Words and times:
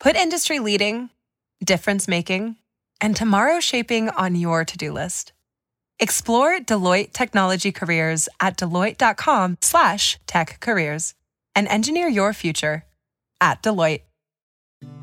Put 0.00 0.14
industry 0.14 0.60
leading, 0.60 1.10
difference 1.64 2.06
making, 2.06 2.54
and 3.00 3.16
tomorrow 3.16 3.58
shaping 3.58 4.10
on 4.10 4.36
your 4.36 4.64
to 4.64 4.78
do 4.78 4.92
list. 4.92 5.32
Explore 5.98 6.60
Deloitte 6.60 7.12
Technology 7.12 7.72
Careers 7.72 8.28
at 8.38 8.56
deloitte.com 8.56 9.58
slash 9.60 10.16
tech 10.28 10.60
careers 10.60 11.14
and 11.56 11.66
engineer 11.66 12.06
your 12.06 12.32
future 12.32 12.84
at 13.40 13.60
Deloitte. 13.64 14.02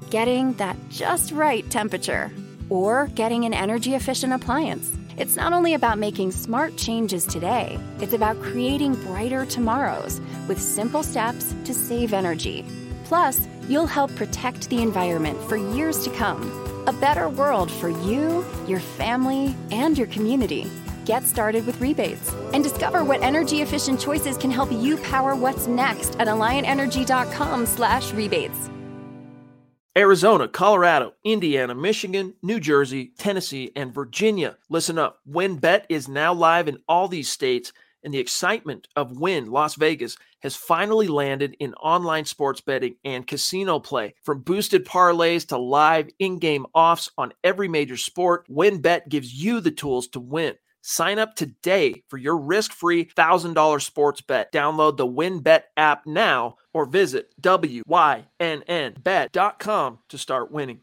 Getting 0.10 0.54
that 0.54 0.77
just 0.88 1.34
right 1.34 1.70
temperature 1.70 2.32
or 2.70 3.07
getting 3.16 3.43
an 3.43 3.54
energy 3.54 3.96
efficient 3.96 4.32
appliance. 4.32 4.93
It's 5.18 5.36
not 5.36 5.52
only 5.52 5.73
about 5.73 6.00
making 6.00 6.32
smart 6.32 6.77
changes 6.77 7.25
today, 7.25 7.77
it's 8.00 8.14
about 8.14 8.41
creating 8.41 8.96
brighter 9.04 9.46
tomorrows 9.46 10.21
with 10.48 10.62
simple 10.62 11.04
steps 11.04 11.54
to 11.66 11.73
save 11.73 12.14
energy. 12.14 12.66
Plus, 13.05 13.47
you'll 13.69 13.87
help 13.87 14.13
protect 14.15 14.69
the 14.69 14.81
environment 14.81 15.41
for 15.47 15.57
years 15.57 16.04
to 16.04 16.09
come. 16.09 16.41
A 16.87 16.93
better 16.93 17.29
world 17.29 17.71
for 17.71 17.89
you, 17.89 18.46
your 18.68 18.79
family, 18.79 19.55
and 19.71 19.97
your 19.97 20.07
community. 20.07 20.69
Get 21.05 21.23
started 21.23 21.65
with 21.65 21.79
rebates 21.79 22.33
and 22.54 22.63
discover 22.63 23.04
what 23.04 23.21
energy 23.21 23.61
efficient 23.61 23.99
choices 23.99 24.37
can 24.37 24.51
help 24.51 24.71
you 24.71 24.97
power 24.97 25.36
what's 25.36 25.68
next 25.68 26.15
at 26.19 26.27
alliantenergy.com/rebates. 26.27 28.69
Arizona, 29.97 30.49
Colorado, 30.49 31.13
Indiana, 31.24 31.74
Michigan, 31.74 32.33
New 32.41 32.59
Jersey, 32.59 33.13
Tennessee, 33.17 33.72
and 33.77 33.94
Virginia. 33.94 34.58
Listen 34.69 34.97
up. 34.97 35.22
WynnBET 35.30 35.85
is 35.88 36.09
now 36.09 36.33
live 36.33 36.67
in 36.67 36.80
all 36.89 37.08
these 37.08 37.30
states 37.30 37.72
and 38.05 38.14
the 38.14 38.19
excitement 38.19 38.88
of 38.95 39.19
Wynn 39.19 39.52
Las 39.52 39.75
Vegas 39.75 40.16
has 40.41 40.55
finally 40.55 41.08
landed 41.08 41.58
in 41.59 41.73
online 41.73 42.23
sports 42.25 42.61
betting 42.61 42.95
and 43.03 43.27
casino 43.27 43.80
play. 43.80 44.13
From 44.23 44.44
boosted 44.44 44.86
parlays 44.86 45.45
to 45.47 45.58
live 45.58 46.08
in 46.19 46.39
game 46.39 46.66
offs 46.73 47.11
on 47.17 47.33
every 47.44 47.67
major 47.67 47.97
sport, 47.97 48.47
WynnBET 48.47 49.09
gives 49.09 49.33
you 49.33 49.59
the 49.59 49.71
tools 49.71 50.07
to 50.09 50.21
win. 50.21 50.53
Sign 50.81 51.17
up 51.17 51.35
today 51.35 52.03
for 52.09 52.17
your 52.17 52.38
risk 52.38 52.71
free 52.71 53.05
$1,000 53.05 53.81
sports 53.81 54.21
bet. 54.21 54.53
Download 54.53 54.95
the 54.95 55.08
WynnBET 55.08 55.63
app 55.75 56.05
now 56.05 56.58
or 56.75 56.85
visit 56.85 57.33
WYNNBet.com 57.41 59.99
to 60.09 60.17
start 60.19 60.52
winning. 60.52 60.81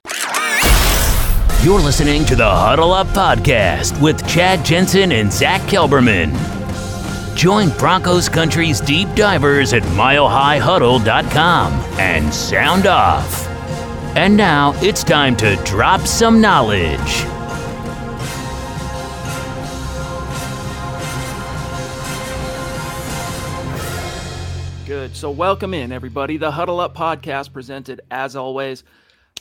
You're 1.62 1.80
listening 1.80 2.24
to 2.24 2.34
the 2.34 2.50
Huddle 2.50 2.92
Up 2.92 3.06
Podcast 3.08 4.02
with 4.02 4.26
Chad 4.26 4.64
Jensen 4.64 5.12
and 5.12 5.32
Zach 5.32 5.60
Kelberman. 5.62 6.61
Join 7.34 7.70
Broncos 7.78 8.28
Country's 8.28 8.80
deep 8.80 9.08
divers 9.14 9.72
at 9.72 9.82
milehighhuddle.com 9.82 11.72
and 11.98 12.32
sound 12.32 12.86
off. 12.86 13.48
And 14.16 14.36
now 14.36 14.74
it's 14.82 15.02
time 15.02 15.36
to 15.38 15.56
drop 15.64 16.02
some 16.02 16.40
knowledge. 16.40 17.24
Good. 24.86 25.16
So, 25.16 25.30
welcome 25.30 25.72
in, 25.72 25.90
everybody. 25.90 26.36
The 26.36 26.50
Huddle 26.50 26.78
Up 26.78 26.94
podcast 26.94 27.52
presented, 27.52 28.02
as 28.10 28.36
always, 28.36 28.84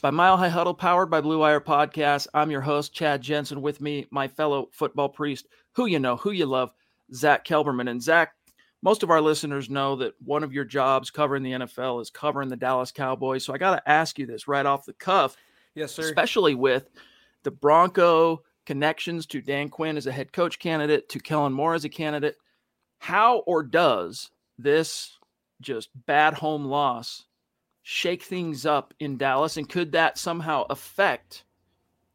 by 0.01 0.09
Mile 0.09 0.37
High 0.37 0.47
Huddle, 0.49 0.73
powered 0.73 1.09
by 1.09 1.19
Blue 1.19 1.39
Wire 1.39 1.59
Podcast. 1.59 2.27
I'm 2.33 2.49
your 2.49 2.61
host, 2.61 2.93
Chad 2.93 3.21
Jensen. 3.21 3.61
With 3.61 3.81
me, 3.81 4.07
my 4.09 4.29
fellow 4.29 4.69
football 4.71 5.09
priest, 5.09 5.47
who 5.73 5.85
you 5.87 5.99
know, 5.99 6.15
who 6.15 6.31
you 6.31 6.45
love, 6.45 6.71
Zach 7.13 7.45
Kelberman. 7.45 7.89
And 7.89 8.01
Zach, 8.01 8.33
most 8.81 9.03
of 9.03 9.09
our 9.09 9.21
listeners 9.21 9.69
know 9.69 9.95
that 9.97 10.13
one 10.23 10.43
of 10.43 10.53
your 10.53 10.65
jobs 10.65 11.11
covering 11.11 11.43
the 11.43 11.51
NFL 11.51 12.01
is 12.01 12.09
covering 12.09 12.49
the 12.49 12.55
Dallas 12.55 12.91
Cowboys. 12.91 13.43
So 13.43 13.53
I 13.53 13.57
got 13.57 13.75
to 13.75 13.89
ask 13.89 14.17
you 14.17 14.25
this 14.25 14.47
right 14.47 14.65
off 14.65 14.85
the 14.85 14.93
cuff. 14.93 15.35
Yes, 15.75 15.91
sir. 15.93 16.03
Especially 16.03 16.55
with 16.55 16.89
the 17.43 17.51
Bronco 17.51 18.43
connections 18.65 19.25
to 19.27 19.41
Dan 19.41 19.69
Quinn 19.69 19.97
as 19.97 20.07
a 20.07 20.11
head 20.11 20.31
coach 20.31 20.59
candidate, 20.59 21.09
to 21.09 21.19
Kellen 21.19 21.53
Moore 21.53 21.75
as 21.75 21.85
a 21.85 21.89
candidate. 21.89 22.35
How 22.99 23.39
or 23.39 23.63
does 23.63 24.29
this 24.57 25.17
just 25.59 25.89
bad 26.05 26.33
home 26.33 26.65
loss 26.65 27.25
shake 27.83 28.23
things 28.23 28.65
up 28.65 28.93
in 28.99 29.17
Dallas? 29.17 29.57
And 29.57 29.67
could 29.67 29.91
that 29.93 30.17
somehow 30.17 30.65
affect 30.69 31.43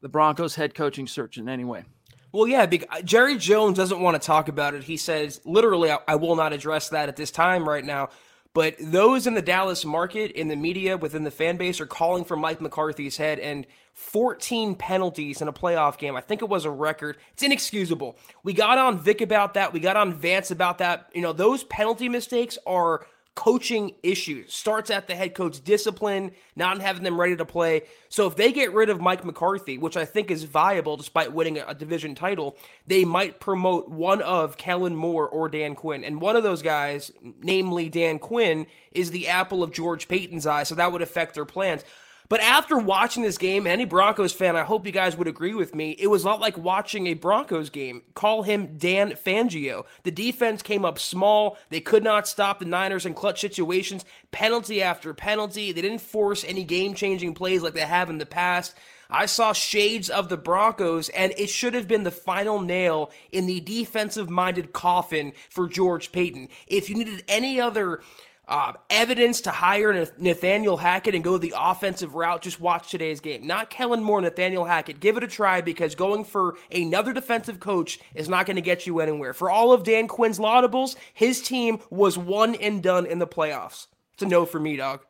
the 0.01 0.09
Broncos 0.09 0.55
head 0.55 0.73
coaching 0.73 1.07
search 1.07 1.37
in 1.37 1.49
any 1.49 1.65
way? 1.65 1.83
Well, 2.31 2.47
yeah, 2.47 2.65
because 2.65 2.87
uh, 2.91 3.01
Jerry 3.01 3.37
Jones 3.37 3.77
doesn't 3.77 3.99
want 3.99 4.21
to 4.21 4.25
talk 4.25 4.47
about 4.47 4.73
it. 4.73 4.83
He 4.83 4.97
says, 4.97 5.41
literally, 5.45 5.91
I, 5.91 5.99
I 6.07 6.15
will 6.15 6.35
not 6.35 6.53
address 6.53 6.89
that 6.89 7.09
at 7.09 7.15
this 7.15 7.31
time 7.31 7.67
right 7.67 7.85
now. 7.85 8.09
But 8.53 8.75
those 8.79 9.27
in 9.27 9.35
the 9.35 9.41
Dallas 9.41 9.85
market, 9.85 10.31
in 10.31 10.47
the 10.47 10.55
media, 10.55 10.97
within 10.97 11.23
the 11.23 11.31
fan 11.31 11.57
base, 11.57 11.79
are 11.79 11.85
calling 11.85 12.25
for 12.25 12.35
Mike 12.35 12.59
McCarthy's 12.59 13.15
head 13.15 13.37
and 13.37 13.67
14 13.93 14.73
penalties 14.73 15.41
in 15.41 15.47
a 15.47 15.53
playoff 15.53 15.99
game. 15.99 16.15
I 16.15 16.21
think 16.21 16.41
it 16.41 16.49
was 16.49 16.65
a 16.65 16.71
record. 16.71 17.17
It's 17.33 17.43
inexcusable. 17.43 18.17
We 18.43 18.53
got 18.53 18.79
on 18.79 18.97
Vic 18.97 19.21
about 19.21 19.53
that. 19.53 19.73
We 19.73 19.79
got 19.79 19.95
on 19.95 20.13
Vance 20.13 20.49
about 20.49 20.79
that. 20.79 21.09
You 21.13 21.21
know, 21.21 21.33
those 21.33 21.65
penalty 21.65 22.09
mistakes 22.09 22.57
are 22.65 23.05
coaching 23.37 23.93
issues. 24.01 24.51
Starts 24.51 24.89
at 24.89 25.05
the 25.05 25.15
head 25.15 25.35
coach 25.35 25.63
discipline, 25.63 26.31
not 26.55 26.81
having 26.81 27.03
them 27.03 27.21
ready 27.21 27.35
to 27.35 27.45
play. 27.45 27.83
So 28.09 28.25
if 28.25 28.35
they 28.35 28.51
get 28.51 28.73
rid 28.73 28.89
of 28.89 28.99
Mike 28.99 29.23
McCarthy, 29.23 29.77
which 29.77 29.95
I 29.95 30.05
think 30.05 30.31
is 30.31 30.43
viable 30.43 30.97
despite 30.97 31.31
winning 31.31 31.59
a 31.59 31.75
division 31.75 32.15
title, 32.15 32.57
they 32.87 33.05
might 33.05 33.39
promote 33.39 33.89
one 33.89 34.23
of 34.23 34.57
Kellen 34.57 34.95
Moore 34.95 35.29
or 35.29 35.49
Dan 35.49 35.75
Quinn. 35.75 36.03
And 36.03 36.19
one 36.19 36.35
of 36.35 36.41
those 36.41 36.63
guys, 36.63 37.11
namely 37.43 37.89
Dan 37.89 38.17
Quinn, 38.17 38.65
is 38.91 39.11
the 39.11 39.27
apple 39.27 39.61
of 39.61 39.71
George 39.71 40.07
Paton's 40.07 40.47
eye. 40.47 40.63
So 40.63 40.73
that 40.73 40.91
would 40.91 41.03
affect 41.03 41.35
their 41.35 41.45
plans. 41.45 41.83
But 42.29 42.41
after 42.41 42.77
watching 42.77 43.23
this 43.23 43.37
game, 43.37 43.65
any 43.65 43.85
Broncos 43.85 44.33
fan, 44.33 44.55
I 44.55 44.63
hope 44.63 44.85
you 44.85 44.91
guys 44.91 45.15
would 45.15 45.27
agree 45.27 45.53
with 45.53 45.73
me, 45.73 45.91
it 45.91 46.07
was 46.07 46.25
not 46.25 46.41
like 46.41 46.57
watching 46.57 47.07
a 47.07 47.13
Broncos 47.13 47.69
game. 47.69 48.03
Call 48.15 48.43
him 48.43 48.77
Dan 48.77 49.11
Fangio. 49.11 49.85
The 50.03 50.11
defense 50.11 50.61
came 50.61 50.83
up 50.83 50.99
small. 50.99 51.57
They 51.69 51.79
could 51.79 52.03
not 52.03 52.27
stop 52.27 52.59
the 52.59 52.65
Niners 52.65 53.05
in 53.05 53.13
clutch 53.13 53.39
situations, 53.39 54.03
penalty 54.31 54.81
after 54.81 55.13
penalty. 55.13 55.71
They 55.71 55.81
didn't 55.81 56.01
force 56.01 56.43
any 56.43 56.63
game 56.63 56.93
changing 56.93 57.33
plays 57.33 57.61
like 57.61 57.73
they 57.73 57.81
have 57.81 58.09
in 58.09 58.17
the 58.17 58.25
past. 58.25 58.75
I 59.09 59.25
saw 59.25 59.53
shades 59.53 60.09
of 60.09 60.27
the 60.27 60.35
Broncos, 60.35 61.07
and 61.09 61.33
it 61.37 61.49
should 61.49 61.73
have 61.73 61.87
been 61.87 62.03
the 62.03 62.11
final 62.11 62.59
nail 62.59 63.11
in 63.31 63.45
the 63.45 63.61
defensive 63.61 64.29
minded 64.29 64.73
coffin 64.73 65.31
for 65.49 65.67
George 65.67 66.11
Paton. 66.11 66.49
If 66.67 66.89
you 66.89 66.97
needed 66.97 67.23
any 67.27 67.59
other 67.61 68.01
uh, 68.47 68.73
evidence 68.89 69.41
to 69.41 69.51
hire 69.51 70.07
Nathaniel 70.17 70.77
Hackett 70.77 71.15
and 71.15 71.23
go 71.23 71.37
the 71.37 71.53
offensive 71.57 72.15
route, 72.15 72.41
just 72.41 72.61
watch 72.61 72.89
today's 72.89 73.19
game. 73.19 73.45
Not 73.45 73.69
Kellen 73.69 74.03
Moore, 74.03 74.21
Nathaniel 74.21 74.65
Hackett. 74.65 74.99
Give 74.99 75.17
it 75.17 75.23
a 75.23 75.27
try 75.27 75.59
because 75.61 75.95
going 75.95 76.23
for 76.23 76.55
another 76.71 77.11
defensive 77.11 77.59
coach 77.59 77.99
is 78.15 78.29
not 78.29 78.45
going 78.45 78.55
to 78.55 78.61
get 78.61 78.87
you 78.87 79.01
anywhere. 79.01 79.33
For 79.33 79.49
all 79.49 79.73
of 79.73 79.83
Dan 79.83 80.07
Quinn's 80.07 80.39
laudables, 80.39 80.95
his 81.13 81.41
team 81.41 81.79
was 81.89 82.17
one 82.17 82.55
and 82.55 82.81
done 82.81 83.05
in 83.05 83.19
the 83.19 83.27
playoffs. 83.27 83.87
It's 84.13 84.23
a 84.23 84.25
no 84.25 84.45
for 84.45 84.59
me, 84.59 84.77
dog. 84.77 85.01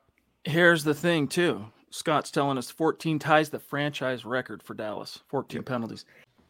Here's 0.43 0.83
the 0.83 0.95
thing, 0.95 1.27
too. 1.27 1.65
Scott's 1.91 2.31
telling 2.31 2.57
us 2.57 2.71
14 2.71 3.19
ties 3.19 3.49
the 3.49 3.59
franchise 3.59 4.25
record 4.25 4.63
for 4.63 4.73
Dallas, 4.73 5.19
14 5.27 5.63
penalties. 5.63 6.05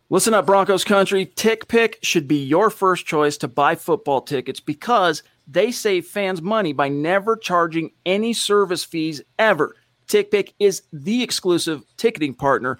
Listen 0.09 0.33
up, 0.33 0.45
Broncos 0.45 0.85
country. 0.85 1.25
TickPick 1.25 1.95
should 2.01 2.29
be 2.29 2.37
your 2.37 2.69
first 2.69 3.05
choice 3.05 3.37
to 3.37 3.49
buy 3.49 3.75
football 3.75 4.21
tickets 4.21 4.61
because– 4.61 5.21
they 5.47 5.71
save 5.71 6.05
fans 6.05 6.41
money 6.41 6.73
by 6.73 6.89
never 6.89 7.35
charging 7.35 7.91
any 8.05 8.33
service 8.33 8.83
fees 8.83 9.21
ever. 9.39 9.75
TickPick 10.07 10.53
is 10.59 10.83
the 10.91 11.23
exclusive 11.23 11.83
ticketing 11.97 12.33
partner 12.33 12.79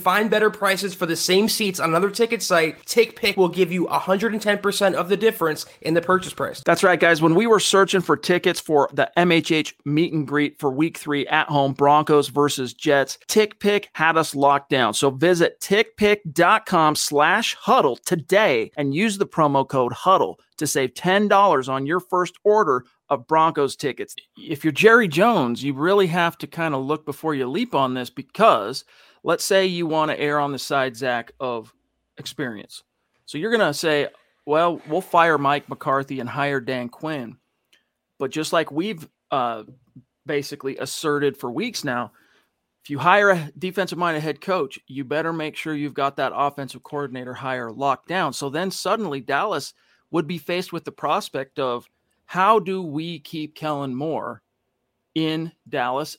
find 0.01 0.29
better 0.29 0.49
prices 0.49 0.93
for 0.93 1.05
the 1.05 1.15
same 1.15 1.47
seats 1.47 1.79
on 1.79 1.89
another 1.89 2.09
ticket 2.09 2.41
site, 2.41 2.83
TickPick 2.85 3.37
will 3.37 3.49
give 3.49 3.71
you 3.71 3.87
110% 3.87 4.93
of 4.93 5.09
the 5.09 5.17
difference 5.17 5.65
in 5.81 5.93
the 5.93 6.01
purchase 6.01 6.33
price. 6.33 6.61
That's 6.65 6.83
right, 6.83 6.99
guys. 6.99 7.21
When 7.21 7.35
we 7.35 7.47
were 7.47 7.59
searching 7.59 8.01
for 8.01 8.17
tickets 8.17 8.59
for 8.59 8.89
the 8.93 9.09
MHH 9.17 9.73
meet 9.85 10.13
and 10.13 10.27
greet 10.27 10.59
for 10.59 10.71
week 10.71 10.97
three 10.97 11.27
at 11.27 11.47
home, 11.47 11.73
Broncos 11.73 12.27
versus 12.29 12.73
Jets, 12.73 13.17
TickPick 13.27 13.85
had 13.93 14.17
us 14.17 14.35
locked 14.35 14.69
down. 14.69 14.93
So 14.93 15.11
visit 15.11 15.59
tickpick.com 15.61 16.95
slash 16.95 17.55
huddle 17.55 17.97
today 17.97 18.71
and 18.75 18.93
use 18.93 19.17
the 19.17 19.27
promo 19.27 19.67
code 19.67 19.93
huddle 19.93 20.39
to 20.57 20.67
save 20.67 20.93
$10 20.93 21.69
on 21.69 21.85
your 21.85 21.99
first 21.99 22.35
order 22.43 22.85
of 23.09 23.27
Broncos 23.27 23.75
tickets. 23.75 24.15
If 24.37 24.63
you're 24.63 24.71
Jerry 24.71 25.07
Jones, 25.07 25.63
you 25.63 25.73
really 25.73 26.07
have 26.07 26.37
to 26.39 26.47
kind 26.47 26.73
of 26.73 26.85
look 26.85 27.05
before 27.05 27.35
you 27.35 27.47
leap 27.47 27.75
on 27.75 27.93
this 27.93 28.09
because 28.09 28.85
let's 29.23 29.45
say 29.45 29.65
you 29.65 29.85
want 29.85 30.11
to 30.11 30.19
err 30.19 30.39
on 30.39 30.51
the 30.51 30.59
side, 30.59 30.95
Zach, 30.95 31.31
of 31.39 31.73
experience. 32.17 32.83
So 33.25 33.37
you're 33.37 33.55
going 33.55 33.67
to 33.67 33.73
say, 33.73 34.07
well, 34.45 34.81
we'll 34.87 35.01
fire 35.01 35.37
Mike 35.37 35.69
McCarthy 35.69 36.19
and 36.19 36.29
hire 36.29 36.59
Dan 36.59 36.89
Quinn. 36.89 37.37
But 38.17 38.31
just 38.31 38.53
like 38.53 38.71
we've 38.71 39.07
uh, 39.29 39.63
basically 40.25 40.77
asserted 40.77 41.37
for 41.37 41.51
weeks 41.51 41.83
now, 41.83 42.11
if 42.83 42.89
you 42.89 42.97
hire 42.97 43.29
a 43.29 43.51
defensive 43.57 43.97
minded 43.97 44.21
head 44.23 44.41
coach, 44.41 44.79
you 44.87 45.03
better 45.03 45.31
make 45.31 45.55
sure 45.55 45.75
you've 45.75 45.93
got 45.93 46.15
that 46.15 46.33
offensive 46.35 46.81
coordinator 46.81 47.33
hire 47.33 47.71
locked 47.71 48.07
down. 48.07 48.33
So 48.33 48.49
then 48.49 48.71
suddenly 48.71 49.19
Dallas 49.19 49.73
would 50.09 50.27
be 50.27 50.39
faced 50.39 50.73
with 50.73 50.83
the 50.83 50.91
prospect 50.91 51.59
of 51.59 51.87
how 52.25 52.59
do 52.59 52.81
we 52.81 53.19
keep 53.19 53.55
Kellen 53.55 53.93
Moore 53.93 54.41
in 55.13 55.51
Dallas? 55.69 56.17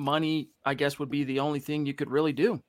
Money, 0.00 0.50
I 0.64 0.74
guess, 0.74 0.98
would 0.98 1.10
be 1.10 1.24
the 1.24 1.40
only 1.40 1.60
thing 1.60 1.86
you 1.86 1.94
could 1.94 2.10
really 2.10 2.32
do. 2.32 2.62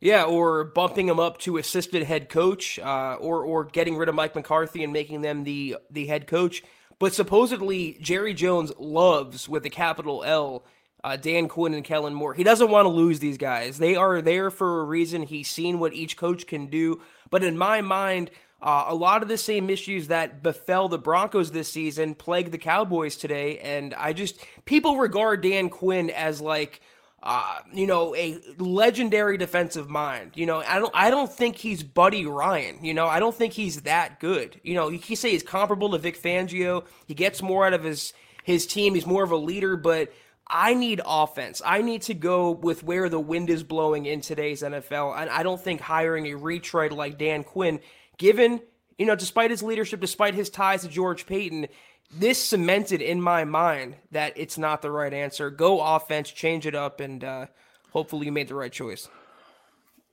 Yeah, 0.00 0.24
or 0.24 0.64
bumping 0.64 1.08
him 1.08 1.20
up 1.20 1.38
to 1.40 1.58
assistant 1.58 2.06
head 2.06 2.28
coach, 2.28 2.78
uh, 2.78 3.16
or 3.20 3.44
or 3.44 3.64
getting 3.64 3.96
rid 3.96 4.08
of 4.08 4.14
Mike 4.14 4.34
McCarthy 4.34 4.82
and 4.82 4.92
making 4.92 5.22
them 5.22 5.44
the 5.44 5.76
the 5.90 6.06
head 6.06 6.26
coach. 6.26 6.62
But 6.98 7.14
supposedly 7.14 7.98
Jerry 8.00 8.34
Jones 8.34 8.72
loves 8.78 9.48
with 9.48 9.66
a 9.66 9.70
capital 9.70 10.24
L 10.24 10.64
uh, 11.04 11.16
Dan 11.16 11.48
Quinn 11.48 11.74
and 11.74 11.84
Kellen 11.84 12.14
Moore. 12.14 12.34
He 12.34 12.44
doesn't 12.44 12.70
want 12.70 12.86
to 12.86 12.90
lose 12.90 13.18
these 13.18 13.38
guys. 13.38 13.78
They 13.78 13.96
are 13.96 14.22
there 14.22 14.50
for 14.50 14.80
a 14.80 14.84
reason. 14.84 15.22
He's 15.22 15.50
seen 15.50 15.78
what 15.78 15.94
each 15.94 16.16
coach 16.16 16.46
can 16.46 16.66
do. 16.66 17.00
But 17.30 17.42
in 17.42 17.58
my 17.58 17.80
mind, 17.80 18.30
uh, 18.62 18.84
a 18.88 18.94
lot 18.94 19.22
of 19.22 19.28
the 19.28 19.36
same 19.36 19.68
issues 19.68 20.08
that 20.08 20.42
befell 20.42 20.88
the 20.88 20.98
Broncos 20.98 21.50
this 21.50 21.70
season 21.70 22.14
plague 22.14 22.52
the 22.52 22.58
Cowboys 22.58 23.16
today. 23.16 23.58
And 23.58 23.92
I 23.94 24.12
just, 24.12 24.38
people 24.64 24.96
regard 24.96 25.42
Dan 25.42 25.68
Quinn 25.68 26.10
as 26.10 26.40
like, 26.40 26.80
uh, 27.24 27.58
you 27.72 27.86
know, 27.86 28.14
a 28.14 28.38
legendary 28.58 29.36
defensive 29.36 29.90
mind. 29.90 30.32
You 30.34 30.46
know, 30.46 30.60
I 30.60 30.78
don't, 30.78 30.92
I 30.94 31.10
don't 31.10 31.30
think 31.30 31.56
he's 31.56 31.82
Buddy 31.82 32.24
Ryan. 32.24 32.84
You 32.84 32.94
know, 32.94 33.06
I 33.06 33.18
don't 33.18 33.34
think 33.34 33.52
he's 33.52 33.82
that 33.82 34.20
good. 34.20 34.60
You 34.62 34.74
know, 34.74 34.88
you 34.88 34.98
can 34.98 35.16
say 35.16 35.30
he's 35.30 35.42
comparable 35.42 35.90
to 35.90 35.98
Vic 35.98 36.20
Fangio. 36.20 36.84
He 37.06 37.14
gets 37.14 37.42
more 37.42 37.66
out 37.66 37.74
of 37.74 37.82
his 37.82 38.12
his 38.44 38.66
team. 38.66 38.94
He's 38.94 39.06
more 39.06 39.22
of 39.22 39.30
a 39.30 39.36
leader, 39.36 39.76
but 39.76 40.12
I 40.48 40.74
need 40.74 41.00
offense. 41.06 41.62
I 41.64 41.80
need 41.82 42.02
to 42.02 42.14
go 42.14 42.50
with 42.50 42.82
where 42.82 43.08
the 43.08 43.20
wind 43.20 43.50
is 43.50 43.62
blowing 43.62 44.06
in 44.06 44.20
today's 44.20 44.62
NFL. 44.62 45.16
And 45.16 45.30
I 45.30 45.42
don't 45.42 45.60
think 45.60 45.80
hiring 45.80 46.26
a 46.26 46.34
retread 46.34 46.92
like 46.92 47.18
Dan 47.18 47.44
Quinn, 47.44 47.80
given 48.22 48.60
you 48.98 49.06
know, 49.06 49.16
despite 49.16 49.50
his 49.50 49.64
leadership, 49.64 50.00
despite 50.00 50.34
his 50.34 50.48
ties 50.48 50.82
to 50.82 50.88
George 50.88 51.26
Paton, 51.26 51.66
this 52.12 52.42
cemented 52.42 53.00
in 53.00 53.20
my 53.20 53.44
mind 53.44 53.96
that 54.12 54.32
it's 54.36 54.56
not 54.56 54.80
the 54.80 54.92
right 54.92 55.12
answer. 55.12 55.50
Go 55.50 55.80
offense, 55.80 56.30
change 56.30 56.66
it 56.66 56.74
up, 56.76 57.00
and 57.00 57.24
uh, 57.24 57.46
hopefully 57.90 58.26
you 58.26 58.32
made 58.32 58.46
the 58.46 58.54
right 58.54 58.70
choice. 58.70 59.08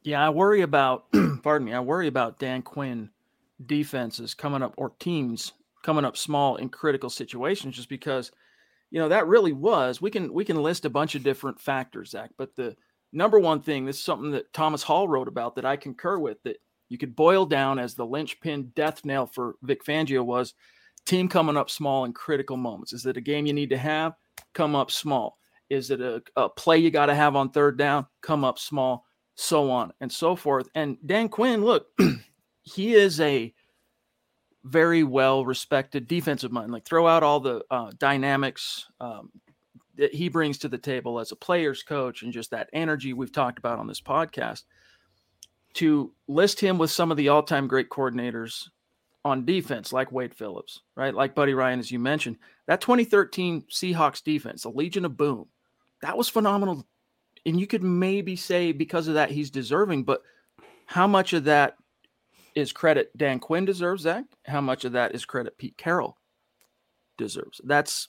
Yeah, 0.01 0.25
I 0.25 0.29
worry 0.29 0.61
about, 0.61 1.05
pardon 1.43 1.65
me, 1.65 1.73
I 1.73 1.81
worry 1.81 2.07
about 2.07 2.39
Dan 2.39 2.63
Quinn 2.63 3.11
defenses 3.63 4.33
coming 4.33 4.63
up 4.63 4.73
or 4.75 4.93
teams 4.97 5.51
coming 5.83 6.05
up 6.05 6.17
small 6.17 6.55
in 6.55 6.69
critical 6.69 7.09
situations 7.09 7.75
just 7.75 7.89
because, 7.89 8.31
you 8.89 8.99
know, 8.99 9.09
that 9.09 9.27
really 9.27 9.53
was. 9.53 10.01
We 10.01 10.09
can 10.09 10.33
we 10.33 10.45
can 10.45 10.63
list 10.63 10.85
a 10.85 10.89
bunch 10.89 11.13
of 11.15 11.23
different 11.23 11.59
factors, 11.59 12.09
Zach, 12.09 12.31
but 12.37 12.55
the 12.55 12.75
number 13.11 13.39
one 13.39 13.61
thing, 13.61 13.85
this 13.85 13.97
is 13.97 14.03
something 14.03 14.31
that 14.31 14.51
Thomas 14.53 14.83
Hall 14.83 15.07
wrote 15.07 15.27
about 15.27 15.55
that 15.55 15.65
I 15.65 15.75
concur 15.75 16.17
with, 16.17 16.41
that 16.43 16.57
you 16.89 16.97
could 16.97 17.15
boil 17.15 17.45
down 17.45 17.79
as 17.79 17.95
the 17.95 18.05
linchpin 18.05 18.71
death 18.75 19.05
nail 19.05 19.25
for 19.25 19.55
Vic 19.61 19.85
Fangio 19.85 20.25
was 20.25 20.53
Team 21.05 21.27
coming 21.27 21.57
up 21.57 21.69
small 21.71 22.05
in 22.05 22.13
critical 22.13 22.57
moments. 22.57 22.93
Is 22.93 23.05
it 23.05 23.17
a 23.17 23.21
game 23.21 23.45
you 23.47 23.53
need 23.53 23.69
to 23.71 23.77
have? 23.77 24.13
Come 24.53 24.75
up 24.75 24.91
small. 24.91 25.39
Is 25.69 25.89
it 25.91 26.01
a, 26.01 26.21
a 26.35 26.49
play 26.49 26.77
you 26.77 26.91
got 26.91 27.07
to 27.07 27.15
have 27.15 27.35
on 27.35 27.49
third 27.49 27.77
down? 27.77 28.05
Come 28.21 28.43
up 28.43 28.59
small, 28.59 29.05
so 29.33 29.71
on 29.71 29.91
and 30.01 30.11
so 30.11 30.35
forth. 30.35 30.67
And 30.75 30.97
Dan 31.03 31.29
Quinn, 31.29 31.63
look, 31.63 31.87
he 32.61 32.93
is 32.93 33.19
a 33.21 33.53
very 34.63 35.03
well 35.03 35.45
respected 35.45 36.07
defensive 36.07 36.51
mind. 36.51 36.71
Like 36.71 36.85
throw 36.85 37.07
out 37.07 37.23
all 37.23 37.39
the 37.39 37.63
uh, 37.71 37.91
dynamics 37.97 38.85
um, 38.99 39.31
that 39.95 40.13
he 40.13 40.29
brings 40.29 40.59
to 40.59 40.69
the 40.69 40.77
table 40.77 41.19
as 41.19 41.31
a 41.31 41.35
player's 41.35 41.81
coach 41.81 42.23
and 42.23 42.33
just 42.33 42.51
that 42.51 42.69
energy 42.73 43.13
we've 43.13 43.31
talked 43.31 43.57
about 43.57 43.79
on 43.79 43.87
this 43.87 44.01
podcast. 44.01 44.63
To 45.75 46.11
list 46.27 46.59
him 46.59 46.77
with 46.77 46.91
some 46.91 47.11
of 47.11 47.17
the 47.17 47.29
all 47.29 47.43
time 47.43 47.67
great 47.67 47.89
coordinators 47.89 48.69
on 49.23 49.45
defense, 49.45 49.93
like 49.93 50.11
Wade 50.11 50.33
Phillips, 50.33 50.81
right? 50.95 51.13
Like 51.13 51.35
Buddy 51.35 51.53
Ryan, 51.53 51.79
as 51.79 51.91
you 51.91 51.99
mentioned, 51.99 52.37
that 52.67 52.81
2013 52.81 53.63
Seahawks 53.69 54.23
defense, 54.23 54.65
a 54.65 54.69
Legion 54.69 55.05
of 55.05 55.17
Boom, 55.17 55.47
that 56.01 56.17
was 56.17 56.29
phenomenal. 56.29 56.85
And 57.45 57.59
you 57.59 57.67
could 57.67 57.83
maybe 57.83 58.35
say 58.35 58.71
because 58.71 59.07
of 59.07 59.13
that 59.13 59.31
he's 59.31 59.51
deserving, 59.51 60.03
but 60.03 60.23
how 60.85 61.07
much 61.07 61.33
of 61.33 61.45
that 61.45 61.75
is 62.55 62.71
credit 62.71 63.15
Dan 63.15 63.39
Quinn 63.39 63.65
deserves, 63.65 64.03
Zach? 64.03 64.25
How 64.45 64.61
much 64.61 64.85
of 64.85 64.93
that 64.93 65.13
is 65.13 65.25
credit 65.25 65.57
Pete 65.57 65.77
Carroll 65.77 66.17
deserves? 67.17 67.61
That's 67.63 68.07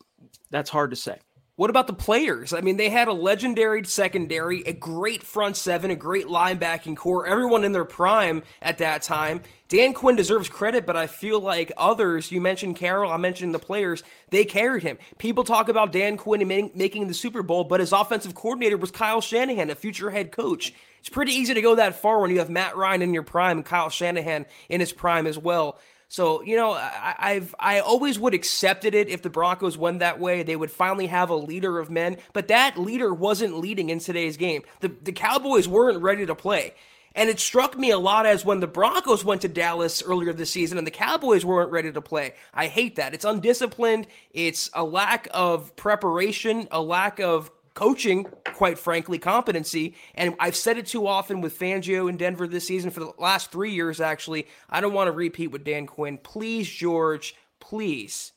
that's 0.51 0.71
hard 0.71 0.91
to 0.91 0.97
say. 0.97 1.19
What 1.61 1.69
about 1.69 1.89
the 1.89 1.93
players? 1.93 2.55
I 2.55 2.63
mean, 2.63 2.79
they 2.79 2.89
had 2.89 3.07
a 3.07 3.13
legendary 3.13 3.85
secondary, 3.85 4.63
a 4.63 4.73
great 4.73 5.23
front 5.23 5.59
seven, 5.59 5.91
a 5.91 5.95
great 5.95 6.25
linebacking 6.25 6.97
core, 6.97 7.27
everyone 7.27 7.65
in 7.65 7.73
their 7.73 7.85
prime 7.85 8.45
at 8.63 8.79
that 8.79 9.03
time. 9.03 9.43
Dan 9.69 9.93
Quinn 9.93 10.17
deserves 10.17 10.49
credit, 10.49 10.87
but 10.87 10.97
I 10.97 11.07
feel 11.07 11.39
like 11.39 11.71
others, 11.77 12.33
you 12.33 12.41
mentioned 12.41 12.77
Carroll, 12.77 13.13
I 13.13 13.19
mentioned 13.19 13.55
the 13.55 13.59
players, 13.59 14.03
they 14.31 14.47
carried 14.47 14.85
him. 14.85 14.97
People 15.19 15.45
talk 15.45 15.69
about 15.69 15.93
Dan 15.93 16.17
Quinn 16.17 16.49
making 16.49 17.09
the 17.09 17.13
Super 17.13 17.43
Bowl, 17.43 17.65
but 17.65 17.81
his 17.81 17.93
offensive 17.93 18.35
coordinator 18.35 18.79
was 18.79 18.91
Kyle 18.91 19.21
Shanahan, 19.21 19.69
a 19.69 19.75
future 19.75 20.09
head 20.09 20.33
coach. 20.33 20.73
It's 21.01 21.11
pretty 21.11 21.33
easy 21.33 21.53
to 21.53 21.61
go 21.61 21.75
that 21.75 22.01
far 22.01 22.21
when 22.21 22.31
you 22.31 22.39
have 22.39 22.49
Matt 22.49 22.75
Ryan 22.75 23.03
in 23.03 23.13
your 23.13 23.23
prime 23.23 23.59
and 23.59 23.67
Kyle 23.67 23.91
Shanahan 23.91 24.47
in 24.71 24.81
his 24.81 24.95
prime 24.95 25.27
as 25.27 25.37
well. 25.37 25.79
So 26.11 26.43
you 26.43 26.57
know, 26.57 26.73
I, 26.73 27.35
have 27.35 27.55
I 27.61 27.79
always 27.79 28.19
would 28.19 28.35
accepted 28.35 28.97
it 28.97 29.09
if 29.09 29.23
the 29.23 29.31
Broncos 29.31 29.79
went 29.79 30.01
that 30.01 30.19
way. 30.19 30.43
They 30.43 30.57
would 30.57 30.73
finally 30.73 31.07
have 31.07 31.31
a 31.31 31.37
leader 31.37 31.79
of 31.79 31.89
men, 31.89 32.17
but 32.33 32.49
that 32.49 32.77
leader 32.77 33.15
wasn't 33.15 33.59
leading 33.59 33.91
in 33.91 34.01
today's 34.01 34.37
game. 34.37 34.63
The 34.81 34.89
the 34.89 35.13
Cowboys 35.13 35.69
weren't 35.69 36.03
ready 36.03 36.27
to 36.27 36.35
play. 36.35 36.75
And 37.15 37.29
it 37.29 37.41
struck 37.41 37.77
me 37.77 37.91
a 37.91 37.99
lot 37.99 38.27
as 38.27 38.45
when 38.45 38.61
the 38.61 38.69
Broncos 38.69 39.25
went 39.25 39.43
to 39.43 39.49
Dallas 39.49 40.03
earlier 40.03 40.33
this 40.33 40.51
season 40.51 40.79
and 40.79 40.87
the 40.87 40.93
Cowboys 40.93 41.45
weren't 41.45 41.73
ready 41.73 41.91
to 41.91 42.01
play. 42.01 42.35
I 42.55 42.67
hate 42.67 42.97
that. 42.97 43.15
It's 43.15 43.25
undisciplined. 43.25 44.07
It's 44.33 44.71
a 44.75 44.85
lack 44.85 45.27
of 45.33 45.75
preparation, 45.75 46.69
a 46.71 46.81
lack 46.81 47.19
of 47.19 47.51
coaching, 47.75 48.27
quite 48.55 48.79
frankly, 48.79 49.19
competency. 49.19 49.95
And 50.15 50.35
I've 50.39 50.57
said 50.57 50.79
it 50.79 50.87
too 50.87 51.07
often 51.07 51.41
with 51.41 51.59
Fangio 51.59 52.09
in 52.09 52.17
Denver 52.17 52.47
this 52.47 52.67
season 52.67 52.91
for 52.91 53.01
the 53.01 53.13
last 53.19 53.51
three 53.51 53.73
years, 53.73 54.01
actually. 54.01 54.47
I 54.69 54.81
don't 54.81 54.93
want 54.93 55.09
to 55.09 55.13
repeat 55.13 55.49
with 55.49 55.65
Dan 55.65 55.87
Quinn. 55.87 56.19
Please, 56.19 56.69
George, 56.69 57.35
please 57.61 58.33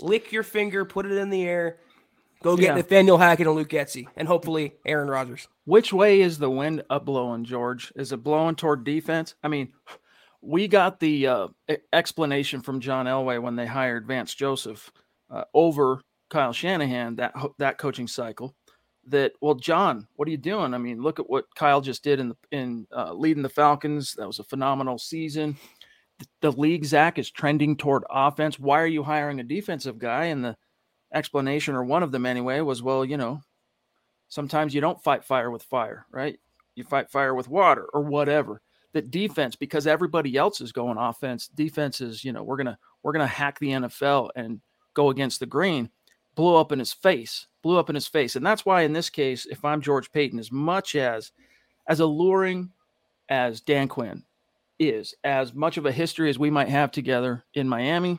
lick 0.00 0.32
your 0.32 0.42
finger, 0.42 0.84
put 0.84 1.06
it 1.06 1.12
in 1.12 1.30
the 1.30 1.44
air. 1.44 1.78
Go 2.42 2.56
get 2.56 2.64
yeah. 2.68 2.74
Nathaniel 2.74 3.18
Hackett 3.18 3.46
and 3.46 3.54
Luke 3.54 3.68
Getsy, 3.68 4.06
and 4.16 4.26
hopefully 4.26 4.72
Aaron 4.86 5.10
Rodgers. 5.10 5.46
Which 5.66 5.92
way 5.92 6.22
is 6.22 6.38
the 6.38 6.48
wind 6.48 6.82
up 6.88 7.04
blowing, 7.04 7.44
George? 7.44 7.92
Is 7.96 8.12
it 8.12 8.22
blowing 8.22 8.54
toward 8.54 8.82
defense? 8.82 9.34
I 9.42 9.48
mean, 9.48 9.74
we 10.40 10.66
got 10.66 11.00
the 11.00 11.26
uh, 11.26 11.48
explanation 11.92 12.62
from 12.62 12.80
John 12.80 13.04
Elway 13.04 13.42
when 13.42 13.56
they 13.56 13.66
hired 13.66 14.06
Vance 14.06 14.34
Joseph 14.34 14.90
uh, 15.30 15.44
over 15.52 16.00
Kyle 16.30 16.52
Shanahan 16.52 17.16
that 17.16 17.34
that 17.58 17.76
coaching 17.76 18.06
cycle 18.06 18.54
that 19.10 19.32
well 19.40 19.54
john 19.54 20.06
what 20.16 20.28
are 20.28 20.30
you 20.30 20.36
doing? 20.36 20.74
I 20.74 20.78
mean 20.78 21.02
look 21.02 21.18
at 21.18 21.28
what 21.28 21.52
kyle 21.54 21.80
just 21.80 22.02
did 22.02 22.20
in 22.20 22.28
the 22.30 22.36
in 22.50 22.86
uh, 22.94 23.12
leading 23.12 23.42
the 23.42 23.48
falcons. 23.48 24.14
That 24.14 24.26
was 24.26 24.38
a 24.38 24.44
phenomenal 24.44 24.98
season. 24.98 25.56
The, 26.18 26.26
the 26.40 26.52
league 26.52 26.84
zach 26.84 27.18
is 27.18 27.30
trending 27.30 27.76
toward 27.76 28.04
offense. 28.10 28.58
Why 28.58 28.80
are 28.80 28.86
you 28.86 29.02
hiring 29.02 29.40
a 29.40 29.44
defensive 29.44 29.98
guy? 29.98 30.26
And 30.26 30.44
the 30.44 30.56
explanation 31.12 31.74
or 31.74 31.84
one 31.84 32.02
of 32.02 32.12
them 32.12 32.24
anyway 32.24 32.60
was 32.60 32.82
well 32.82 33.04
you 33.04 33.16
know 33.16 33.40
sometimes 34.28 34.74
you 34.74 34.80
don't 34.80 35.02
fight 35.02 35.24
fire 35.24 35.50
with 35.50 35.62
fire 35.62 36.06
right? 36.10 36.38
You 36.76 36.84
fight 36.84 37.10
fire 37.10 37.34
with 37.34 37.48
water 37.48 37.86
or 37.92 38.02
whatever. 38.02 38.62
That 38.92 39.12
defense 39.12 39.54
because 39.54 39.86
everybody 39.86 40.36
else 40.36 40.60
is 40.60 40.72
going 40.72 40.98
offense 40.98 41.46
defense 41.46 42.00
is 42.00 42.24
you 42.24 42.32
know 42.32 42.42
we're 42.42 42.56
gonna 42.56 42.78
we're 43.02 43.12
gonna 43.12 43.26
hack 43.26 43.60
the 43.60 43.68
nfl 43.68 44.30
and 44.34 44.60
go 44.94 45.10
against 45.10 45.38
the 45.38 45.46
grain 45.46 45.90
blew 46.34 46.56
up 46.56 46.72
in 46.72 46.78
his 46.78 46.92
face, 46.92 47.46
blew 47.62 47.78
up 47.78 47.88
in 47.88 47.94
his 47.94 48.06
face. 48.06 48.36
And 48.36 48.44
that's 48.44 48.64
why 48.64 48.82
in 48.82 48.92
this 48.92 49.10
case, 49.10 49.46
if 49.46 49.64
I'm 49.64 49.80
George 49.80 50.10
Paton, 50.12 50.38
as 50.38 50.52
much 50.52 50.94
as 50.94 51.32
as 51.86 52.00
alluring 52.00 52.70
as 53.28 53.60
Dan 53.60 53.88
Quinn 53.88 54.24
is, 54.78 55.14
as 55.24 55.54
much 55.54 55.76
of 55.76 55.86
a 55.86 55.92
history 55.92 56.30
as 56.30 56.38
we 56.38 56.50
might 56.50 56.68
have 56.68 56.90
together 56.90 57.44
in 57.54 57.68
Miami, 57.68 58.18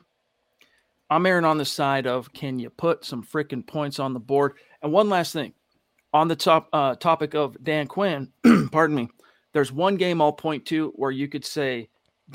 I'm 1.10 1.26
erring 1.26 1.44
on 1.44 1.58
the 1.58 1.64
side 1.64 2.06
of 2.06 2.32
can 2.32 2.58
you 2.58 2.70
put 2.70 3.04
some 3.04 3.22
freaking 3.22 3.66
points 3.66 3.98
on 3.98 4.12
the 4.12 4.20
board? 4.20 4.54
And 4.82 4.92
one 4.92 5.08
last 5.08 5.32
thing 5.32 5.52
on 6.12 6.28
the 6.28 6.36
top 6.36 6.68
uh, 6.72 6.94
topic 6.96 7.34
of 7.34 7.62
Dan 7.62 7.86
Quinn, 7.86 8.32
pardon 8.72 8.96
me, 8.96 9.08
there's 9.52 9.72
one 9.72 9.96
game 9.96 10.20
I'll 10.20 10.32
point 10.32 10.66
to 10.66 10.92
where 10.96 11.10
you 11.10 11.28
could 11.28 11.44
say 11.44 11.88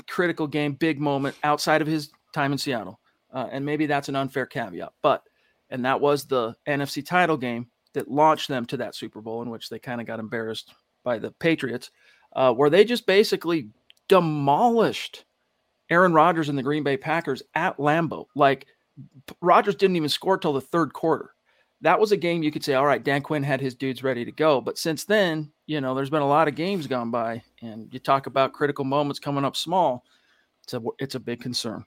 critical 0.08 0.46
game, 0.46 0.74
big 0.74 1.00
moment 1.00 1.36
outside 1.42 1.82
of 1.82 1.88
his 1.88 2.10
time 2.32 2.52
in 2.52 2.58
Seattle 2.58 3.00
uh, 3.32 3.48
and 3.50 3.64
maybe 3.64 3.86
that's 3.86 4.08
an 4.08 4.16
unfair 4.16 4.46
caveat, 4.46 4.92
but 5.02 5.22
and 5.70 5.84
that 5.84 6.00
was 6.00 6.26
the 6.26 6.54
NFC 6.66 7.04
title 7.04 7.36
game 7.36 7.68
that 7.94 8.10
launched 8.10 8.48
them 8.48 8.64
to 8.66 8.76
that 8.78 8.94
Super 8.94 9.20
Bowl 9.20 9.42
in 9.42 9.50
which 9.50 9.68
they 9.68 9.78
kind 9.78 10.00
of 10.00 10.06
got 10.06 10.20
embarrassed 10.20 10.72
by 11.04 11.18
the 11.18 11.30
Patriots, 11.32 11.90
uh, 12.36 12.52
where 12.52 12.70
they 12.70 12.84
just 12.84 13.06
basically 13.06 13.68
demolished 14.08 15.24
Aaron 15.90 16.12
Rodgers 16.12 16.48
and 16.48 16.58
the 16.58 16.62
Green 16.62 16.82
Bay 16.82 16.96
Packers 16.96 17.42
at 17.54 17.78
Lambeau. 17.78 18.26
Like 18.34 18.66
Rodgers 19.40 19.76
didn't 19.76 19.96
even 19.96 20.08
score 20.08 20.38
till 20.38 20.52
the 20.52 20.60
third 20.60 20.92
quarter. 20.92 21.34
That 21.80 22.00
was 22.00 22.10
a 22.10 22.16
game 22.16 22.42
you 22.42 22.50
could 22.50 22.64
say, 22.64 22.74
all 22.74 22.86
right, 22.86 23.02
Dan 23.02 23.22
Quinn 23.22 23.42
had 23.42 23.60
his 23.60 23.74
dudes 23.74 24.02
ready 24.02 24.24
to 24.24 24.32
go. 24.32 24.60
But 24.60 24.78
since 24.78 25.04
then, 25.04 25.52
you 25.66 25.80
know, 25.80 25.94
there's 25.94 26.10
been 26.10 26.22
a 26.22 26.28
lot 26.28 26.48
of 26.48 26.56
games 26.56 26.88
gone 26.88 27.12
by, 27.12 27.40
and 27.62 27.92
you 27.92 28.00
talk 28.00 28.26
about 28.26 28.52
critical 28.52 28.84
moments 28.84 29.20
coming 29.20 29.44
up 29.44 29.54
small. 29.54 30.04
It's 30.64 30.74
a 30.74 30.82
it's 30.98 31.14
a 31.14 31.20
big 31.20 31.40
concern. 31.40 31.84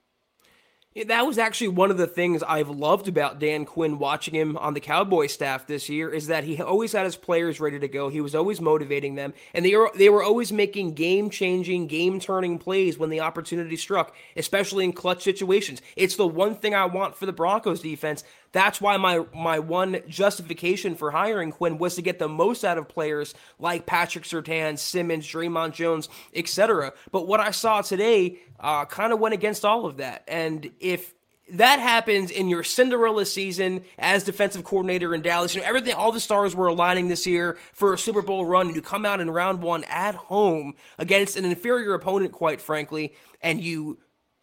That 1.08 1.26
was 1.26 1.38
actually 1.38 1.70
one 1.70 1.90
of 1.90 1.98
the 1.98 2.06
things 2.06 2.44
I've 2.44 2.68
loved 2.68 3.08
about 3.08 3.40
Dan 3.40 3.64
Quinn 3.64 3.98
watching 3.98 4.36
him 4.36 4.58
on 4.58 4.74
the 4.74 4.82
Cowboy 4.82 5.28
staff 5.28 5.66
this 5.66 5.88
year 5.88 6.10
is 6.10 6.28
that 6.28 6.44
he 6.44 6.62
always 6.62 6.92
had 6.92 7.06
his 7.06 7.16
players 7.16 7.62
ready 7.62 7.80
to 7.80 7.88
go. 7.88 8.10
He 8.10 8.20
was 8.20 8.36
always 8.36 8.60
motivating 8.60 9.16
them, 9.16 9.34
and 9.54 9.64
they 9.64 9.74
were 9.74 9.90
they 9.96 10.10
were 10.10 10.22
always 10.22 10.52
making 10.52 10.96
game 10.96 11.30
changing, 11.30 11.88
game 11.88 12.20
turning 12.20 12.60
plays 12.60 12.98
when 12.98 13.10
the 13.10 13.22
opportunity 13.22 13.78
struck, 13.78 14.14
especially 14.36 14.84
in 14.84 14.92
clutch 14.92 15.24
situations. 15.24 15.82
It's 15.96 16.18
the 16.18 16.28
one 16.28 16.56
thing 16.56 16.76
I 16.76 16.84
want 16.88 17.16
for 17.16 17.26
the 17.26 17.32
Broncos 17.32 17.82
defense. 17.82 18.26
That's 18.52 18.82
why 18.82 18.98
my 18.98 19.26
my 19.34 19.60
one 19.60 20.02
justification 20.08 20.96
for 20.96 21.12
hiring 21.12 21.52
Quinn 21.52 21.78
was 21.78 21.96
to 21.96 22.02
get 22.02 22.20
the 22.20 22.28
most 22.28 22.64
out 22.64 22.78
of 22.78 22.88
players 22.88 23.34
like 23.60 23.86
Patrick 23.86 24.26
Surtain, 24.26 24.78
Simmons, 24.78 25.26
Dre'Mont 25.26 25.74
Jones, 25.74 26.10
etc. 26.36 26.94
But 27.12 27.28
what 27.28 27.40
I 27.40 27.52
saw 27.52 27.82
today 27.82 28.40
uh, 28.60 28.86
kind 28.86 29.14
of 29.14 29.20
went 29.20 29.34
against 29.34 29.64
all 29.64 29.86
of 29.86 29.98
that. 29.98 30.24
And 30.28 30.72
if 30.80 31.14
that 31.52 31.80
happens 31.80 32.32
in 32.32 32.48
your 32.48 32.64
Cinderella 32.64 33.26
season 33.26 33.84
as 34.00 34.24
defensive 34.24 34.64
coordinator 34.64 35.14
in 35.14 35.22
Dallas. 35.22 35.54
You 35.54 35.62
know, 35.62 35.68
everything, 35.68 35.94
all 35.94 36.12
the 36.12 36.20
stars 36.20 36.56
were 36.56 36.68
aligning 36.68 37.10
this 37.10 37.28
year 37.28 37.58
for 37.74 37.94
a 37.94 37.98
Super 37.98 38.22
Bowl 38.22 38.46
run, 38.46 38.68
and 38.68 38.76
you 38.76 38.82
come 38.82 39.06
out 39.06 39.20
in 39.20 39.30
round 39.30 39.62
one 39.62 39.84
at 39.86 40.16
home 40.16 40.76
against 40.98 41.36
an 41.36 41.46
inferior 41.46 41.94
opponent, 41.94 42.32
quite 42.32 42.62
frankly, 42.62 43.14
and 43.42 43.62
you 43.62 44.00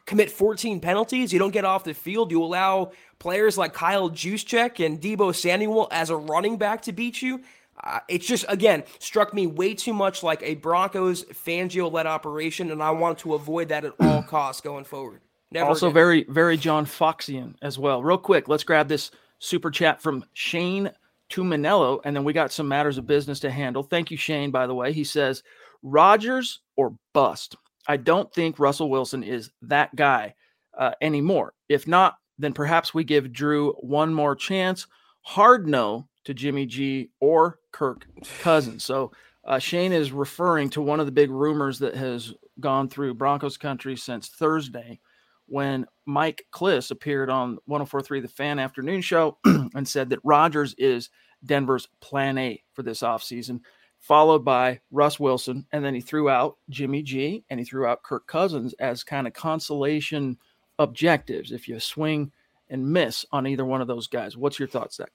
commit 0.08 0.30
14 0.30 0.80
penalties. 0.80 1.32
You 1.34 1.38
don't 1.38 1.52
get 1.52 1.66
off 1.66 1.84
the 1.84 1.92
field. 1.92 2.30
You 2.30 2.42
allow 2.42 2.92
players 3.18 3.58
like 3.58 3.74
Kyle 3.74 4.08
Juszczyk 4.10 4.84
and 4.84 5.00
Deebo 5.00 5.34
Samuel 5.34 5.86
as 5.92 6.08
a 6.08 6.16
running 6.16 6.56
back 6.56 6.82
to 6.82 6.92
beat 6.92 7.20
you. 7.20 7.42
Uh, 7.84 8.00
it's 8.08 8.26
just 8.26 8.44
again 8.48 8.82
struck 8.98 9.32
me 9.32 9.46
way 9.46 9.74
too 9.74 9.92
much 9.92 10.22
like 10.22 10.42
a 10.42 10.54
Broncos 10.56 11.24
Fangio 11.26 11.92
led 11.92 12.06
operation, 12.06 12.72
and 12.72 12.82
I 12.82 12.90
want 12.90 13.18
to 13.18 13.34
avoid 13.34 13.68
that 13.68 13.84
at 13.84 13.92
all 14.00 14.22
costs 14.28 14.62
going 14.62 14.84
forward. 14.84 15.20
Never 15.52 15.68
also 15.68 15.86
again. 15.86 15.94
very 15.94 16.24
very 16.24 16.56
John 16.56 16.86
Foxian 16.86 17.54
as 17.62 17.78
well. 17.78 18.02
Real 18.02 18.18
quick, 18.18 18.48
let's 18.48 18.64
grab 18.64 18.88
this 18.88 19.12
super 19.38 19.70
chat 19.70 20.02
from 20.02 20.24
Shane 20.32 20.90
Tuminello, 21.30 22.00
and 22.04 22.16
then 22.16 22.24
we 22.24 22.32
got 22.32 22.50
some 22.50 22.66
matters 22.66 22.98
of 22.98 23.06
business 23.06 23.40
to 23.40 23.50
handle. 23.50 23.84
Thank 23.84 24.10
you, 24.10 24.16
Shane. 24.16 24.50
By 24.50 24.66
the 24.66 24.74
way, 24.74 24.92
he 24.92 25.04
says 25.04 25.44
Rodgers 25.82 26.60
or 26.76 26.94
bust. 27.12 27.54
I 27.88 27.96
don't 27.96 28.32
think 28.32 28.58
Russell 28.58 28.90
Wilson 28.90 29.22
is 29.22 29.50
that 29.62 29.96
guy 29.96 30.34
uh, 30.78 30.92
anymore. 31.00 31.54
If 31.68 31.88
not, 31.88 32.16
then 32.38 32.52
perhaps 32.52 32.94
we 32.94 33.02
give 33.02 33.32
Drew 33.32 33.72
one 33.80 34.14
more 34.14 34.36
chance. 34.36 34.86
Hard 35.22 35.66
no 35.66 36.06
to 36.24 36.34
Jimmy 36.34 36.66
G 36.66 37.10
or 37.20 37.58
Kirk 37.72 38.06
Cousins. 38.42 38.84
So 38.84 39.12
uh, 39.44 39.58
Shane 39.58 39.92
is 39.92 40.12
referring 40.12 40.68
to 40.70 40.82
one 40.82 41.00
of 41.00 41.06
the 41.06 41.12
big 41.12 41.30
rumors 41.30 41.78
that 41.78 41.96
has 41.96 42.34
gone 42.60 42.88
through 42.88 43.14
Broncos 43.14 43.56
country 43.56 43.96
since 43.96 44.28
Thursday 44.28 45.00
when 45.46 45.86
Mike 46.04 46.44
Klis 46.52 46.90
appeared 46.90 47.30
on 47.30 47.58
1043 47.64 48.20
The 48.20 48.28
Fan 48.28 48.58
Afternoon 48.58 49.00
Show 49.00 49.38
and 49.44 49.88
said 49.88 50.10
that 50.10 50.20
Rodgers 50.22 50.74
is 50.76 51.08
Denver's 51.44 51.88
plan 52.00 52.36
A 52.36 52.62
for 52.74 52.82
this 52.82 53.00
offseason 53.00 53.60
followed 53.98 54.44
by 54.44 54.80
Russ 54.90 55.20
Wilson, 55.20 55.66
and 55.72 55.84
then 55.84 55.94
he 55.94 56.00
threw 56.00 56.28
out 56.28 56.56
Jimmy 56.70 57.02
G 57.02 57.44
and 57.50 57.60
he 57.60 57.64
threw 57.64 57.86
out 57.86 58.02
Kirk 58.02 58.26
Cousins 58.26 58.74
as 58.74 59.04
kind 59.04 59.26
of 59.26 59.32
consolation 59.32 60.38
objectives 60.78 61.52
if 61.52 61.68
you 61.68 61.78
swing 61.80 62.32
and 62.70 62.90
miss 62.90 63.24
on 63.32 63.46
either 63.46 63.64
one 63.64 63.80
of 63.80 63.88
those 63.88 64.06
guys. 64.06 64.36
What's 64.36 64.58
your 64.58 64.68
thoughts, 64.68 64.96
Zach? 64.96 65.10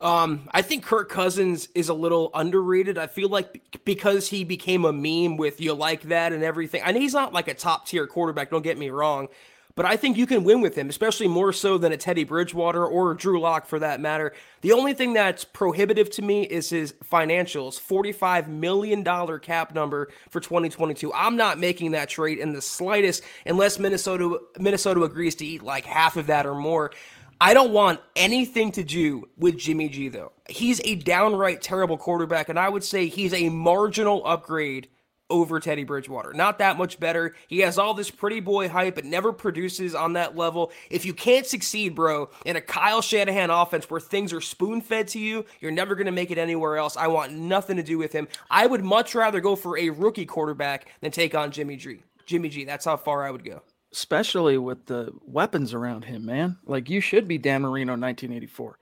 Um, 0.00 0.48
I 0.52 0.60
think 0.60 0.84
Kirk 0.84 1.08
Cousins 1.08 1.68
is 1.74 1.88
a 1.88 1.94
little 1.94 2.30
underrated. 2.34 2.98
I 2.98 3.06
feel 3.06 3.30
like 3.30 3.80
because 3.84 4.28
he 4.28 4.44
became 4.44 4.84
a 4.84 4.92
meme 4.92 5.38
with 5.38 5.60
you 5.60 5.72
like 5.72 6.02
that 6.02 6.32
and 6.32 6.42
everything. 6.42 6.82
Know 6.84 7.00
he's 7.00 7.14
not 7.14 7.32
like 7.32 7.48
a 7.48 7.54
top 7.54 7.86
tier 7.86 8.06
quarterback, 8.06 8.50
don't 8.50 8.62
get 8.62 8.76
me 8.76 8.90
wrong, 8.90 9.28
but 9.76 9.84
I 9.84 9.96
think 9.96 10.16
you 10.16 10.26
can 10.26 10.42
win 10.42 10.62
with 10.62 10.74
him, 10.74 10.88
especially 10.88 11.28
more 11.28 11.52
so 11.52 11.76
than 11.76 11.92
a 11.92 11.98
Teddy 11.98 12.24
Bridgewater 12.24 12.84
or 12.84 13.14
Drew 13.14 13.38
Lock 13.38 13.66
for 13.66 13.78
that 13.78 14.00
matter. 14.00 14.32
The 14.62 14.72
only 14.72 14.94
thing 14.94 15.12
that's 15.12 15.44
prohibitive 15.44 16.10
to 16.12 16.22
me 16.22 16.44
is 16.44 16.70
his 16.70 16.94
financials 17.04 17.78
$45 17.78 18.48
million 18.48 19.04
cap 19.40 19.74
number 19.74 20.08
for 20.30 20.40
2022. 20.40 21.12
I'm 21.12 21.36
not 21.36 21.58
making 21.58 21.90
that 21.92 22.08
trade 22.08 22.38
in 22.38 22.54
the 22.54 22.62
slightest 22.62 23.22
unless 23.44 23.78
Minnesota, 23.78 24.38
Minnesota 24.58 25.02
agrees 25.02 25.34
to 25.36 25.46
eat 25.46 25.62
like 25.62 25.84
half 25.84 26.16
of 26.16 26.26
that 26.28 26.46
or 26.46 26.54
more. 26.54 26.90
I 27.38 27.52
don't 27.52 27.72
want 27.72 28.00
anything 28.16 28.72
to 28.72 28.82
do 28.82 29.28
with 29.36 29.58
Jimmy 29.58 29.90
G, 29.90 30.08
though. 30.08 30.32
He's 30.48 30.80
a 30.84 30.94
downright 30.94 31.60
terrible 31.60 31.98
quarterback, 31.98 32.48
and 32.48 32.58
I 32.58 32.70
would 32.70 32.82
say 32.82 33.08
he's 33.08 33.34
a 33.34 33.50
marginal 33.50 34.22
upgrade 34.24 34.88
over 35.28 35.58
Teddy 35.58 35.84
Bridgewater. 35.84 36.32
Not 36.32 36.58
that 36.58 36.78
much 36.78 37.00
better. 37.00 37.34
He 37.48 37.60
has 37.60 37.78
all 37.78 37.94
this 37.94 38.10
pretty 38.10 38.40
boy 38.40 38.68
hype, 38.68 38.94
but 38.94 39.04
never 39.04 39.32
produces 39.32 39.94
on 39.94 40.12
that 40.14 40.36
level. 40.36 40.72
If 40.90 41.04
you 41.04 41.14
can't 41.14 41.46
succeed, 41.46 41.94
bro, 41.94 42.30
in 42.44 42.56
a 42.56 42.60
Kyle 42.60 43.02
Shanahan 43.02 43.50
offense 43.50 43.90
where 43.90 44.00
things 44.00 44.32
are 44.32 44.40
spoon 44.40 44.80
fed 44.80 45.08
to 45.08 45.18
you, 45.18 45.44
you're 45.60 45.72
never 45.72 45.94
going 45.94 46.06
to 46.06 46.12
make 46.12 46.30
it 46.30 46.38
anywhere 46.38 46.76
else. 46.76 46.96
I 46.96 47.08
want 47.08 47.32
nothing 47.32 47.76
to 47.76 47.82
do 47.82 47.98
with 47.98 48.12
him. 48.12 48.28
I 48.50 48.66
would 48.66 48.84
much 48.84 49.14
rather 49.14 49.40
go 49.40 49.56
for 49.56 49.78
a 49.78 49.90
rookie 49.90 50.26
quarterback 50.26 50.88
than 51.00 51.10
take 51.10 51.34
on 51.34 51.50
Jimmy 51.50 51.76
G. 51.76 52.02
Jimmy 52.26 52.48
G. 52.48 52.64
That's 52.64 52.84
how 52.84 52.96
far 52.96 53.24
I 53.24 53.30
would 53.30 53.44
go. 53.44 53.62
Especially 53.92 54.58
with 54.58 54.86
the 54.86 55.12
weapons 55.26 55.72
around 55.72 56.04
him, 56.04 56.26
man. 56.26 56.58
Like 56.66 56.90
you 56.90 57.00
should 57.00 57.26
be 57.26 57.38
Dan 57.38 57.62
Marino 57.62 57.92
1984. 57.92 58.78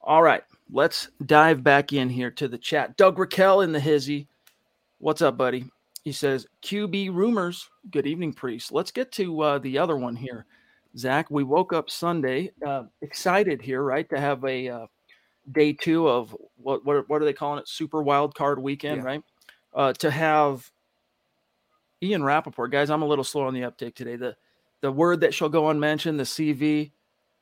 All 0.00 0.22
right, 0.22 0.44
let's 0.70 1.08
dive 1.24 1.64
back 1.64 1.92
in 1.92 2.08
here 2.08 2.30
to 2.30 2.46
the 2.46 2.58
chat. 2.58 2.96
Doug 2.96 3.18
Raquel 3.18 3.60
in 3.60 3.72
the 3.72 3.80
hizzy. 3.80 4.28
What's 4.98 5.20
up, 5.20 5.36
buddy? 5.36 5.66
He 6.06 6.12
says, 6.12 6.46
QB 6.62 7.12
rumors. 7.16 7.68
Good 7.90 8.06
evening, 8.06 8.32
Priest. 8.32 8.70
Let's 8.70 8.92
get 8.92 9.10
to 9.14 9.40
uh, 9.40 9.58
the 9.58 9.76
other 9.76 9.96
one 9.96 10.14
here. 10.14 10.46
Zach, 10.96 11.28
we 11.32 11.42
woke 11.42 11.72
up 11.72 11.90
Sunday 11.90 12.52
uh, 12.64 12.84
excited 13.02 13.60
here, 13.60 13.82
right, 13.82 14.08
to 14.10 14.20
have 14.20 14.44
a 14.44 14.68
uh, 14.68 14.86
day 15.50 15.72
two 15.72 16.08
of 16.08 16.32
what, 16.58 16.84
what 16.84 17.08
what 17.08 17.20
are 17.20 17.24
they 17.24 17.32
calling 17.32 17.58
it? 17.58 17.66
Super 17.66 18.04
Wild 18.04 18.36
Card 18.36 18.62
Weekend, 18.62 18.98
yeah. 18.98 19.04
right? 19.04 19.22
Uh, 19.74 19.92
to 19.94 20.08
have 20.08 20.70
Ian 22.00 22.22
Rapoport, 22.22 22.70
guys. 22.70 22.88
I'm 22.88 23.02
a 23.02 23.08
little 23.08 23.24
slow 23.24 23.48
on 23.48 23.54
the 23.54 23.64
uptake 23.64 23.96
today. 23.96 24.14
The 24.14 24.36
the 24.82 24.92
word 24.92 25.22
that 25.22 25.34
shall 25.34 25.48
go 25.48 25.70
unmentioned, 25.70 26.20
the 26.20 26.24
CV, 26.24 26.92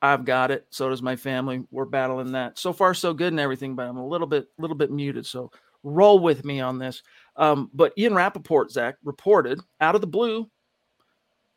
I've 0.00 0.24
got 0.24 0.50
it. 0.50 0.66
So 0.70 0.88
does 0.88 1.02
my 1.02 1.16
family. 1.16 1.64
We're 1.70 1.84
battling 1.84 2.32
that. 2.32 2.58
So 2.58 2.72
far, 2.72 2.94
so 2.94 3.12
good 3.12 3.34
and 3.34 3.40
everything, 3.40 3.74
but 3.74 3.86
I'm 3.86 3.98
a 3.98 4.08
little 4.08 4.26
bit 4.26 4.48
little 4.56 4.74
bit 4.74 4.90
muted. 4.90 5.26
So 5.26 5.50
roll 5.82 6.18
with 6.18 6.46
me 6.46 6.60
on 6.60 6.78
this. 6.78 7.02
Um, 7.36 7.70
but 7.74 7.92
Ian 7.98 8.14
Rapoport, 8.14 8.70
Zach, 8.70 8.96
reported 9.02 9.60
out 9.80 9.94
of 9.94 10.00
the 10.00 10.06
blue, 10.06 10.48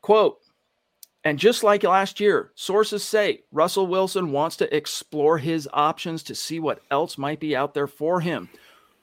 quote, 0.01 0.39
and 1.23 1.37
just 1.37 1.63
like 1.63 1.83
last 1.83 2.19
year, 2.19 2.51
sources 2.55 3.03
say 3.03 3.43
Russell 3.51 3.87
Wilson 3.87 4.31
wants 4.31 4.55
to 4.57 4.75
explore 4.75 5.37
his 5.37 5.67
options 5.73 6.23
to 6.23 6.35
see 6.35 6.59
what 6.59 6.81
else 6.89 7.17
might 7.17 7.39
be 7.39 7.55
out 7.55 7.73
there 7.73 7.87
for 7.87 8.21
him. 8.21 8.49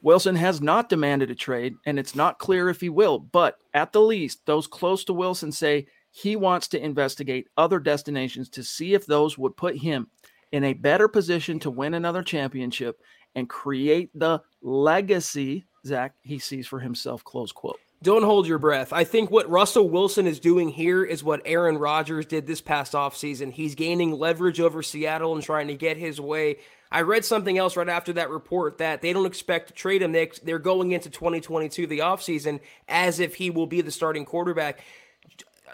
Wilson 0.00 0.36
has 0.36 0.60
not 0.60 0.88
demanded 0.88 1.30
a 1.30 1.34
trade, 1.34 1.76
and 1.86 1.98
it's 1.98 2.14
not 2.14 2.38
clear 2.38 2.68
if 2.68 2.80
he 2.80 2.88
will, 2.88 3.18
but 3.18 3.58
at 3.72 3.92
the 3.92 4.00
least, 4.00 4.44
those 4.46 4.66
close 4.66 5.04
to 5.04 5.12
Wilson 5.12 5.50
say 5.52 5.86
he 6.10 6.36
wants 6.36 6.68
to 6.68 6.82
investigate 6.82 7.48
other 7.56 7.78
destinations 7.78 8.48
to 8.50 8.62
see 8.62 8.94
if 8.94 9.06
those 9.06 9.36
would 9.36 9.56
put 9.56 9.76
him 9.76 10.08
in 10.52 10.64
a 10.64 10.72
better 10.72 11.08
position 11.08 11.58
to 11.58 11.70
win 11.70 11.94
another 11.94 12.22
championship 12.22 13.00
and 13.34 13.48
create 13.48 14.10
the 14.14 14.40
legacy 14.62 15.64
Zach 15.84 16.14
he 16.22 16.38
sees 16.38 16.66
for 16.66 16.80
himself. 16.80 17.24
Close 17.24 17.52
quote. 17.52 17.80
Don't 18.02 18.22
hold 18.22 18.46
your 18.46 18.58
breath. 18.58 18.92
I 18.92 19.04
think 19.04 19.30
what 19.30 19.48
Russell 19.48 19.88
Wilson 19.88 20.26
is 20.26 20.38
doing 20.38 20.68
here 20.68 21.02
is 21.02 21.24
what 21.24 21.40
Aaron 21.46 21.78
Rodgers 21.78 22.26
did 22.26 22.46
this 22.46 22.60
past 22.60 22.92
offseason. 22.92 23.50
He's 23.50 23.74
gaining 23.74 24.12
leverage 24.12 24.60
over 24.60 24.82
Seattle 24.82 25.34
and 25.34 25.42
trying 25.42 25.68
to 25.68 25.74
get 25.74 25.96
his 25.96 26.20
way. 26.20 26.58
I 26.92 27.00
read 27.00 27.24
something 27.24 27.56
else 27.56 27.76
right 27.76 27.88
after 27.88 28.12
that 28.12 28.28
report 28.28 28.78
that 28.78 29.00
they 29.00 29.14
don't 29.14 29.24
expect 29.26 29.68
to 29.68 29.72
trade 29.72 30.02
him. 30.02 30.12
They, 30.12 30.30
they're 30.42 30.58
going 30.58 30.92
into 30.92 31.08
2022, 31.08 31.86
the 31.86 32.00
offseason, 32.00 32.60
as 32.88 33.20
if 33.20 33.36
he 33.36 33.48
will 33.48 33.66
be 33.66 33.80
the 33.80 33.90
starting 33.90 34.26
quarterback. 34.26 34.80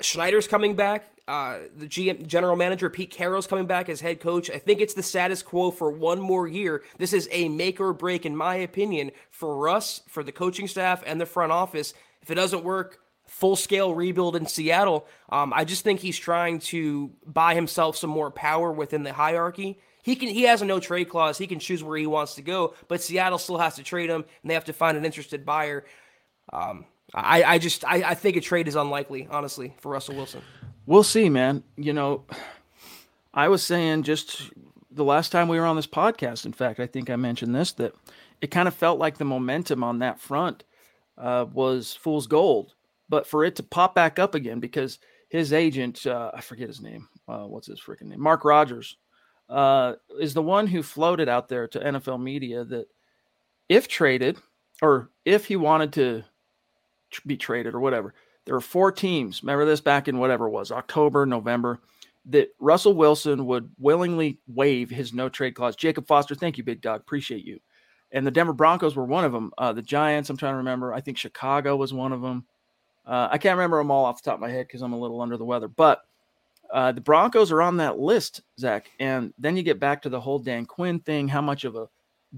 Schneider's 0.00 0.46
coming 0.46 0.76
back. 0.76 1.04
Uh, 1.30 1.60
the 1.76 1.86
GM, 1.86 2.26
general 2.26 2.56
manager 2.56 2.90
Pete 2.90 3.12
Carroll's 3.12 3.46
coming 3.46 3.66
back 3.66 3.88
as 3.88 4.00
head 4.00 4.18
coach. 4.18 4.50
I 4.50 4.58
think 4.58 4.80
it's 4.80 4.94
the 4.94 5.02
status 5.04 5.44
quo 5.44 5.70
for 5.70 5.88
one 5.88 6.18
more 6.18 6.48
year. 6.48 6.82
This 6.98 7.12
is 7.12 7.28
a 7.30 7.48
make 7.48 7.78
or 7.78 7.92
break, 7.92 8.26
in 8.26 8.36
my 8.36 8.56
opinion, 8.56 9.12
for 9.30 9.68
us, 9.68 10.02
for 10.08 10.24
the 10.24 10.32
coaching 10.32 10.66
staff, 10.66 11.04
and 11.06 11.20
the 11.20 11.26
front 11.26 11.52
office. 11.52 11.94
If 12.20 12.32
it 12.32 12.34
doesn't 12.34 12.64
work, 12.64 12.98
full 13.28 13.54
scale 13.54 13.94
rebuild 13.94 14.34
in 14.34 14.44
Seattle. 14.44 15.06
Um, 15.28 15.52
I 15.54 15.64
just 15.64 15.84
think 15.84 16.00
he's 16.00 16.18
trying 16.18 16.58
to 16.70 17.12
buy 17.24 17.54
himself 17.54 17.96
some 17.96 18.10
more 18.10 18.32
power 18.32 18.72
within 18.72 19.04
the 19.04 19.12
hierarchy. 19.12 19.78
He 20.02 20.16
can 20.16 20.30
he 20.30 20.42
has 20.42 20.62
a 20.62 20.64
no 20.64 20.80
trade 20.80 21.10
clause. 21.10 21.38
He 21.38 21.46
can 21.46 21.60
choose 21.60 21.84
where 21.84 21.96
he 21.96 22.08
wants 22.08 22.34
to 22.34 22.42
go, 22.42 22.74
but 22.88 23.02
Seattle 23.02 23.38
still 23.38 23.58
has 23.58 23.76
to 23.76 23.84
trade 23.84 24.10
him, 24.10 24.24
and 24.42 24.50
they 24.50 24.54
have 24.54 24.64
to 24.64 24.72
find 24.72 24.96
an 24.96 25.04
interested 25.04 25.46
buyer. 25.46 25.84
Um, 26.52 26.86
I, 27.14 27.44
I 27.44 27.58
just 27.58 27.84
I, 27.84 28.02
I 28.02 28.14
think 28.14 28.34
a 28.34 28.40
trade 28.40 28.66
is 28.66 28.74
unlikely, 28.74 29.28
honestly, 29.30 29.76
for 29.78 29.92
Russell 29.92 30.16
Wilson. 30.16 30.42
We'll 30.90 31.04
see, 31.04 31.28
man. 31.28 31.62
You 31.76 31.92
know, 31.92 32.24
I 33.32 33.46
was 33.46 33.62
saying 33.62 34.02
just 34.02 34.50
the 34.90 35.04
last 35.04 35.30
time 35.30 35.46
we 35.46 35.56
were 35.56 35.64
on 35.64 35.76
this 35.76 35.86
podcast, 35.86 36.46
in 36.46 36.52
fact, 36.52 36.80
I 36.80 36.88
think 36.88 37.08
I 37.08 37.14
mentioned 37.14 37.54
this, 37.54 37.70
that 37.74 37.94
it 38.40 38.50
kind 38.50 38.66
of 38.66 38.74
felt 38.74 38.98
like 38.98 39.16
the 39.16 39.24
momentum 39.24 39.84
on 39.84 40.00
that 40.00 40.18
front 40.18 40.64
uh, 41.16 41.46
was 41.52 41.94
fool's 41.94 42.26
gold. 42.26 42.74
But 43.08 43.24
for 43.24 43.44
it 43.44 43.54
to 43.54 43.62
pop 43.62 43.94
back 43.94 44.18
up 44.18 44.34
again, 44.34 44.58
because 44.58 44.98
his 45.28 45.52
agent, 45.52 46.06
uh, 46.06 46.32
I 46.34 46.40
forget 46.40 46.66
his 46.66 46.80
name, 46.80 47.08
uh, 47.28 47.44
what's 47.44 47.68
his 47.68 47.80
freaking 47.80 48.08
name? 48.08 48.20
Mark 48.20 48.44
Rodgers, 48.44 48.96
uh, 49.48 49.92
is 50.18 50.34
the 50.34 50.42
one 50.42 50.66
who 50.66 50.82
floated 50.82 51.28
out 51.28 51.48
there 51.48 51.68
to 51.68 51.78
NFL 51.78 52.20
media 52.20 52.64
that 52.64 52.88
if 53.68 53.86
traded, 53.86 54.38
or 54.82 55.10
if 55.24 55.46
he 55.46 55.54
wanted 55.54 55.92
to 55.92 56.24
be 57.24 57.36
traded 57.36 57.76
or 57.76 57.80
whatever, 57.80 58.12
there 58.44 58.54
were 58.54 58.60
four 58.60 58.90
teams. 58.92 59.42
Remember 59.42 59.64
this 59.64 59.80
back 59.80 60.08
in 60.08 60.18
whatever 60.18 60.46
it 60.46 60.50
was, 60.50 60.72
October, 60.72 61.26
November 61.26 61.80
that 62.26 62.48
Russell 62.58 62.94
Wilson 62.94 63.46
would 63.46 63.70
willingly 63.78 64.38
waive 64.46 64.90
his 64.90 65.12
no 65.12 65.28
trade 65.28 65.54
clause. 65.54 65.76
Jacob 65.76 66.06
Foster, 66.06 66.34
thank 66.34 66.58
you, 66.58 66.64
big 66.64 66.80
dog. 66.80 67.00
Appreciate 67.00 67.44
you. 67.44 67.58
And 68.12 68.26
the 68.26 68.30
Denver 68.30 68.52
Broncos 68.52 68.96
were 68.96 69.04
one 69.04 69.24
of 69.24 69.32
them. 69.32 69.52
Uh, 69.56 69.72
the 69.72 69.82
Giants, 69.82 70.28
I'm 70.30 70.36
trying 70.36 70.52
to 70.52 70.58
remember. 70.58 70.92
I 70.92 71.00
think 71.00 71.16
Chicago 71.16 71.76
was 71.76 71.94
one 71.94 72.12
of 72.12 72.20
them. 72.20 72.44
Uh, 73.06 73.28
I 73.30 73.38
can't 73.38 73.56
remember 73.56 73.78
them 73.78 73.90
all 73.90 74.04
off 74.04 74.22
the 74.22 74.30
top 74.30 74.34
of 74.34 74.40
my 74.40 74.50
head 74.50 74.66
because 74.66 74.82
I'm 74.82 74.92
a 74.92 74.98
little 74.98 75.20
under 75.20 75.36
the 75.36 75.44
weather. 75.44 75.68
But 75.68 76.02
uh, 76.72 76.92
the 76.92 77.00
Broncos 77.00 77.50
are 77.50 77.62
on 77.62 77.78
that 77.78 77.98
list, 77.98 78.42
Zach. 78.58 78.90
And 79.00 79.32
then 79.38 79.56
you 79.56 79.62
get 79.62 79.80
back 79.80 80.02
to 80.02 80.08
the 80.08 80.20
whole 80.20 80.38
Dan 80.38 80.66
Quinn 80.66 81.00
thing. 81.00 81.28
How 81.28 81.40
much 81.40 81.64
of 81.64 81.76
a 81.76 81.88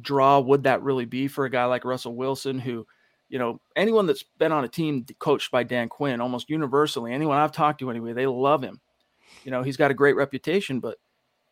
draw 0.01 0.41
would 0.41 0.63
that 0.63 0.83
really 0.83 1.05
be 1.05 1.27
for 1.27 1.45
a 1.45 1.51
guy 1.51 1.65
like 1.65 1.85
Russell 1.85 2.15
Wilson, 2.15 2.59
who, 2.59 2.87
you 3.33 3.39
know, 3.39 3.63
anyone 3.75 4.05
that's 4.05 4.25
been 4.39 4.53
on 4.53 4.63
a 4.63 4.69
team 4.69 5.07
coached 5.19 5.51
by 5.51 5.63
Dan 5.63 5.89
Quinn, 5.89 6.21
almost 6.21 6.51
universally, 6.51 7.15
anyone 7.15 7.39
I've 7.39 7.51
talked 7.51 7.81
to 7.81 7.89
anyway, 7.89 8.13
they 8.13 8.27
love 8.27 8.63
him. 8.63 8.79
You 9.43 9.51
know, 9.51 9.63
he's 9.63 9.79
got 9.79 9.91
a 9.91 9.95
great 9.95 10.17
reputation, 10.17 10.81
but 10.81 10.99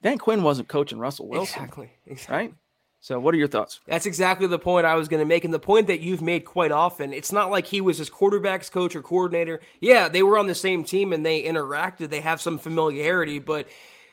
Dan 0.03 0.19
Quinn 0.19 0.43
wasn't 0.43 0.69
coaching 0.69 0.99
Russell 0.99 1.27
Wilson. 1.27 1.63
Exactly. 1.63 1.91
exactly. 2.05 2.37
Right? 2.37 2.55
So, 3.01 3.19
what 3.19 3.35
are 3.35 3.39
your 3.39 3.49
thoughts? 3.49 3.81
That's 3.87 4.05
exactly 4.05 4.47
the 4.47 4.59
point 4.59 4.85
I 4.85 4.95
was 4.95 5.09
going 5.09 5.23
to 5.23 5.27
make, 5.27 5.47
and 5.47 5.55
the 5.55 5.59
point 5.59 5.87
that 5.87 6.01
you've 6.01 6.21
made 6.21 6.45
quite 6.45 6.71
often. 6.71 7.15
It's 7.15 7.33
not 7.33 7.51
like 7.51 7.65
he 7.65 7.81
was 7.81 7.97
his 7.97 8.11
quarterbacks 8.11 8.71
coach 8.71 8.95
or 8.95 9.01
coordinator. 9.01 9.61
Yeah, 9.81 10.11
they 10.11 10.23
were 10.23 10.37
on 10.37 10.49
the 10.49 10.55
same 10.55 10.85
team 10.85 11.15
and 11.15 11.25
they 11.25 11.43
interacted. 11.43 12.11
They 12.11 12.21
have 12.21 12.43
some 12.43 12.59
familiarity, 12.59 13.39
but 13.39 13.69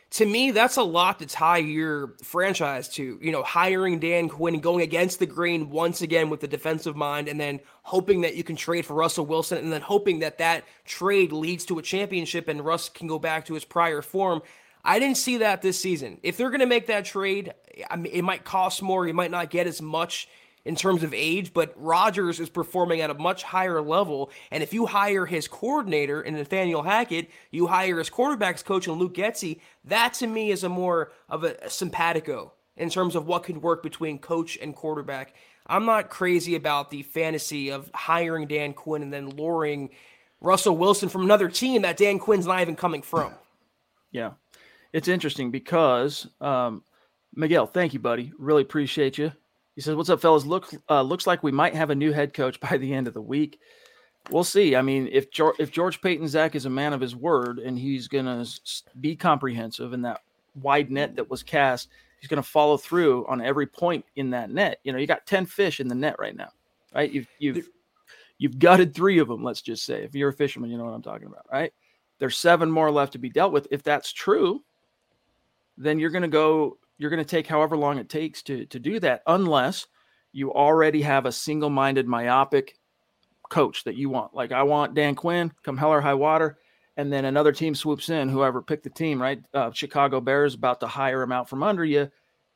to 0.09 0.25
me, 0.25 0.51
that's 0.51 0.77
a 0.77 0.83
lot 0.83 1.19
to 1.19 1.25
tie 1.25 1.57
your 1.57 2.13
franchise 2.23 2.87
to. 2.89 3.19
You 3.21 3.31
know, 3.31 3.43
hiring 3.43 3.99
Dan 3.99 4.29
Quinn 4.29 4.53
and 4.53 4.63
going 4.63 4.81
against 4.81 5.19
the 5.19 5.25
grain 5.25 5.69
once 5.69 6.01
again 6.01 6.29
with 6.29 6.39
the 6.39 6.47
defensive 6.47 6.95
mind, 6.95 7.27
and 7.27 7.39
then 7.39 7.59
hoping 7.83 8.21
that 8.21 8.35
you 8.35 8.43
can 8.43 8.55
trade 8.55 8.85
for 8.85 8.93
Russell 8.93 9.25
Wilson, 9.25 9.57
and 9.57 9.71
then 9.71 9.81
hoping 9.81 10.19
that 10.19 10.37
that 10.37 10.63
trade 10.85 11.31
leads 11.31 11.65
to 11.65 11.79
a 11.79 11.81
championship 11.81 12.47
and 12.47 12.63
Russ 12.63 12.89
can 12.89 13.07
go 13.07 13.19
back 13.19 13.45
to 13.47 13.53
his 13.53 13.65
prior 13.65 14.01
form. 14.01 14.41
I 14.83 14.99
didn't 14.99 15.17
see 15.17 15.37
that 15.37 15.61
this 15.61 15.77
season. 15.79 16.17
If 16.23 16.37
they're 16.37 16.49
going 16.49 16.61
to 16.61 16.65
make 16.65 16.87
that 16.87 17.03
trade, 17.03 17.53
I 17.89 17.97
mean, 17.97 18.13
it 18.13 18.21
might 18.21 18.45
cost 18.45 18.81
more. 18.81 19.05
You 19.05 19.13
might 19.13 19.31
not 19.31 19.49
get 19.49 19.67
as 19.67 19.81
much 19.81 20.29
in 20.67 20.75
terms 20.75 21.01
of 21.01 21.13
age, 21.13 21.53
but 21.53 21.73
Rodgers 21.77 22.41
is 22.41 22.49
performing 22.49 22.99
at 22.99 23.09
a 23.09 23.13
much 23.13 23.43
higher 23.43 23.81
level. 23.81 24.29
And 24.51 24.61
if 24.61 24.73
you 24.73 24.85
hire 24.85 25.25
his 25.25 25.47
coordinator 25.47 26.21
in 26.21 26.33
Nathaniel 26.33 26.83
Hackett, 26.83 27.29
you 27.51 27.67
hire 27.67 27.97
his 27.97 28.09
quarterbacks 28.09 28.65
coach 28.65 28.85
in 28.87 28.93
Luke 28.95 29.13
Getsy, 29.13 29.61
that 29.85 30.13
to 30.15 30.27
me 30.27 30.51
is 30.51 30.65
a 30.65 30.69
more 30.69 31.13
of 31.29 31.45
a, 31.45 31.55
a 31.61 31.69
simpatico 31.69 32.51
in 32.75 32.89
terms 32.89 33.15
of 33.15 33.25
what 33.25 33.43
could 33.43 33.61
work 33.61 33.81
between 33.81 34.19
coach 34.19 34.57
and 34.61 34.75
quarterback. 34.75 35.33
I'm 35.65 35.85
not 35.85 36.09
crazy 36.09 36.55
about 36.55 36.91
the 36.91 37.03
fantasy 37.03 37.71
of 37.71 37.89
hiring 37.93 38.47
Dan 38.47 38.73
Quinn 38.73 39.01
and 39.01 39.11
then 39.11 39.29
luring 39.29 39.89
Russell 40.41 40.75
Wilson 40.75 41.07
from 41.07 41.23
another 41.23 41.47
team 41.47 41.83
that 41.83 41.97
Dan 41.97 42.19
Quinn's 42.19 42.45
not 42.45 42.61
even 42.61 42.75
coming 42.75 43.01
from. 43.01 43.33
Yeah. 44.11 44.31
It's 44.91 45.07
interesting 45.07 45.49
because 45.49 46.27
um, 46.41 46.83
Miguel, 47.33 47.67
thank 47.67 47.93
you, 47.93 47.99
buddy. 47.99 48.33
Really 48.37 48.63
appreciate 48.63 49.17
you. 49.17 49.31
He 49.77 49.81
says, 49.81 49.95
"What's 49.95 50.09
up, 50.09 50.19
fellas? 50.19 50.43
Look, 50.43 50.71
uh, 50.89 51.03
looks 51.03 51.27
like 51.27 51.43
we 51.43 51.51
might 51.51 51.75
have 51.75 51.91
a 51.91 51.95
new 51.95 52.11
head 52.11 52.33
coach 52.33 52.59
by 52.69 52.77
the 52.77 52.91
end 52.91 53.07
of 53.07 53.13
the 53.13 53.21
week. 53.21 53.59
We'll 54.31 54.43
see. 54.43 54.75
I 54.75 54.81
mean, 54.81 55.07
if 55.11 55.29
George, 55.29 55.55
if 55.59 55.71
George 55.71 56.01
Paton 56.01 56.27
Zach 56.27 56.55
is 56.55 56.65
a 56.65 56.69
man 56.69 56.93
of 56.93 56.99
his 56.99 57.15
word 57.15 57.59
and 57.59 57.77
he's 57.77 58.07
going 58.07 58.25
to 58.25 58.61
be 58.99 59.15
comprehensive 59.15 59.93
in 59.93 60.01
that 60.01 60.21
wide 60.61 60.89
net 60.89 61.15
that 61.15 61.29
was 61.29 61.43
cast, 61.43 61.89
he's 62.19 62.27
going 62.27 62.41
to 62.41 62.49
follow 62.49 62.75
through 62.75 63.25
on 63.27 63.39
every 63.39 63.67
point 63.67 64.03
in 64.15 64.31
that 64.31 64.49
net. 64.49 64.79
You 64.83 64.91
know, 64.91 64.97
you 64.97 65.05
got 65.05 65.27
ten 65.27 65.45
fish 65.45 65.79
in 65.79 65.87
the 65.87 65.95
net 65.95 66.15
right 66.17 66.35
now, 66.35 66.49
right? 66.95 67.11
You've 67.11 67.27
you've 67.37 67.69
you've 68.39 68.57
gutted 68.57 68.95
three 68.95 69.19
of 69.19 69.27
them. 69.27 69.43
Let's 69.43 69.61
just 69.61 69.83
say, 69.83 70.01
if 70.01 70.15
you're 70.15 70.29
a 70.29 70.33
fisherman, 70.33 70.71
you 70.71 70.79
know 70.79 70.85
what 70.85 70.95
I'm 70.95 71.03
talking 71.03 71.27
about, 71.27 71.45
right? 71.51 71.71
There's 72.17 72.35
seven 72.35 72.71
more 72.71 72.89
left 72.89 73.13
to 73.13 73.19
be 73.19 73.29
dealt 73.29 73.53
with. 73.53 73.67
If 73.69 73.83
that's 73.83 74.11
true, 74.11 74.63
then 75.77 75.99
you're 75.99 76.09
going 76.09 76.23
to 76.23 76.27
go 76.27 76.79
you're 76.97 77.09
going 77.09 77.23
to 77.23 77.25
take 77.25 77.47
however 77.47 77.77
long 77.77 77.97
it 77.97 78.09
takes 78.09 78.41
to 78.43 78.65
to 78.65 78.79
do 78.79 78.99
that 78.99 79.21
unless 79.27 79.87
you 80.31 80.53
already 80.53 81.01
have 81.01 81.25
a 81.25 81.31
single-minded 81.31 82.07
myopic 82.07 82.75
coach 83.49 83.83
that 83.85 83.95
you 83.95 84.09
want. 84.09 84.33
Like 84.33 84.51
i 84.51 84.63
want 84.63 84.93
dan 84.93 85.15
quinn 85.15 85.51
come 85.63 85.77
hell 85.77 85.93
or 85.93 86.01
high 86.01 86.13
water 86.13 86.57
and 86.97 87.13
then 87.13 87.25
another 87.25 87.51
team 87.51 87.75
swoops 87.75 88.09
in 88.09 88.29
whoever 88.29 88.61
picked 88.61 88.83
the 88.83 88.89
team 88.89 89.21
right? 89.21 89.41
Uh, 89.53 89.71
chicago 89.71 90.19
bears 90.19 90.53
about 90.53 90.79
to 90.81 90.87
hire 90.87 91.21
him 91.21 91.31
out 91.31 91.49
from 91.49 91.63
under 91.63 91.85
you 91.85 92.09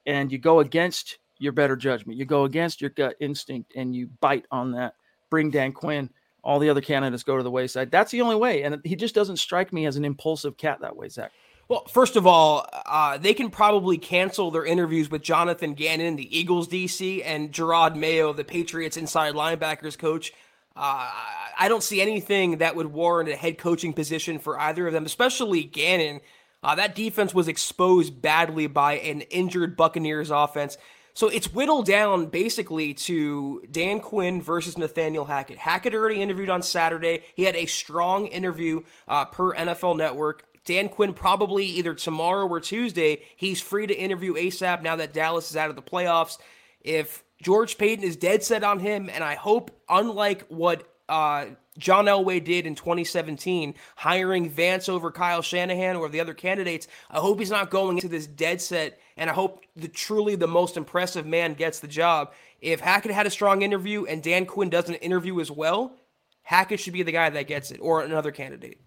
and 0.05 0.31
you 0.31 0.37
go 0.37 0.59
against 0.59 1.19
your 1.37 1.51
better 1.51 1.75
judgment. 1.75 2.19
You 2.19 2.25
go 2.25 2.43
against 2.43 2.81
your 2.81 2.91
gut 2.91 3.15
instinct 3.19 3.73
and 3.75 3.95
you 3.95 4.09
bite 4.19 4.45
on 4.51 4.71
that. 4.73 4.93
Bring 5.31 5.49
dan 5.49 5.71
quinn. 5.71 6.09
All 6.43 6.59
the 6.59 6.69
other 6.69 6.81
candidates 6.81 7.23
go 7.23 7.37
to 7.37 7.43
the 7.43 7.51
wayside. 7.51 7.89
That's 7.89 8.11
the 8.11 8.21
only 8.21 8.35
way 8.35 8.63
and 8.63 8.81
he 8.83 8.95
just 8.95 9.15
doesn't 9.15 9.37
strike 9.37 9.71
me 9.71 9.85
as 9.85 9.95
an 9.95 10.05
impulsive 10.05 10.57
cat 10.57 10.81
that 10.81 10.95
way 10.95 11.07
zach 11.07 11.31
well, 11.71 11.85
first 11.85 12.17
of 12.17 12.27
all, 12.27 12.67
uh, 12.85 13.17
they 13.17 13.33
can 13.33 13.49
probably 13.49 13.97
cancel 13.97 14.51
their 14.51 14.65
interviews 14.65 15.09
with 15.09 15.21
Jonathan 15.21 15.73
Gannon, 15.73 16.17
the 16.17 16.37
Eagles 16.37 16.67
DC, 16.67 17.21
and 17.23 17.53
Gerard 17.53 17.95
Mayo, 17.95 18.33
the 18.33 18.43
Patriots 18.43 18.97
inside 18.97 19.35
linebackers 19.35 19.97
coach. 19.97 20.33
Uh, 20.75 21.09
I 21.57 21.69
don't 21.69 21.81
see 21.81 22.01
anything 22.01 22.57
that 22.57 22.75
would 22.75 22.87
warrant 22.87 23.29
a 23.29 23.37
head 23.37 23.57
coaching 23.57 23.93
position 23.93 24.37
for 24.37 24.59
either 24.59 24.85
of 24.85 24.91
them, 24.91 25.05
especially 25.05 25.63
Gannon. 25.63 26.19
Uh, 26.61 26.75
that 26.75 26.93
defense 26.93 27.33
was 27.33 27.47
exposed 27.47 28.21
badly 28.21 28.67
by 28.67 28.97
an 28.97 29.21
injured 29.21 29.77
Buccaneers 29.77 30.29
offense. 30.29 30.77
So 31.13 31.29
it's 31.29 31.53
whittled 31.53 31.85
down 31.85 32.25
basically 32.25 32.93
to 32.95 33.63
Dan 33.71 34.01
Quinn 34.01 34.41
versus 34.41 34.77
Nathaniel 34.77 35.23
Hackett. 35.23 35.57
Hackett 35.57 35.95
already 35.95 36.21
interviewed 36.21 36.49
on 36.49 36.63
Saturday. 36.63 37.23
He 37.33 37.43
had 37.43 37.55
a 37.55 37.65
strong 37.65 38.27
interview 38.27 38.81
uh, 39.07 39.23
per 39.25 39.55
NFL 39.55 39.95
Network. 39.95 40.43
Dan 40.65 40.89
Quinn 40.89 41.13
probably 41.13 41.65
either 41.65 41.93
tomorrow 41.93 42.47
or 42.47 42.59
Tuesday, 42.59 43.23
he's 43.35 43.61
free 43.61 43.87
to 43.87 43.93
interview 43.93 44.35
ASAP 44.35 44.81
now 44.81 44.95
that 44.95 45.13
Dallas 45.13 45.49
is 45.49 45.57
out 45.57 45.69
of 45.69 45.75
the 45.75 45.81
playoffs. 45.81 46.37
If 46.81 47.23
George 47.41 47.77
Paton 47.77 48.03
is 48.03 48.15
dead 48.15 48.43
set 48.43 48.63
on 48.63 48.79
him, 48.79 49.09
and 49.11 49.23
I 49.23 49.35
hope, 49.35 49.71
unlike 49.89 50.45
what 50.47 50.87
uh, 51.09 51.45
John 51.77 52.05
Elway 52.05 52.43
did 52.43 52.65
in 52.65 52.75
2017, 52.75 53.73
hiring 53.95 54.49
Vance 54.49 54.87
over 54.87 55.11
Kyle 55.11 55.41
Shanahan 55.41 55.95
or 55.95 56.09
the 56.09 56.19
other 56.19 56.33
candidates, 56.33 56.87
I 57.09 57.17
hope 57.19 57.39
he's 57.39 57.49
not 57.49 57.71
going 57.71 57.97
into 57.97 58.07
this 58.07 58.27
dead 58.27 58.61
set, 58.61 58.99
and 59.17 59.29
I 59.29 59.33
hope 59.33 59.63
the 59.75 59.87
truly 59.87 60.35
the 60.35 60.47
most 60.47 60.77
impressive 60.77 61.25
man 61.25 61.53
gets 61.55 61.79
the 61.79 61.87
job. 61.87 62.33
If 62.59 62.81
Hackett 62.81 63.11
had 63.11 63.25
a 63.25 63.31
strong 63.31 63.63
interview 63.63 64.05
and 64.05 64.21
Dan 64.21 64.45
Quinn 64.45 64.69
does 64.69 64.89
an 64.89 64.95
interview 64.95 65.39
as 65.39 65.49
well, 65.49 65.95
Hackett 66.43 66.79
should 66.79 66.93
be 66.93 67.03
the 67.03 67.11
guy 67.11 67.29
that 67.29 67.47
gets 67.47 67.71
it, 67.71 67.79
or 67.81 68.01
another 68.03 68.31
candidate. 68.31 68.79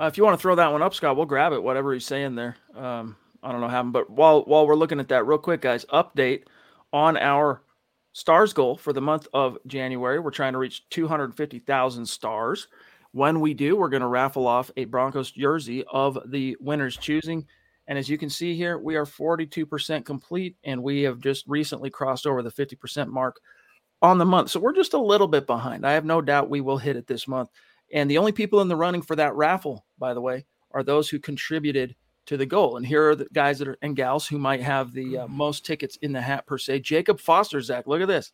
Uh, 0.00 0.06
if 0.06 0.16
you 0.16 0.24
want 0.24 0.38
to 0.38 0.40
throw 0.40 0.54
that 0.54 0.72
one 0.72 0.80
up, 0.80 0.94
Scott, 0.94 1.16
we'll 1.16 1.26
grab 1.26 1.52
it. 1.52 1.62
Whatever 1.62 1.92
he's 1.92 2.06
saying 2.06 2.34
there. 2.34 2.56
Um, 2.74 3.16
I 3.42 3.52
don't 3.52 3.60
know 3.60 3.68
how, 3.68 3.82
but 3.82 4.08
while 4.08 4.42
while 4.42 4.66
we're 4.66 4.74
looking 4.74 5.00
at 5.00 5.08
that, 5.08 5.26
real 5.26 5.38
quick, 5.38 5.60
guys, 5.60 5.84
update 5.86 6.44
on 6.92 7.16
our 7.18 7.62
stars 8.12 8.52
goal 8.52 8.76
for 8.76 8.92
the 8.92 9.00
month 9.00 9.28
of 9.34 9.58
January. 9.66 10.18
We're 10.18 10.30
trying 10.30 10.52
to 10.54 10.58
reach 10.58 10.88
250,000 10.88 12.06
stars. 12.06 12.68
When 13.12 13.40
we 13.40 13.54
do, 13.54 13.76
we're 13.76 13.88
going 13.88 14.02
to 14.02 14.08
raffle 14.08 14.46
off 14.46 14.70
a 14.76 14.84
Broncos 14.86 15.30
jersey 15.30 15.84
of 15.90 16.18
the 16.26 16.56
winner's 16.60 16.96
choosing. 16.96 17.46
And 17.86 17.98
as 17.98 18.08
you 18.08 18.18
can 18.18 18.30
see 18.30 18.54
here, 18.54 18.78
we 18.78 18.96
are 18.96 19.04
42% 19.04 20.04
complete, 20.04 20.56
and 20.64 20.82
we 20.82 21.02
have 21.02 21.18
just 21.18 21.44
recently 21.48 21.90
crossed 21.90 22.26
over 22.26 22.42
the 22.42 22.50
50% 22.50 23.08
mark 23.08 23.40
on 24.00 24.18
the 24.18 24.24
month. 24.24 24.50
So 24.50 24.60
we're 24.60 24.72
just 24.72 24.94
a 24.94 24.98
little 24.98 25.26
bit 25.26 25.46
behind. 25.46 25.84
I 25.84 25.92
have 25.92 26.04
no 26.04 26.20
doubt 26.20 26.50
we 26.50 26.60
will 26.60 26.78
hit 26.78 26.96
it 26.96 27.06
this 27.06 27.26
month. 27.26 27.50
And 27.92 28.10
the 28.10 28.18
only 28.18 28.32
people 28.32 28.60
in 28.60 28.68
the 28.68 28.76
running 28.76 29.02
for 29.02 29.16
that 29.16 29.34
raffle, 29.34 29.84
by 29.98 30.14
the 30.14 30.20
way, 30.20 30.46
are 30.72 30.82
those 30.82 31.08
who 31.08 31.18
contributed 31.18 31.96
to 32.26 32.36
the 32.36 32.46
goal. 32.46 32.76
And 32.76 32.86
here 32.86 33.10
are 33.10 33.16
the 33.16 33.26
guys 33.32 33.58
that 33.58 33.68
are 33.68 33.78
and 33.82 33.96
gals 33.96 34.26
who 34.26 34.38
might 34.38 34.60
have 34.60 34.92
the 34.92 35.18
uh, 35.18 35.28
most 35.28 35.66
tickets 35.66 35.96
in 35.96 36.12
the 36.12 36.20
hat 36.20 36.46
per 36.46 36.58
se. 36.58 36.80
Jacob 36.80 37.20
Foster, 37.20 37.60
Zach, 37.60 37.86
look 37.86 38.00
at 38.00 38.08
this, 38.08 38.32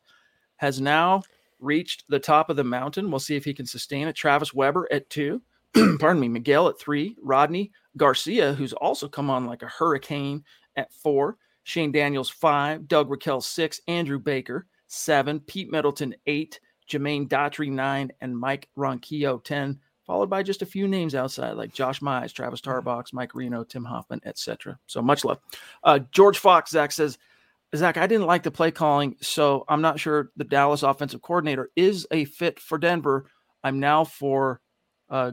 has 0.57 0.81
now 0.81 1.23
reached 1.61 2.05
the 2.09 2.19
top 2.19 2.51
of 2.51 2.57
the 2.57 2.64
mountain. 2.64 3.11
We'll 3.11 3.21
see 3.21 3.37
if 3.37 3.45
he 3.45 3.55
can 3.55 3.66
sustain 3.66 4.09
it. 4.09 4.14
Travis 4.14 4.53
Weber 4.53 4.87
at 4.90 5.09
two. 5.09 5.40
Pardon 5.99 6.21
me. 6.21 6.29
Miguel 6.29 6.69
at 6.69 6.79
three. 6.79 7.16
Rodney 7.23 7.73
Garcia, 7.97 8.53
who's 8.53 8.73
also 8.75 9.09
come 9.09 9.31
on 9.31 9.47
like 9.47 9.62
a 9.62 9.69
hurricane 9.69 10.45
at 10.77 10.92
four. 10.92 11.37
Shane 11.64 11.92
Daniels, 11.92 12.31
five. 12.31 12.87
Doug 12.88 13.11
Raquel, 13.11 13.40
six. 13.40 13.81
Andrew 13.88 14.19
Baker, 14.19 14.66
seven. 14.87 15.40
Pete 15.40 15.71
Middleton, 15.71 16.14
eight. 16.27 16.61
Jermaine 16.88 17.29
Daughtry, 17.29 17.70
nine. 17.70 18.12
And 18.20 18.38
Mike 18.38 18.68
Ronquillo, 18.77 19.42
10 19.42 19.81
followed 20.07 20.31
by 20.31 20.42
just 20.42 20.62
a 20.62 20.66
few 20.66 20.87
names 20.87 21.14
outside 21.14 21.53
like 21.53 21.75
Josh 21.75 22.01
Mize, 22.01 22.33
Travis 22.33 22.61
mm-hmm. 22.61 22.88
Tarbox, 22.88 23.12
Mike 23.12 23.35
Reno, 23.35 23.64
Tim 23.64 23.85
Hoffman, 23.85 24.20
etc. 24.25 24.79
So 24.87 25.03
much 25.03 25.25
love. 25.25 25.38
Uh, 25.83 25.99
George 26.12 26.38
Fox, 26.38 26.70
Zach 26.70 26.92
says, 26.92 27.18
Zach, 27.75 27.96
I 27.96 28.07
didn't 28.07 28.27
like 28.27 28.44
the 28.44 28.51
play 28.51 28.70
calling, 28.70 29.16
so 29.20 29.64
I'm 29.68 29.83
not 29.83 29.99
sure 29.99 30.31
the 30.37 30.44
Dallas 30.44 30.85
offensive 30.85 31.20
coordinator 31.20 31.70
is 31.75 32.07
a 32.11 32.25
fit 32.25 32.61
for 32.61 32.79
Denver. 32.79 33.29
I'm 33.64 33.81
now 33.81 34.05
for 34.05 34.61
uh, 35.11 35.33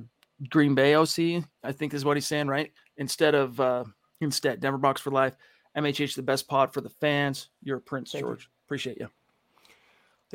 Green 0.49 0.73
Bay 0.73 0.95
OC, 0.95 1.45
I 1.63 1.71
think 1.71 1.93
is 1.93 2.03
what 2.03 2.17
he's 2.17 2.27
saying, 2.27 2.47
right? 2.47 2.71
Instead 2.97 3.35
of 3.35 3.59
uh, 3.59 3.83
instead 4.19 4.59
Denver 4.59 4.79
Box 4.79 4.99
for 4.99 5.11
life. 5.11 5.35
MHH, 5.77 6.15
the 6.15 6.21
best 6.21 6.47
pod 6.47 6.73
for 6.73 6.81
the 6.81 6.89
fans. 6.89 7.49
You're 7.63 7.77
a 7.77 7.81
prince, 7.81 8.11
Thank 8.11 8.25
George. 8.25 8.43
You. 8.43 8.49
Appreciate 8.67 8.97
you. 8.99 9.09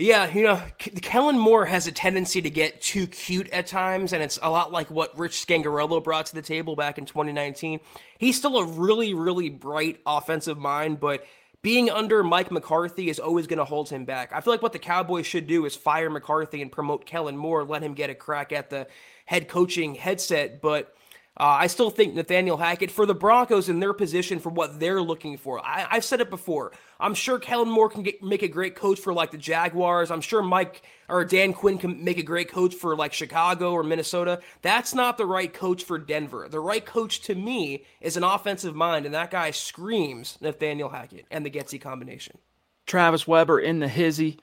Yeah, 0.01 0.33
you 0.33 0.45
know, 0.45 0.63
Kellen 0.79 1.37
Moore 1.37 1.67
has 1.67 1.89
a 1.89 1.93
tendency 1.93 2.41
to 2.41 2.51
get 2.51 2.81
too 2.81 3.09
cute 3.09 3.49
at 3.51 3.67
times, 3.67 4.13
and 4.13 4.23
it's 4.23 4.39
a 4.41 4.49
lot 4.49 4.71
like 4.71 4.93
what 4.93 5.19
Rich 5.19 5.45
Scangarello 5.45 6.05
brought 6.05 6.27
to 6.27 6.37
the 6.37 6.43
table 6.43 6.77
back 6.77 6.99
in 6.99 7.05
2019. 7.05 7.81
He's 8.17 8.37
still 8.39 8.59
a 8.59 8.65
really, 8.65 9.13
really 9.13 9.51
bright 9.51 10.01
offensive 10.07 10.57
mind, 10.57 11.01
but 11.01 11.27
being 11.63 11.91
under 11.91 12.23
Mike 12.23 12.53
McCarthy 12.53 13.11
is 13.11 13.19
always 13.19 13.49
going 13.49 13.59
to 13.59 13.65
hold 13.65 13.91
him 13.91 14.05
back. 14.05 14.33
I 14.33 14.41
feel 14.41 14.53
like 14.53 14.63
what 14.63 14.73
the 14.73 14.79
Cowboys 14.79 15.27
should 15.27 15.49
do 15.49 15.65
is 15.65 15.75
fire 15.75 16.11
McCarthy 16.11 16.63
and 16.63 16.71
promote 16.71 17.05
Kellen 17.05 17.37
Moore, 17.37 17.65
let 17.65 17.83
him 17.83 17.95
get 17.95 18.09
a 18.09 18.15
crack 18.15 18.53
at 18.53 18.71
the 18.71 18.87
head 19.27 19.49
coaching 19.49 19.97
headset, 19.97 20.63
but 20.63 20.95
uh, 21.39 21.45
I 21.45 21.69
still 21.69 21.91
think 21.91 22.15
Nathaniel 22.15 22.57
Hackett 22.57 22.91
for 22.91 23.07
the 23.07 23.15
Broncos 23.15 23.69
in 23.69 23.79
their 23.79 23.93
position 23.93 24.41
for 24.41 24.51
what 24.51 24.81
they're 24.81 25.01
looking 25.01 25.37
for. 25.37 25.65
I, 25.65 25.87
have 25.91 26.05
said 26.05 26.21
it 26.21 26.31
before. 26.31 26.73
I'm 26.99 27.15
sure 27.15 27.39
Kellen 27.39 27.69
Moore 27.69 27.89
can 27.89 28.03
get, 28.03 28.21
make 28.25 28.43
a 28.43 28.49
great 28.49 28.75
coach 28.75 28.99
for 28.99 29.13
like 29.13 29.31
the 29.31 29.39
Jaguars. 29.39 30.11
I'm 30.11 30.21
sure 30.21 30.43
Mike 30.43 30.83
or 31.09 31.25
Dan 31.25 31.53
Quinn 31.53 31.79
can 31.79 32.03
make 32.03 32.19
a 32.19 32.25
great 32.25 32.51
coach 32.51 32.75
for 32.75 32.97
like 32.97 33.13
Chicago 33.13 33.73
or 33.73 33.85
Minnesota. 33.85 34.41
That's 34.63 34.95
not 34.95 35.17
the 35.17 35.27
right 35.27 35.53
coach 35.53 35.85
for 35.85 35.97
Denver. 35.97 36.49
The 36.51 36.59
right 36.59 36.85
coach 36.85 37.21
to 37.23 37.37
me 37.37 37.85
is 38.01 38.17
an 38.17 38.25
offensive 38.25 38.75
mind, 38.75 39.07
and 39.07 39.15
that 39.15 39.31
guy 39.31 39.53
screams 39.53 40.39
Nathaniel 40.41 40.89
Hackett 40.89 41.27
and 41.31 41.47
the 41.47 41.51
Getsy 41.51 41.81
combination. 41.81 42.39
Travis 42.85 43.29
Weber 43.29 43.61
in 43.61 43.79
the 43.79 43.89
hizzy. 43.89 44.41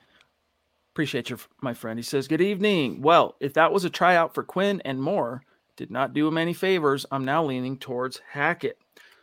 Appreciate 0.94 1.28
you, 1.28 1.38
my 1.60 1.74
friend. 1.74 1.98
He 1.98 2.02
says, 2.02 2.26
Good 2.26 2.40
evening. 2.40 3.02
Well, 3.02 3.36
if 3.38 3.52
that 3.52 3.70
was 3.70 3.84
a 3.84 3.90
tryout 3.90 4.32
for 4.32 4.42
Quinn 4.42 4.80
and 4.86 5.02
Moore, 5.02 5.42
did 5.76 5.90
not 5.90 6.14
do 6.14 6.26
him 6.26 6.38
any 6.38 6.52
favors. 6.52 7.06
I'm 7.10 7.24
now 7.24 7.44
leaning 7.44 7.78
towards 7.78 8.20
Hackett. 8.30 8.78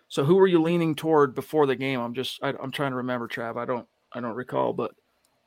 So 0.07 0.23
who 0.23 0.35
were 0.35 0.47
you 0.47 0.61
leaning 0.61 0.95
toward 0.95 1.33
before 1.33 1.65
the 1.65 1.75
game? 1.75 1.99
I'm 1.99 2.13
just 2.13 2.39
I, 2.43 2.49
am 2.49 2.71
trying 2.71 2.91
to 2.91 2.97
remember, 2.97 3.27
Trav. 3.27 3.57
I 3.57 3.65
don't 3.65 3.87
I 4.11 4.19
don't 4.19 4.35
recall, 4.35 4.73
but 4.73 4.93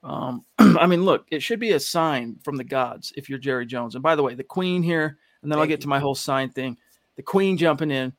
um, 0.03 0.45
I 0.59 0.87
mean, 0.87 1.05
look, 1.05 1.27
it 1.31 1.43
should 1.43 1.61
be 1.61 1.73
a 1.73 1.81
sign 1.81 2.37
from 2.43 2.57
the 2.57 2.65
gods 2.65 3.13
if 3.17 3.29
you're 3.29 3.39
Jerry 3.39 3.67
Jones. 3.67 3.95
And 3.95 4.03
by 4.03 4.17
the 4.17 4.23
way, 4.23 4.35
the 4.35 4.45
Queen 4.45 4.83
here, 4.83 5.19
and 5.43 5.51
then 5.51 5.57
Thank 5.57 5.61
I'll 5.61 5.69
get 5.69 5.79
you. 5.79 5.83
to 5.83 5.89
my 5.89 6.01
whole 6.01 6.15
sign 6.15 6.51
thing. 6.51 6.77
The 7.17 7.23
Queen 7.23 7.57
jumping 7.57 7.91
in, 7.91 8.13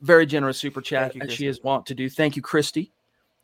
very 0.00 0.26
generous 0.26 0.58
super 0.58 0.80
chat 0.80 1.14
you, 1.14 1.22
as 1.22 1.32
she 1.32 1.46
is 1.46 1.62
wont 1.62 1.86
to 1.86 1.94
do. 1.94 2.08
Thank 2.08 2.36
you, 2.36 2.42
Christy. 2.42 2.92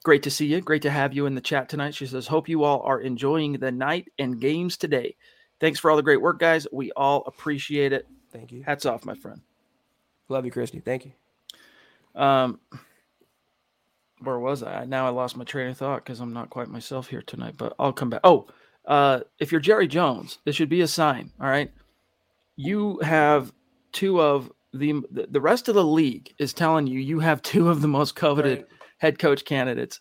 Great 0.03 0.23
to 0.25 0.31
see 0.31 0.47
you. 0.47 0.61
Great 0.61 0.83
to 0.83 0.91
have 0.91 1.15
you 1.15 1.25
in 1.25 1.35
the 1.35 1.41
chat 1.41 1.69
tonight. 1.69 1.95
She 1.95 2.07
says, 2.07 2.27
"Hope 2.27 2.49
you 2.49 2.63
all 2.63 2.81
are 2.83 3.01
enjoying 3.01 3.55
the 3.55 3.73
night 3.73 4.13
and 4.19 4.41
games 4.41 4.77
today. 4.77 5.17
Thanks 5.61 5.81
for 5.81 5.91
all 5.91 5.97
the 5.97 6.03
great 6.03 6.21
work, 6.21 6.39
guys. 6.39 6.67
We 6.73 6.93
all 6.93 7.25
appreciate 7.27 7.93
it. 7.93 8.07
Thank 8.35 8.51
you. 8.51 8.65
Hats 8.65 8.85
off, 8.85 9.05
my 9.05 9.15
friend. 9.15 9.41
Love 10.29 10.45
you, 10.45 10.51
Christy. 10.51 10.81
Thank 10.81 11.07
you. 11.07 11.13
Um, 12.21 12.59
where 14.19 14.39
was 14.39 14.63
I? 14.63 14.85
Now 14.87 15.07
I 15.07 15.11
lost 15.11 15.37
my 15.37 15.45
train 15.45 15.69
of 15.71 15.79
thought 15.79 16.05
because 16.05 16.19
I'm 16.19 16.33
not 16.33 16.51
quite 16.51 16.69
myself 16.69 17.09
here 17.09 17.23
tonight, 17.23 17.55
but 17.57 17.75
I'll 17.79 17.93
come 17.93 18.11
back. 18.11 18.23
Oh, 18.25 18.49
uh, 18.87 19.21
if 19.39 19.53
you're 19.53 19.61
Jerry 19.61 19.87
Jones, 19.87 20.39
this 20.45 20.57
should 20.57 20.69
be 20.69 20.81
a 20.81 20.89
sign. 20.89 21.31
All 21.41 21.47
right. 21.47 21.71
You 22.57 22.99
have 23.01 23.53
two 23.93 24.21
of 24.21 24.51
the 24.73 25.03
the 25.11 25.41
rest 25.41 25.69
of 25.69 25.77
the 25.77 25.85
league 25.85 26.35
is 26.39 26.53
telling 26.53 26.89
you 26.89 26.99
you 26.99 27.21
have 27.21 27.41
two 27.41 27.69
of 27.69 27.83
the 27.83 27.89
most 27.89 28.17
coveted 28.17 28.59
right. 28.59 28.69
head 28.99 29.19
coach 29.21 29.45
candidates 29.45 30.01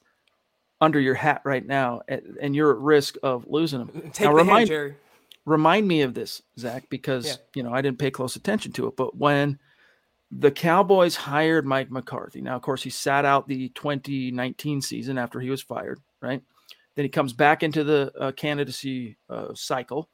under 0.81 0.99
your 0.99 1.15
hat 1.15 1.41
right 1.45 1.65
now, 1.65 2.01
and 2.07 2.55
you're 2.55 2.71
at 2.71 2.79
risk 2.79 3.15
of 3.21 3.45
losing 3.47 3.79
them. 3.79 4.11
Take 4.11 4.25
now, 4.25 4.31
the 4.31 4.37
remind, 4.37 4.57
hand, 4.57 4.67
Jerry 4.67 4.95
remind 5.45 5.87
me 5.87 6.01
of 6.01 6.13
this, 6.13 6.41
Zach, 6.57 6.89
because 6.89 7.25
yeah. 7.25 7.35
you 7.55 7.63
know 7.63 7.73
I 7.73 7.81
didn't 7.81 7.99
pay 7.99 8.11
close 8.11 8.35
attention 8.35 8.71
to 8.73 8.87
it. 8.87 8.95
But 8.95 9.15
when 9.15 9.59
the 10.31 10.51
Cowboys 10.51 11.15
hired 11.15 11.65
Mike 11.65 11.91
McCarthy, 11.91 12.41
now 12.41 12.55
of 12.55 12.61
course 12.61 12.83
he 12.83 12.89
sat 12.89 13.25
out 13.25 13.47
the 13.47 13.69
2019 13.69 14.81
season 14.81 15.17
after 15.17 15.39
he 15.39 15.49
was 15.49 15.61
fired, 15.61 15.99
right? 16.21 16.41
Then 16.95 17.05
he 17.05 17.09
comes 17.09 17.33
back 17.33 17.63
into 17.63 17.83
the 17.83 18.11
uh, 18.19 18.31
candidacy 18.33 19.17
uh, 19.29 19.53
cycle. 19.55 20.09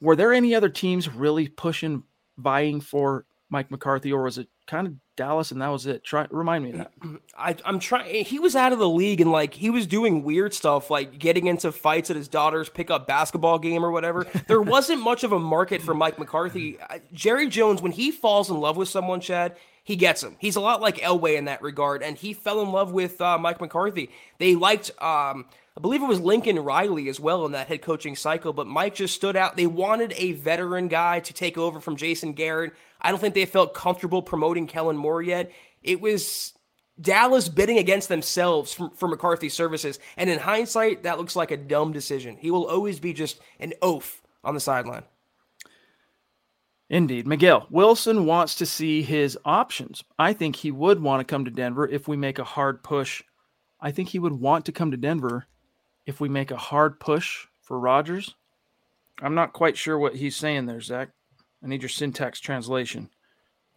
Were 0.00 0.16
there 0.16 0.32
any 0.32 0.54
other 0.54 0.70
teams 0.70 1.12
really 1.12 1.48
pushing, 1.48 2.04
vying 2.38 2.80
for 2.80 3.26
Mike 3.50 3.70
McCarthy, 3.70 4.12
or 4.12 4.22
was 4.22 4.38
it 4.38 4.48
kind 4.70 4.86
of 4.86 4.94
Dallas 5.16 5.50
and 5.50 5.60
that 5.60 5.68
was 5.68 5.86
it? 5.86 6.04
Try 6.04 6.26
remind 6.30 6.64
me 6.64 6.70
of 6.70 6.76
that. 6.78 6.92
I, 7.36 7.56
I'm 7.64 7.78
trying. 7.78 8.24
He 8.24 8.38
was 8.38 8.54
out 8.56 8.72
of 8.72 8.78
the 8.78 8.88
league 8.88 9.20
and 9.20 9.30
like 9.30 9.52
he 9.52 9.68
was 9.68 9.86
doing 9.86 10.22
weird 10.22 10.54
stuff, 10.54 10.90
like 10.90 11.18
getting 11.18 11.46
into 11.48 11.72
fights 11.72 12.08
at 12.08 12.16
his 12.16 12.28
daughter's 12.28 12.68
pickup 12.68 13.06
basketball 13.06 13.58
game 13.58 13.84
or 13.84 13.90
whatever. 13.90 14.26
there 14.46 14.62
wasn't 14.62 15.02
much 15.02 15.24
of 15.24 15.32
a 15.32 15.38
market 15.38 15.82
for 15.82 15.92
Mike 15.92 16.18
McCarthy. 16.18 16.78
Jerry 17.12 17.48
Jones, 17.48 17.82
when 17.82 17.92
he 17.92 18.10
falls 18.10 18.48
in 18.48 18.58
love 18.58 18.76
with 18.76 18.88
someone, 18.88 19.20
Chad, 19.20 19.56
he 19.82 19.96
gets 19.96 20.22
him. 20.22 20.36
He's 20.38 20.56
a 20.56 20.60
lot 20.60 20.80
like 20.80 20.98
Elway 20.98 21.36
in 21.36 21.46
that 21.46 21.60
regard, 21.62 22.02
and 22.02 22.16
he 22.16 22.32
fell 22.32 22.62
in 22.62 22.70
love 22.70 22.92
with 22.92 23.20
uh, 23.20 23.36
Mike 23.38 23.60
McCarthy. 23.60 24.10
They 24.38 24.54
liked. 24.54 24.90
Um, 25.02 25.46
I 25.76 25.80
believe 25.80 26.02
it 26.02 26.08
was 26.08 26.20
Lincoln 26.20 26.58
Riley 26.58 27.08
as 27.08 27.20
well 27.20 27.46
in 27.46 27.52
that 27.52 27.68
head 27.68 27.80
coaching 27.80 28.16
cycle, 28.16 28.52
but 28.52 28.66
Mike 28.66 28.94
just 28.94 29.14
stood 29.14 29.36
out. 29.36 29.56
They 29.56 29.66
wanted 29.66 30.12
a 30.16 30.32
veteran 30.32 30.88
guy 30.88 31.20
to 31.20 31.32
take 31.32 31.56
over 31.56 31.80
from 31.80 31.96
Jason 31.96 32.32
Garrett. 32.32 32.72
I 33.02 33.10
don't 33.10 33.20
think 33.20 33.34
they 33.34 33.46
felt 33.46 33.74
comfortable 33.74 34.22
promoting 34.22 34.66
Kellen 34.66 34.96
Moore 34.96 35.22
yet. 35.22 35.50
It 35.82 36.00
was 36.00 36.52
Dallas 37.00 37.48
bidding 37.48 37.78
against 37.78 38.08
themselves 38.08 38.72
for, 38.72 38.90
for 38.94 39.08
McCarthy's 39.08 39.54
services. 39.54 39.98
And 40.16 40.28
in 40.28 40.38
hindsight, 40.38 41.04
that 41.04 41.18
looks 41.18 41.36
like 41.36 41.50
a 41.50 41.56
dumb 41.56 41.92
decision. 41.92 42.36
He 42.36 42.50
will 42.50 42.66
always 42.66 43.00
be 43.00 43.12
just 43.12 43.40
an 43.58 43.72
oaf 43.82 44.22
on 44.44 44.54
the 44.54 44.60
sideline. 44.60 45.04
Indeed. 46.90 47.26
Miguel, 47.26 47.68
Wilson 47.70 48.26
wants 48.26 48.56
to 48.56 48.66
see 48.66 49.02
his 49.02 49.38
options. 49.44 50.02
I 50.18 50.32
think 50.32 50.56
he 50.56 50.72
would 50.72 51.00
want 51.00 51.20
to 51.20 51.30
come 51.30 51.44
to 51.44 51.50
Denver 51.50 51.88
if 51.88 52.08
we 52.08 52.16
make 52.16 52.40
a 52.40 52.44
hard 52.44 52.82
push. 52.82 53.22
I 53.80 53.92
think 53.92 54.08
he 54.08 54.18
would 54.18 54.32
want 54.32 54.66
to 54.66 54.72
come 54.72 54.90
to 54.90 54.96
Denver 54.96 55.46
if 56.04 56.20
we 56.20 56.28
make 56.28 56.50
a 56.50 56.56
hard 56.56 56.98
push 56.98 57.46
for 57.62 57.78
Rodgers. 57.78 58.34
I'm 59.22 59.36
not 59.36 59.52
quite 59.52 59.76
sure 59.76 59.98
what 59.98 60.16
he's 60.16 60.34
saying 60.36 60.66
there, 60.66 60.80
Zach. 60.80 61.10
I 61.62 61.68
need 61.68 61.82
your 61.82 61.88
syntax 61.88 62.40
translation. 62.40 63.10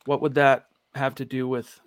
What 0.06 0.22
would 0.22 0.36
that 0.36 0.68
have 0.96 1.16
to 1.16 1.26
do 1.26 1.48
with 1.48 1.80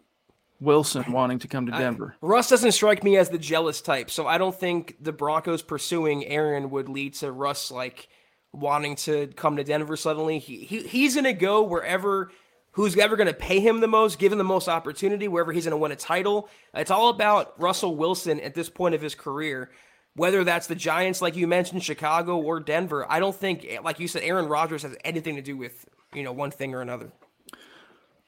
Wilson 0.61 1.13
wanting 1.13 1.39
to 1.41 1.49
come 1.49 1.67
to 1.67 1.73
Denver? 1.73 2.17
I, 2.23 2.27
Russ 2.27 2.49
doesn't 2.49 2.73
strike 2.73 3.05
me 3.05 3.17
as 3.17 3.29
the 3.29 3.39
jealous 3.39 3.81
type, 3.81 4.11
so 4.11 4.27
I 4.27 4.39
don't 4.39 4.59
think 4.59 4.97
the 5.01 5.13
Broncos 5.13 5.63
pursuing 5.63 6.25
Aaron 6.27 6.71
would 6.71 6.89
lead 6.89 7.15
to 7.15 7.31
Russ 7.31 7.71
like 7.71 8.09
wanting 8.53 8.97
to 8.97 9.29
come 9.29 9.57
to 9.57 9.65
Denver 9.65 9.97
suddenly. 9.97 10.39
He, 10.39 10.65
he 10.65 10.83
he's 10.83 11.15
going 11.15 11.25
to 11.25 11.33
go 11.33 11.63
wherever 11.63 12.31
who's 12.73 12.97
ever 12.99 13.17
going 13.17 13.27
to 13.27 13.33
pay 13.33 13.59
him 13.59 13.81
the 13.81 13.89
most, 13.89 14.19
give 14.19 14.33
him 14.33 14.39
the 14.39 14.45
most 14.45 14.69
opportunity, 14.69 15.29
wherever 15.29 15.51
he's 15.51 15.65
going 15.65 15.71
to 15.71 15.79
win 15.79 15.93
a 15.93 15.97
title. 15.97 16.47
It's 16.75 16.91
all 16.91 17.09
about 17.09 17.59
Russell 17.59 17.97
Wilson 17.97 18.39
at 18.41 18.55
this 18.55 18.69
point 18.69 18.95
of 18.95 19.01
his 19.01 19.15
career 19.15 19.71
whether 20.16 20.44
that's 20.44 20.66
the 20.66 20.74
Giants, 20.74 21.22
like 21.22 21.37
you 21.37 21.46
mentioned, 21.46 21.85
Chicago 21.85 22.38
or 22.38 22.59
Denver. 22.61 23.07
I 23.11 23.20
don't 23.20 23.37
think, 23.37 23.66
like 23.85 24.00
you 24.00 24.09
said, 24.09 24.22
Aaron 24.22 24.48
Rodgers 24.48 24.83
has 24.83 24.96
anything 25.05 25.37
to 25.37 25.42
do 25.42 25.57
with 25.57 25.87
you 26.14 26.22
know 26.22 26.33
one 26.33 26.50
thing 26.50 26.74
or 26.74 26.81
another. 26.81 27.12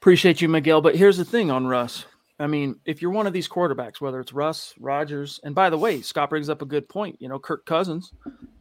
Appreciate 0.01 0.40
you, 0.40 0.48
Miguel. 0.48 0.81
But 0.81 0.94
here's 0.94 1.16
the 1.16 1.24
thing 1.24 1.51
on 1.51 1.66
Russ. 1.66 2.05
I 2.38 2.46
mean, 2.46 2.77
if 2.85 3.03
you're 3.03 3.11
one 3.11 3.27
of 3.27 3.33
these 3.33 3.48
quarterbacks, 3.48 4.01
whether 4.01 4.20
it's 4.20 4.33
Russ, 4.33 4.74
Rodgers, 4.79 5.40
and 5.42 5.55
by 5.55 5.70
the 5.70 5.79
way, 5.79 6.01
Scott 6.03 6.31
brings 6.31 6.48
up 6.48 6.62
a 6.62 6.66
good 6.66 6.88
point. 6.88 7.16
You 7.20 7.29
know, 7.29 7.38
Kirk 7.40 7.66
Cousins, 7.66 8.12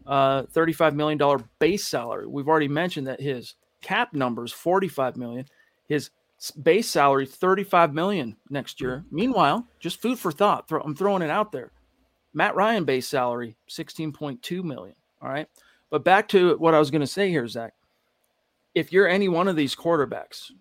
uh, 0.07 0.43
$35 0.43 0.95
million 0.95 1.19
base 1.59 1.85
salary. 1.85 2.25
We've 2.25 2.47
already 2.47 2.67
mentioned 2.67 3.05
that 3.05 3.21
his 3.21 3.53
cap 3.81 4.13
numbers 4.13 4.51
45 4.51 5.15
million. 5.15 5.45
His 5.87 6.09
base 6.63 6.89
salary 6.89 7.27
35 7.27 7.93
million 7.93 8.35
next 8.49 8.81
year. 8.81 9.05
Meanwhile, 9.11 9.67
just 9.79 10.01
food 10.01 10.17
for 10.17 10.31
thought. 10.31 10.65
I'm 10.83 10.95
throwing 10.95 11.21
it 11.21 11.29
out 11.29 11.51
there. 11.51 11.71
Matt 12.38 12.56
Ryan 12.56 12.86
base 12.86 13.08
salary, 13.08 13.58
16.2 13.67 14.63
million. 14.63 14.95
All 15.23 15.30
right. 15.30 15.47
But 15.89 16.04
back 16.04 16.28
to 16.28 16.56
what 16.60 16.76
I 16.76 16.80
was 16.80 16.91
going 16.91 17.02
to 17.02 17.08
say 17.08 17.32
here, 17.32 17.47
Zach. 17.47 17.73
If 18.76 18.93
you're 18.93 19.08
any 19.08 19.28
one 19.28 19.47
of 19.47 19.56
these 19.56 19.76
quarterbacks, 19.76 20.52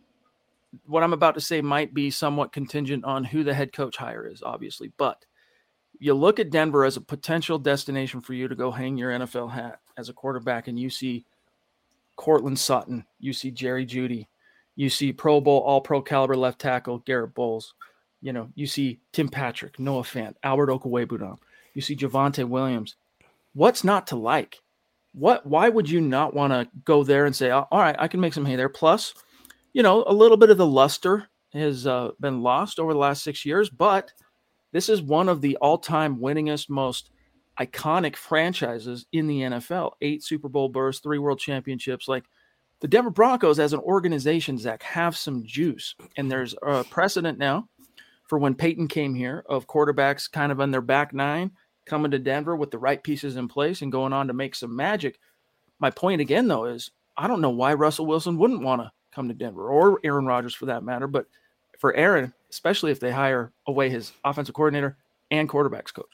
what 0.87 1.03
I'm 1.03 1.13
about 1.13 1.35
to 1.35 1.41
say 1.43 1.61
might 1.61 1.93
be 1.93 2.11
somewhat 2.11 2.51
contingent 2.51 3.05
on 3.05 3.25
who 3.25 3.45
the 3.45 3.53
head 3.53 3.75
coach 3.75 3.99
hire 3.99 4.27
is, 4.27 4.43
obviously. 4.43 4.91
But 4.97 5.23
You 5.99 6.15
look 6.15 6.39
at 6.39 6.51
Denver 6.51 6.85
as 6.85 6.97
a 6.97 7.01
potential 7.01 7.59
destination 7.59 8.21
for 8.21 8.35
you 8.35 8.49
to 8.49 8.55
go 8.55 8.71
hang 8.71 8.97
your 8.97 9.13
NFL 9.13 9.51
hat 9.51 9.81
as 9.97 10.09
a 10.09 10.13
quarterback, 10.13 10.69
and 10.69 10.79
you 10.79 10.91
see 10.91 11.25
Courtland 12.17 12.59
Sutton, 12.59 13.05
you 13.19 13.33
see 13.33 13.51
Jerry 13.51 13.87
Jeudy, 13.87 14.27
you 14.75 14.91
see 14.91 15.13
Pro 15.13 15.41
Bowl, 15.41 15.61
All 15.61 15.81
Pro 15.81 16.03
caliber 16.03 16.37
left 16.37 16.61
tackle 16.61 16.99
Garrett 17.01 17.35
Bolles, 17.35 17.75
you 18.21 18.33
know, 18.33 18.49
you 18.55 18.67
see 18.67 19.01
Tim 19.13 19.29
Patrick, 19.29 19.79
Noah 19.79 20.03
Fant, 20.03 20.35
Albert 20.43 20.69
Okwuegbunam, 20.69 21.39
you 21.77 21.83
see 21.83 21.95
Javonte 21.95 22.49
Williams. 22.49 22.97
What's 23.53 23.85
not 23.85 24.07
to 24.09 24.17
like? 24.17 24.63
What? 25.13 25.47
Why 25.47 25.69
would 25.69 25.89
you 25.89 26.01
not 26.01 26.35
want 26.35 26.53
to 26.53 26.69
go 26.85 27.05
there 27.05 27.27
and 27.27 27.37
say, 27.37 27.51
"All 27.51 27.67
right, 27.71 27.97
I 27.99 28.09
can 28.09 28.21
make 28.21 28.33
some 28.33 28.47
hay 28.47 28.57
there"? 28.57 28.71
Plus, 28.71 29.13
you 29.75 29.83
know, 29.83 30.03
a 30.07 30.13
little 30.13 30.39
bit 30.39 30.51
of 30.51 30.57
the 30.57 30.67
luster 30.67 31.29
has 31.53 31.87
uh, 31.87 32.13
been 32.19 32.43
lost 32.43 32.79
over 32.79 32.95
the 32.95 32.99
last 32.99 33.23
six 33.23 33.45
years, 33.45 33.69
but 33.69 34.13
this 34.73 34.89
is 34.89 35.03
one 35.03 35.29
of 35.29 35.43
the 35.43 35.57
all-time 35.57 36.17
winningest, 36.17 36.69
most 36.71 37.11
iconic 37.61 38.17
franchises 38.17 39.07
in 39.13 39.27
the 39.27 39.41
NFL. 39.41 39.93
Eight 40.01 40.25
Super 40.25 40.49
Bowl 40.49 40.69
berths, 40.71 41.01
three 41.01 41.19
World 41.19 41.39
Championships. 41.39 42.09
Like 42.09 42.25
the 42.81 42.89
Denver 42.89 43.11
Broncos, 43.11 43.59
as 43.59 43.75
an 43.75 43.81
organization, 43.81 44.57
Zach, 44.57 44.83
have 44.83 45.15
some 45.17 45.45
juice, 45.45 45.95
and 46.17 46.31
there's 46.31 46.55
a 46.63 46.85
precedent 46.85 47.39
now 47.39 47.69
for 48.27 48.39
when 48.39 48.55
Peyton 48.55 48.89
came 48.89 49.15
here 49.15 49.45
of 49.47 49.67
quarterbacks 49.67 50.31
kind 50.31 50.51
of 50.51 50.61
on 50.61 50.71
their 50.71 50.81
back 50.81 51.13
nine 51.13 51.53
coming 51.87 52.11
to 52.11 52.19
Denver 52.19 52.57
with 52.57 52.71
the 52.71 52.79
right 52.79 53.03
pieces 53.03 53.37
in 53.37 53.49
place 53.49 53.81
and 53.81 53.93
going 53.93 54.13
on 54.13 54.27
to 54.27 54.35
make 54.35 54.55
some 54.55 54.75
magic. 54.75 55.19
My 55.79 55.91
point 55.91 56.21
again, 56.21 56.49
though, 56.49 56.67
is 56.67 56.91
I 57.17 57.27
don't 57.27 57.41
know 57.41 57.51
why 57.51 57.75
Russell 57.75 58.07
Wilson 58.07 58.39
wouldn't 58.39 58.63
want 58.63 58.83
to 58.83 58.93
come 59.13 59.29
to 59.29 59.35
Denver 59.35 59.69
or 59.69 60.01
Aaron 60.05 60.27
Rodgers 60.27 60.55
for 60.55 60.67
that 60.67 60.83
matter. 60.83 61.07
But 61.07 61.27
for 61.79 61.95
Aaron, 61.95 62.35
especially 62.51 62.93
if 62.93 63.01
they 63.01 63.11
hire 63.11 63.53
away 63.67 63.89
his 63.89 64.13
offensive 64.25 64.55
coordinator 64.55 64.97
and 65.31 65.49
quarterbacks 65.49 65.93
coach. 65.93 66.07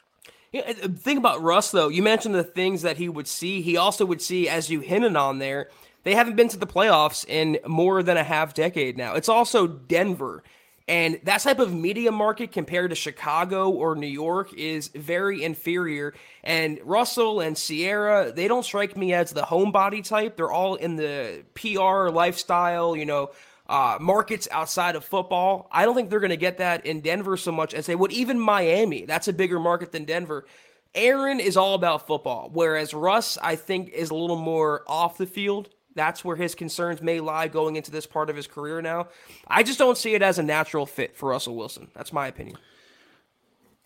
Yeah, 0.51 0.71
the 0.71 0.85
uh, 0.85 0.87
thing 0.89 1.17
about 1.17 1.41
Russ, 1.41 1.71
though, 1.71 1.89
you 1.89 2.03
mentioned 2.03 2.35
the 2.35 2.43
things 2.43 2.83
that 2.83 2.97
he 2.97 3.09
would 3.09 3.27
see. 3.27 3.61
He 3.61 3.75
also 3.75 4.05
would 4.05 4.21
see, 4.21 4.47
as 4.47 4.69
you 4.69 4.81
hinted 4.81 5.15
on 5.15 5.39
there, 5.39 5.69
they 6.03 6.13
haven't 6.13 6.35
been 6.35 6.49
to 6.49 6.57
the 6.57 6.67
playoffs 6.67 7.25
in 7.27 7.57
more 7.65 8.03
than 8.03 8.17
a 8.17 8.23
half 8.23 8.53
decade 8.53 8.97
now. 8.97 9.15
It's 9.15 9.29
also 9.29 9.67
Denver. 9.67 10.43
And 10.87 11.19
that 11.23 11.39
type 11.39 11.59
of 11.59 11.73
media 11.73 12.11
market 12.11 12.51
compared 12.51 12.89
to 12.89 12.95
Chicago 12.95 13.69
or 13.69 13.95
New 13.95 14.05
York 14.07 14.53
is 14.53 14.89
very 14.89 15.41
inferior. 15.41 16.13
And 16.43 16.79
Russell 16.83 17.39
and 17.39 17.55
Ciara, 17.55 18.33
they 18.33 18.49
don't 18.49 18.65
strike 18.65 18.97
me 18.97 19.13
as 19.13 19.31
the 19.31 19.43
homebody 19.43 20.03
type. 20.03 20.35
They're 20.35 20.51
all 20.51 20.75
in 20.75 20.97
the 20.97 21.43
PR 21.53 22.09
lifestyle, 22.09 22.97
you 22.97 23.05
know, 23.05 23.31
uh, 23.67 23.97
markets 24.01 24.49
outside 24.51 24.97
of 24.97 25.05
football. 25.05 25.69
I 25.71 25.85
don't 25.85 25.95
think 25.95 26.09
they're 26.09 26.19
going 26.19 26.31
to 26.31 26.37
get 26.37 26.57
that 26.57 26.85
in 26.85 26.99
Denver 26.99 27.37
so 27.37 27.53
much 27.53 27.73
as 27.73 27.85
they 27.85 27.95
would 27.95 28.11
even 28.11 28.37
Miami. 28.37 29.05
That's 29.05 29.29
a 29.29 29.33
bigger 29.33 29.59
market 29.59 29.93
than 29.93 30.03
Denver. 30.03 30.45
Aaron 30.93 31.39
is 31.39 31.55
all 31.55 31.75
about 31.75 32.05
football, 32.05 32.49
whereas 32.53 32.93
Russ, 32.93 33.37
I 33.41 33.55
think, 33.55 33.89
is 33.89 34.11
a 34.11 34.15
little 34.15 34.35
more 34.35 34.83
off 34.85 35.17
the 35.17 35.25
field 35.25 35.69
that's 35.95 36.23
where 36.23 36.35
his 36.35 36.55
concerns 36.55 37.01
may 37.01 37.19
lie 37.19 37.47
going 37.47 37.75
into 37.75 37.91
this 37.91 38.05
part 38.05 38.29
of 38.29 38.35
his 38.35 38.47
career 38.47 38.81
now. 38.81 39.09
I 39.47 39.63
just 39.63 39.79
don't 39.79 39.97
see 39.97 40.15
it 40.15 40.21
as 40.21 40.39
a 40.39 40.43
natural 40.43 40.85
fit 40.85 41.15
for 41.15 41.29
Russell 41.29 41.55
Wilson. 41.55 41.89
That's 41.93 42.13
my 42.13 42.27
opinion. 42.27 42.57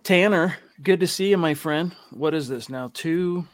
Tanner, 0.04 0.58
good 0.82 1.02
to 1.02 1.08
see 1.08 1.30
you, 1.30 1.38
my 1.38 1.54
friend. 1.54 1.94
What 2.12 2.34
is 2.34 2.48
this 2.48 2.70
now? 2.70 2.92
Two 2.94 3.48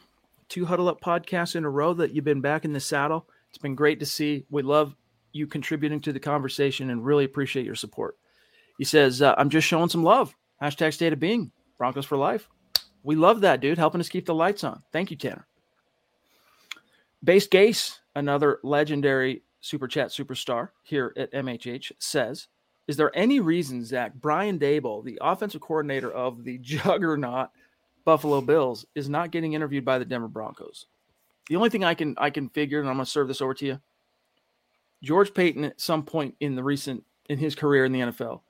two 0.48 0.64
huddle 0.66 0.88
up 0.88 1.00
podcasts 1.00 1.56
in 1.56 1.64
a 1.64 1.70
row 1.70 1.94
that 1.94 2.12
you've 2.12 2.24
been 2.24 2.40
back 2.40 2.64
in 2.64 2.72
the 2.72 2.80
saddle. 2.80 3.26
It's 3.48 3.58
been 3.58 3.74
great 3.74 3.98
to 4.00 4.06
see. 4.06 4.44
We 4.50 4.62
love 4.62 4.94
you 5.32 5.46
contributing 5.46 6.00
to 6.02 6.12
the 6.12 6.20
conversation 6.20 6.90
and 6.90 7.04
really 7.04 7.24
appreciate 7.24 7.66
your 7.66 7.74
support. 7.74 8.16
He 8.78 8.84
says, 8.84 9.22
uh, 9.22 9.34
I'm 9.36 9.50
just 9.50 9.66
showing 9.66 9.88
some 9.88 10.04
love. 10.04 10.34
Hashtag 10.62 10.92
state 10.92 11.12
of 11.12 11.18
being. 11.18 11.50
Broncos 11.78 12.04
for 12.04 12.16
life. 12.16 12.48
We 13.02 13.16
love 13.16 13.40
that, 13.40 13.60
dude. 13.60 13.78
Helping 13.78 14.00
us 14.00 14.08
keep 14.08 14.26
the 14.26 14.34
lights 14.34 14.64
on. 14.64 14.82
Thank 14.92 15.10
you, 15.10 15.16
Tanner. 15.16 15.46
Base 17.22 17.48
Gase 17.48 17.98
another 18.16 18.60
legendary 18.62 19.42
super 19.60 19.88
chat 19.88 20.08
superstar 20.08 20.68
here 20.82 21.12
at 21.16 21.32
MHH 21.32 21.92
says, 21.98 22.48
"Is 22.86 22.96
there 22.96 23.16
any 23.16 23.40
reason, 23.40 23.84
Zach, 23.84 24.14
Brian 24.14 24.58
Daboll, 24.58 25.04
the 25.04 25.18
offensive 25.20 25.60
coordinator 25.60 26.12
of 26.12 26.44
the 26.44 26.58
juggernaut 26.62 27.50
Buffalo 28.04 28.40
Bills, 28.40 28.86
is 28.94 29.08
not 29.08 29.30
getting 29.30 29.54
interviewed 29.54 29.84
by 29.84 29.98
the 29.98 30.04
Denver 30.04 30.28
Broncos?" 30.28 30.86
The 31.48 31.56
only 31.56 31.70
thing 31.70 31.84
I 31.84 31.94
can 31.94 32.14
I 32.18 32.30
can 32.30 32.48
figure, 32.48 32.80
and 32.80 32.88
I'm 32.88 32.96
going 32.96 33.04
to 33.04 33.10
serve 33.10 33.28
this 33.28 33.40
over 33.40 33.54
to 33.54 33.66
you, 33.66 33.80
George 35.02 35.34
Paton 35.34 35.64
at 35.64 35.80
some 35.80 36.02
point 36.02 36.34
in 36.40 36.54
the 36.54 36.64
recent 36.64 37.04
in 37.28 37.38
his 37.38 37.54
career 37.54 37.84
in 37.84 37.92
the 37.92 38.00
NFL 38.00 38.40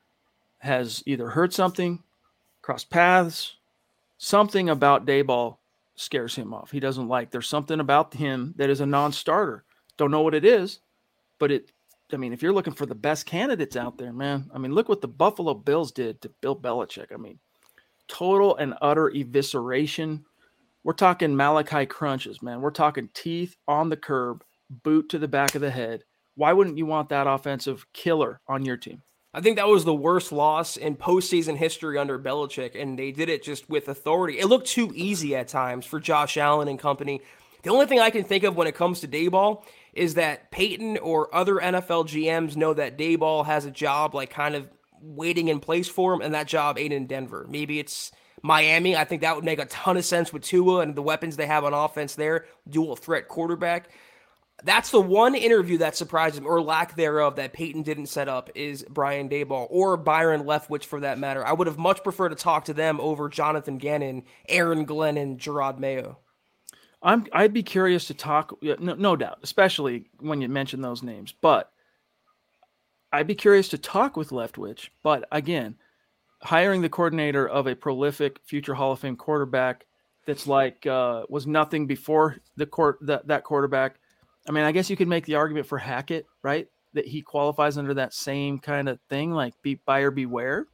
has 0.58 1.02
either 1.06 1.28
heard 1.28 1.52
something, 1.52 2.02
crossed 2.62 2.90
paths, 2.90 3.56
something 4.16 4.70
about 4.70 5.06
Daboll 5.06 5.58
scares 5.96 6.34
him 6.34 6.52
off. 6.52 6.70
He 6.70 6.80
doesn't 6.80 7.08
like. 7.08 7.30
There's 7.30 7.48
something 7.48 7.80
about 7.80 8.14
him 8.14 8.54
that 8.56 8.70
is 8.70 8.80
a 8.80 8.86
non-starter. 8.86 9.64
Don't 9.96 10.10
know 10.10 10.22
what 10.22 10.34
it 10.34 10.44
is, 10.44 10.80
but 11.38 11.50
it. 11.50 11.70
I 12.12 12.16
mean, 12.16 12.32
if 12.32 12.42
you're 12.42 12.52
looking 12.52 12.74
for 12.74 12.86
the 12.86 12.94
best 12.94 13.26
candidates 13.26 13.76
out 13.76 13.96
there, 13.98 14.12
man. 14.12 14.50
I 14.54 14.58
mean, 14.58 14.72
look 14.72 14.88
what 14.88 15.00
the 15.00 15.08
Buffalo 15.08 15.54
Bills 15.54 15.90
did 15.90 16.20
to 16.22 16.28
Bill 16.40 16.54
Belichick. 16.54 17.12
I 17.12 17.16
mean, 17.16 17.38
total 18.08 18.56
and 18.56 18.74
utter 18.82 19.10
evisceration. 19.10 20.24
We're 20.84 20.92
talking 20.92 21.34
Malachi 21.34 21.86
crunches, 21.86 22.42
man. 22.42 22.60
We're 22.60 22.70
talking 22.70 23.08
teeth 23.14 23.56
on 23.66 23.88
the 23.88 23.96
curb, 23.96 24.44
boot 24.68 25.08
to 25.08 25.18
the 25.18 25.28
back 25.28 25.54
of 25.54 25.62
the 25.62 25.70
head. 25.70 26.04
Why 26.36 26.52
wouldn't 26.52 26.78
you 26.78 26.86
want 26.86 27.08
that 27.08 27.26
offensive 27.26 27.86
killer 27.92 28.40
on 28.46 28.64
your 28.64 28.76
team? 28.76 29.02
I 29.36 29.40
think 29.40 29.56
that 29.56 29.66
was 29.66 29.84
the 29.84 29.94
worst 29.94 30.30
loss 30.30 30.76
in 30.76 30.94
postseason 30.94 31.56
history 31.56 31.98
under 31.98 32.20
Belichick, 32.20 32.80
and 32.80 32.96
they 32.96 33.10
did 33.10 33.28
it 33.28 33.42
just 33.42 33.68
with 33.68 33.88
authority. 33.88 34.38
It 34.38 34.46
looked 34.46 34.68
too 34.68 34.92
easy 34.94 35.34
at 35.34 35.48
times 35.48 35.84
for 35.84 35.98
Josh 35.98 36.36
Allen 36.36 36.68
and 36.68 36.78
company. 36.78 37.20
The 37.64 37.70
only 37.70 37.86
thing 37.86 37.98
I 37.98 38.10
can 38.10 38.22
think 38.22 38.44
of 38.44 38.56
when 38.56 38.68
it 38.68 38.76
comes 38.76 39.00
to 39.00 39.08
Daboll 39.08 39.64
is 39.92 40.14
that 40.14 40.52
Paton 40.52 40.98
or 40.98 41.34
other 41.34 41.56
NFL 41.56 42.06
GMs 42.06 42.54
know 42.54 42.74
that 42.74 42.96
Daboll 42.96 43.44
has 43.44 43.64
a 43.64 43.72
job 43.72 44.14
like 44.14 44.30
kind 44.30 44.54
of 44.54 44.68
waiting 45.00 45.48
in 45.48 45.58
place 45.58 45.88
for 45.88 46.14
him, 46.14 46.20
and 46.20 46.32
that 46.32 46.46
job 46.46 46.78
ain't 46.78 46.92
in 46.92 47.08
Denver. 47.08 47.44
Maybe 47.48 47.80
it's 47.80 48.12
Miami. 48.40 48.96
I 48.96 49.04
think 49.04 49.22
that 49.22 49.34
would 49.34 49.44
make 49.44 49.58
a 49.58 49.66
ton 49.66 49.96
of 49.96 50.04
sense 50.04 50.32
with 50.32 50.42
Tua 50.42 50.80
and 50.80 50.94
the 50.94 51.02
weapons 51.02 51.36
they 51.36 51.46
have 51.46 51.64
on 51.64 51.74
offense 51.74 52.14
there, 52.14 52.46
dual 52.70 52.94
threat 52.94 53.26
quarterback. 53.26 53.88
That's 54.62 54.90
the 54.90 55.00
one 55.00 55.34
interview 55.34 55.78
that 55.78 55.96
surprised 55.96 56.38
him, 56.38 56.46
or 56.46 56.62
lack 56.62 56.94
thereof, 56.94 57.36
that 57.36 57.52
Paton 57.52 57.82
didn't 57.82 58.06
set 58.06 58.28
up 58.28 58.50
is 58.54 58.84
Brian 58.88 59.28
Daboll 59.28 59.66
or 59.68 59.96
Byron 59.96 60.44
Leftwich 60.44 60.84
for 60.84 61.00
that 61.00 61.18
matter. 61.18 61.44
I 61.44 61.52
would 61.52 61.66
have 61.66 61.76
much 61.76 62.02
preferred 62.02 62.30
to 62.30 62.36
talk 62.36 62.66
to 62.66 62.74
them 62.74 63.00
over 63.00 63.28
Jonathan 63.28 63.78
Gannon, 63.78 64.22
Aaron 64.48 64.84
Glenn, 64.84 65.16
and 65.16 65.38
Jerod 65.38 65.78
Mayo. 65.78 66.18
I'm 67.02 67.26
I'd 67.32 67.52
be 67.52 67.62
curious 67.62 68.06
to 68.06 68.14
talk, 68.14 68.56
no, 68.62 68.94
no 68.94 69.16
doubt, 69.16 69.38
especially 69.42 70.06
when 70.20 70.40
you 70.40 70.48
mention 70.48 70.80
those 70.80 71.02
names. 71.02 71.34
But 71.38 71.70
I'd 73.12 73.26
be 73.26 73.34
curious 73.34 73.68
to 73.68 73.78
talk 73.78 74.16
with 74.16 74.30
Leftwich. 74.30 74.88
But 75.02 75.28
again, 75.30 75.76
hiring 76.42 76.80
the 76.80 76.88
coordinator 76.88 77.46
of 77.46 77.66
a 77.66 77.76
prolific 77.76 78.40
future 78.44 78.74
Hall 78.74 78.92
of 78.92 79.00
Fame 79.00 79.16
quarterback 79.16 79.84
that's 80.26 80.46
like 80.46 80.86
uh, 80.86 81.24
was 81.28 81.46
nothing 81.46 81.86
before 81.86 82.38
the 82.56 82.66
court 82.66 82.98
that 83.02 83.26
that 83.28 83.44
quarterback 83.44 83.96
I 84.48 84.52
mean, 84.52 84.64
I 84.64 84.72
guess 84.72 84.90
you 84.90 84.96
could 84.96 85.08
make 85.08 85.24
the 85.26 85.36
argument 85.36 85.66
for 85.66 85.78
Hackett, 85.78 86.26
right? 86.42 86.68
That 86.92 87.06
he 87.06 87.22
qualifies 87.22 87.78
under 87.78 87.94
that 87.94 88.12
same 88.12 88.58
kind 88.58 88.88
of 88.88 89.00
thing, 89.08 89.32
like 89.32 89.54
be 89.62 89.76
buyer 89.86 90.10
beware. 90.10 90.66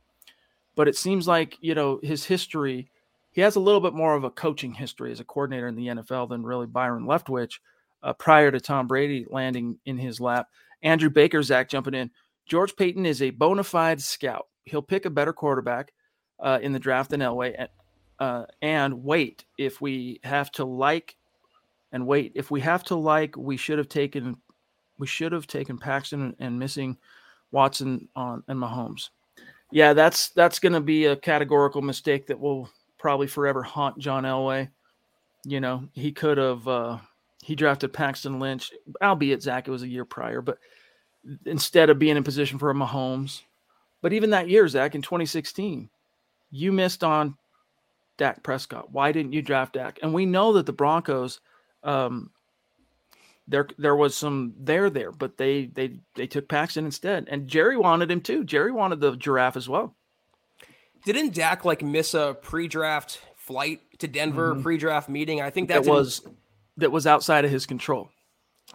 But 0.74 0.88
it 0.88 0.96
seems 0.96 1.28
like, 1.28 1.56
you 1.60 1.74
know, 1.74 2.00
his 2.02 2.24
history, 2.24 2.90
he 3.32 3.40
has 3.40 3.56
a 3.56 3.60
little 3.60 3.80
bit 3.80 3.94
more 3.94 4.14
of 4.14 4.24
a 4.24 4.30
coaching 4.30 4.74
history 4.74 5.12
as 5.12 5.20
a 5.20 5.24
coordinator 5.24 5.68
in 5.68 5.76
the 5.76 5.86
NFL 5.88 6.28
than 6.28 6.42
really 6.42 6.66
Byron 6.66 7.04
Leftwich 7.04 7.58
uh, 8.02 8.12
prior 8.14 8.50
to 8.50 8.60
Tom 8.60 8.86
Brady 8.86 9.26
landing 9.28 9.78
in 9.84 9.98
his 9.98 10.20
lap. 10.20 10.48
Andrew 10.82 11.10
Baker, 11.10 11.42
Zach 11.42 11.68
jumping 11.68 11.94
in. 11.94 12.10
George 12.46 12.74
Paton 12.74 13.06
is 13.06 13.22
a 13.22 13.30
bona 13.30 13.62
fide 13.62 14.00
scout. 14.00 14.46
He'll 14.64 14.82
pick 14.82 15.04
a 15.04 15.10
better 15.10 15.32
quarterback 15.32 15.92
uh, 16.38 16.58
in 16.62 16.72
the 16.72 16.78
draft 16.78 17.10
than 17.10 17.20
Elway. 17.20 17.68
Uh, 18.18 18.44
and 18.60 19.04
wait, 19.04 19.44
if 19.58 19.80
we 19.80 20.20
have 20.24 20.50
to 20.52 20.64
like 20.64 21.16
and 21.92 22.06
wait. 22.06 22.32
If 22.34 22.50
we 22.50 22.60
have 22.60 22.84
to 22.84 22.94
like, 22.94 23.36
we 23.36 23.56
should 23.56 23.78
have 23.78 23.88
taken 23.88 24.36
we 24.98 25.06
should 25.06 25.32
have 25.32 25.46
taken 25.46 25.78
Paxton 25.78 26.36
and 26.38 26.58
missing 26.58 26.98
Watson 27.52 28.08
on 28.14 28.42
and 28.48 28.58
Mahomes. 28.58 29.08
Yeah, 29.72 29.92
that's 29.92 30.28
that's 30.30 30.58
going 30.58 30.74
to 30.74 30.80
be 30.80 31.06
a 31.06 31.16
categorical 31.16 31.82
mistake 31.82 32.26
that 32.26 32.38
will 32.38 32.68
probably 32.98 33.26
forever 33.26 33.62
haunt 33.62 33.98
John 33.98 34.24
Elway. 34.24 34.68
You 35.44 35.60
know, 35.60 35.88
he 35.94 36.12
could 36.12 36.38
have 36.38 36.68
uh, 36.68 36.98
he 37.42 37.54
drafted 37.54 37.92
Paxton 37.92 38.38
Lynch, 38.38 38.72
albeit 39.02 39.42
Zach 39.42 39.66
it 39.66 39.70
was 39.70 39.82
a 39.82 39.88
year 39.88 40.04
prior, 40.04 40.42
but 40.42 40.58
instead 41.46 41.90
of 41.90 41.98
being 41.98 42.16
in 42.16 42.24
position 42.24 42.58
for 42.58 42.70
a 42.70 42.74
Mahomes. 42.74 43.42
But 44.02 44.12
even 44.12 44.30
that 44.30 44.48
year, 44.48 44.66
Zach, 44.66 44.94
in 44.94 45.02
2016, 45.02 45.90
you 46.50 46.72
missed 46.72 47.04
on 47.04 47.36
Dak 48.16 48.42
Prescott. 48.42 48.90
Why 48.90 49.12
didn't 49.12 49.32
you 49.32 49.42
draft 49.42 49.74
Dak? 49.74 49.98
And 50.02 50.14
we 50.14 50.26
know 50.26 50.52
that 50.54 50.66
the 50.66 50.72
Broncos 50.72 51.40
um, 51.82 52.30
there 53.48 53.66
there 53.78 53.96
was 53.96 54.16
some 54.16 54.54
there 54.58 54.90
there, 54.90 55.10
but 55.12 55.36
they 55.36 55.66
they 55.66 55.98
they 56.14 56.26
took 56.26 56.48
Paxton 56.48 56.84
instead, 56.84 57.26
and 57.30 57.48
Jerry 57.48 57.76
wanted 57.76 58.10
him 58.10 58.20
too. 58.20 58.44
Jerry 58.44 58.70
wanted 58.72 59.00
the 59.00 59.16
giraffe 59.16 59.56
as 59.56 59.68
well. 59.68 59.94
Didn't 61.04 61.34
Dak 61.34 61.64
like 61.64 61.82
miss 61.82 62.14
a 62.14 62.36
pre-draft 62.42 63.20
flight 63.36 63.80
to 63.98 64.06
Denver, 64.06 64.54
Mhm. 64.54 64.62
pre-draft 64.62 65.08
meeting? 65.08 65.40
I 65.40 65.50
think 65.50 65.68
That 65.68 65.84
that 65.84 65.90
was 65.90 66.22
that 66.76 66.92
was 66.92 67.06
outside 67.06 67.44
of 67.44 67.50
his 67.50 67.66
control. 67.66 68.10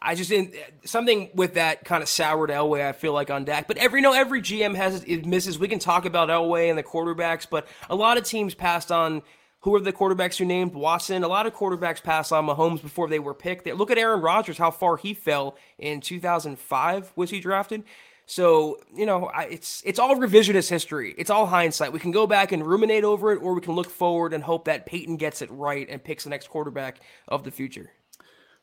I 0.02 0.14
just 0.16 0.30
didn't 0.30 0.56
something 0.84 1.30
with 1.36 1.54
that 1.54 1.86
kind 1.86 2.04
of 2.04 2.10
soured 2.10 2.50
Elway. 2.50 2.86
I 2.86 2.92
feel 2.92 3.14
like 3.14 3.32
on 3.32 3.46
Dak, 3.46 3.68
but 3.68 3.78
every 3.78 4.00
you 4.00 4.04
know 4.04 4.12
every 4.14 4.42
GM 4.42 4.76
has 4.76 5.04
it 5.06 5.26
misses. 5.26 5.58
We 5.58 5.70
can 5.70 5.80
talk 5.80 6.04
about 6.04 6.28
Elway 6.30 6.70
and 6.70 6.78
the 6.78 6.84
quarterbacks, 6.84 7.48
but 7.50 7.66
a 7.90 7.96
lot 7.96 8.18
of 8.18 8.26
teams 8.26 8.54
passed 8.54 8.92
on. 8.92 9.22
Who 9.66 9.74
are 9.74 9.80
the 9.80 9.92
quarterbacks 9.92 10.40
you 10.40 10.46
named? 10.46 10.76
Watson. 10.76 11.24
A 11.24 11.28
lot 11.28 11.48
of 11.48 11.56
quarterbacks 11.56 12.02
passed 12.02 12.32
on 12.32 12.46
Mahomes 12.46 12.84
before 12.84 13.10
they 13.10 13.18
were 13.18 13.34
picked. 13.34 13.66
Look 13.66 13.90
at 13.90 13.98
Aaron 13.98 14.22
Rodgers, 14.22 14.60
how 14.60 14.70
far 14.70 14.96
he 14.96 15.16
fell 15.16 15.58
in 15.80 16.02
2005. 16.02 17.14
Was 17.16 17.32
he 17.32 17.40
drafted? 17.40 17.84
So 18.28 18.78
you 18.96 19.08
know, 19.08 19.32
it's 19.36 19.82
it's 19.84 19.98
all 19.98 20.16
revisionist 20.18 20.70
history. 20.70 21.16
It's 21.18 21.32
all 21.32 21.48
hindsight. 21.48 21.94
We 21.94 22.00
can 22.00 22.12
go 22.12 22.28
back 22.28 22.52
and 22.52 22.64
ruminate 22.64 23.04
over 23.04 23.34
it, 23.34 23.38
or 23.38 23.56
we 23.56 23.62
can 23.62 23.74
look 23.74 23.90
forward 23.90 24.34
and 24.34 24.44
hope 24.44 24.66
that 24.66 24.86
Paton 24.86 25.18
gets 25.18 25.42
it 25.42 25.50
right 25.50 25.90
and 25.90 26.04
picks 26.04 26.26
the 26.26 26.30
next 26.30 26.52
quarterback 26.52 27.00
of 27.28 27.44
the 27.44 27.50
future. 27.50 27.90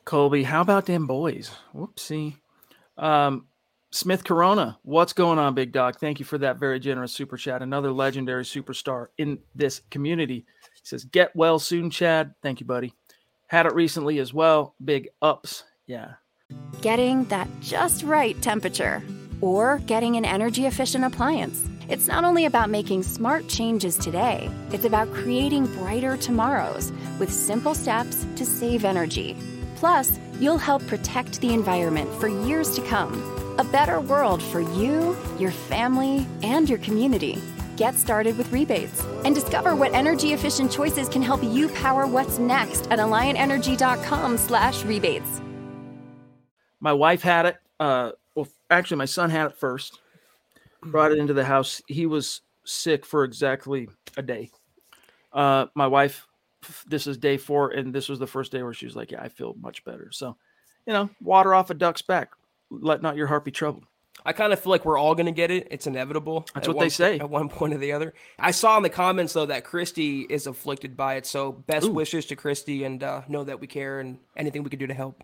Colby, 0.05 0.45
how 0.45 0.61
about 0.61 0.87
them 0.87 1.09
boys? 1.09 1.51
Whoopsie. 1.75 2.37
Um, 2.97 3.47
Smith 3.91 4.23
Corona, 4.23 4.79
what's 4.83 5.15
going 5.15 5.41
on, 5.41 5.55
big 5.55 5.73
dog? 5.73 5.99
Thank 5.99 6.21
you 6.21 6.25
for 6.25 6.39
that 6.39 6.61
very 6.61 6.79
generous 6.79 7.13
super 7.13 7.37
chat. 7.37 7.61
Another 7.61 7.91
legendary 7.91 8.45
superstar 8.45 9.09
in 9.19 9.41
this 9.57 9.81
community. 9.91 10.47
He 10.83 10.89
says, 10.89 11.05
Get 11.05 11.35
well 11.35 11.59
soon, 11.59 11.91
Chad. 11.91 12.35
Thank 12.43 12.61
you, 12.61 12.67
buddy. 12.67 12.93
Had 13.47 13.67
it 13.67 13.75
recently 13.75 14.19
as 14.19 14.35
well. 14.35 14.75
Big 14.83 15.09
ups. 15.21 15.65
Yeah. 15.87 16.15
Getting 16.81 17.25
that 17.25 17.49
just 17.61 18.03
right 18.03 18.41
temperature 18.43 19.03
or 19.41 19.79
getting 19.87 20.17
an 20.17 20.25
energy 20.25 20.67
efficient 20.67 21.05
appliance. 21.05 21.69
It's 21.89 22.07
not 22.07 22.25
only 22.25 22.47
about 22.47 22.71
making 22.71 23.03
smart 23.03 23.49
changes 23.49 23.97
today, 23.97 24.51
it's 24.71 24.85
about 24.85 25.13
creating 25.13 25.67
brighter 25.67 26.17
tomorrows 26.17 26.93
with 27.19 27.33
simple 27.33 27.75
steps 27.75 28.25
to 28.37 28.47
save 28.47 28.85
energy. 28.85 29.37
Plus, 29.77 30.19
you'll 30.41 30.59
help 30.59 30.87
protect 30.87 31.41
the 31.41 31.53
environment 31.53 32.13
for 32.21 32.29
years 32.29 32.75
to 32.77 32.83
come. 32.83 33.13
A 33.59 33.65
better 33.65 34.01
world 34.01 34.43
for 34.43 34.61
you, 34.61 35.17
your 35.39 35.51
family, 35.51 36.27
and 36.43 36.69
your 36.69 36.79
community. 36.79 37.43
Get 37.77 37.95
started 37.95 38.39
with 38.39 38.51
rebates 38.53 39.05
and 39.25 39.35
discover 39.35 39.75
what 39.75 39.93
energy 39.95 40.33
efficient 40.33 40.71
choices 40.71 41.09
can 41.09 41.23
help 41.23 41.43
you 41.43 41.69
power 41.71 42.07
what's 42.07 42.39
next 42.39 42.87
at 42.91 42.99
alliantenergy.com/rebates. 42.99 45.41
My 46.81 46.93
wife 46.93 47.23
had 47.23 47.47
it. 47.47 47.57
Uh, 47.79 48.11
well, 48.35 48.49
actually, 48.71 48.97
my 48.97 49.05
son 49.05 49.31
had 49.31 49.47
it 49.47 49.57
first. 49.57 50.01
Brought 50.83 51.13
it 51.13 51.19
into 51.19 51.33
the 51.33 51.45
house. 51.45 51.81
He 51.87 52.07
was 52.07 52.41
sick 52.65 53.07
for 53.07 53.23
exactly 53.25 53.89
a 54.17 54.23
day. 54.23 54.51
Uh, 55.33 55.67
my 55.75 55.87
wife, 55.87 56.27
this 56.87 57.07
is 57.07 57.17
day 57.17 57.37
four, 57.37 57.71
and 57.71 57.95
this 57.95 58.09
was 58.09 58.19
the 58.19 58.27
first 58.27 58.51
day 58.53 58.65
where 58.65 58.75
she 58.75 58.87
was 58.87 58.97
like, 58.97 59.13
"Yeah, 59.13 59.23
I 59.23 59.29
feel 59.29 59.55
much 59.61 59.85
better." 59.85 60.11
So, 60.11 60.37
you 60.87 60.93
know, 60.93 61.09
water 61.21 61.55
off 61.55 61.71
a 61.71 61.75
duck's 61.75 62.03
back. 62.03 62.33
Let 62.71 63.01
not 63.01 63.15
your 63.17 63.29
heart 63.29 63.45
be 63.45 63.53
troubled. 63.53 63.87
I 64.25 64.33
kind 64.33 64.53
of 64.53 64.61
feel 64.61 64.71
like 64.71 64.85
we're 64.85 64.99
all 64.99 65.15
going 65.15 65.27
to 65.27 65.33
get 65.33 65.51
it. 65.51 65.69
It's 65.71 65.87
inevitable. 65.87 66.47
That's 66.55 66.69
what 66.69 66.77
one 66.77 66.85
they 66.87 66.91
say. 66.91 67.19
At 67.19 67.29
one 67.29 67.49
point 67.49 67.75
or 67.75 67.79
the 67.79 67.93
other. 67.93 68.15
I 68.39 68.51
saw 68.53 68.77
in 68.77 68.83
the 68.83 68.91
comments, 68.91 69.33
though, 69.33 69.47
that 69.47 69.65
Christy 69.65 70.23
is 70.23 70.47
afflicted 70.47 70.97
by 70.97 71.15
it. 71.15 71.27
So 71.27 71.53
best 71.53 71.87
Ooh. 71.87 71.93
wishes 71.93 72.27
to 72.27 72.37
Christy 72.37 72.85
and 72.85 73.03
uh, 73.03 73.23
know 73.29 73.43
that 73.45 73.61
we 73.61 73.67
care 73.67 74.01
and 74.01 74.19
anything 74.37 74.63
we 74.63 74.71
can 74.71 74.79
do 74.79 74.87
to 74.87 74.95
help. 74.95 75.23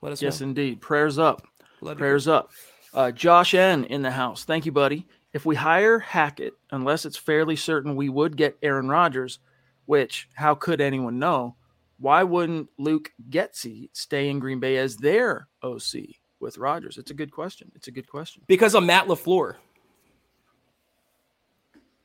Let 0.00 0.12
us 0.12 0.22
Yes, 0.22 0.40
know. 0.40 0.48
indeed. 0.48 0.80
Prayers 0.80 1.18
up. 1.18 1.46
Love 1.82 1.96
you. 1.96 1.98
Prayers 1.98 2.28
up. 2.28 2.50
Uh, 2.94 3.10
Josh 3.10 3.52
N 3.52 3.84
in 3.84 4.02
the 4.02 4.10
house. 4.10 4.44
Thank 4.44 4.64
you, 4.64 4.72
buddy. 4.72 5.06
If 5.32 5.44
we 5.44 5.54
hire 5.56 5.98
Hackett, 5.98 6.54
unless 6.70 7.04
it's 7.04 7.16
fairly 7.16 7.56
certain 7.56 7.94
we 7.94 8.08
would 8.08 8.36
get 8.36 8.56
Aaron 8.62 8.88
Rodgers, 8.88 9.38
which 9.86 10.28
how 10.34 10.54
could 10.54 10.80
anyone 10.80 11.18
know? 11.18 11.56
Why 11.98 12.22
wouldn't 12.22 12.70
Luke 12.78 13.12
Getsy 13.28 13.90
stay 13.92 14.28
in 14.30 14.38
Green 14.38 14.58
Bay 14.60 14.78
as 14.78 14.96
their 14.96 15.48
OC 15.62 16.16
with 16.40 16.58
Rodgers? 16.58 16.98
It's 16.98 17.10
a 17.10 17.14
good 17.14 17.30
question. 17.30 17.70
It's 17.74 17.88
a 17.88 17.92
good 17.92 18.08
question. 18.08 18.42
Because 18.46 18.74
of 18.74 18.82
Matt 18.82 19.06
LaFleur. 19.06 19.56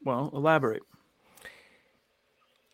Well, 0.03 0.29
elaborate. 0.33 0.83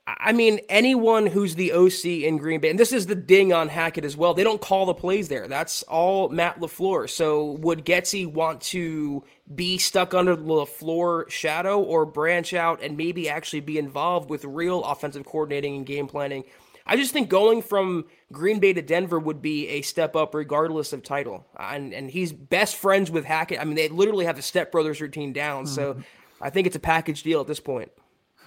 I 0.07 0.33
mean, 0.33 0.59
anyone 0.67 1.27
who's 1.27 1.55
the 1.55 1.71
OC 1.71 2.05
in 2.05 2.37
Green 2.37 2.59
Bay, 2.59 2.69
and 2.69 2.79
this 2.79 2.91
is 2.91 3.05
the 3.05 3.15
ding 3.15 3.53
on 3.53 3.69
Hackett 3.69 4.03
as 4.03 4.17
well. 4.17 4.33
They 4.33 4.43
don't 4.43 4.59
call 4.59 4.85
the 4.85 4.93
plays 4.93 5.29
there. 5.29 5.47
That's 5.47 5.83
all 5.83 6.27
Matt 6.29 6.59
Lafleur. 6.59 7.09
So 7.09 7.51
would 7.61 7.85
Getsy 7.85 8.25
want 8.31 8.61
to 8.61 9.23
be 9.53 9.77
stuck 9.77 10.13
under 10.13 10.35
the 10.35 10.43
Lafleur 10.43 11.29
shadow, 11.29 11.79
or 11.81 12.05
branch 12.05 12.53
out 12.53 12.81
and 12.81 12.97
maybe 12.97 13.29
actually 13.29 13.61
be 13.61 13.77
involved 13.77 14.29
with 14.29 14.43
real 14.43 14.83
offensive 14.83 15.25
coordinating 15.25 15.75
and 15.77 15.85
game 15.85 16.07
planning? 16.07 16.43
I 16.91 16.97
just 16.97 17.13
think 17.13 17.29
going 17.29 17.61
from 17.61 18.03
Green 18.33 18.59
Bay 18.59 18.73
to 18.73 18.81
Denver 18.81 19.17
would 19.17 19.41
be 19.41 19.65
a 19.69 19.81
step 19.81 20.13
up, 20.13 20.35
regardless 20.35 20.91
of 20.91 21.03
title. 21.03 21.47
And 21.57 21.93
and 21.93 22.11
he's 22.11 22.33
best 22.33 22.75
friends 22.75 23.09
with 23.09 23.23
Hackett. 23.23 23.61
I 23.61 23.63
mean, 23.63 23.75
they 23.75 23.87
literally 23.87 24.25
have 24.25 24.35
the 24.35 24.41
Step 24.41 24.73
Brothers 24.73 24.99
routine 24.99 25.31
down. 25.31 25.65
So 25.65 26.01
I 26.41 26.49
think 26.49 26.67
it's 26.67 26.75
a 26.75 26.81
package 26.81 27.23
deal 27.23 27.39
at 27.39 27.47
this 27.47 27.61
point. 27.61 27.91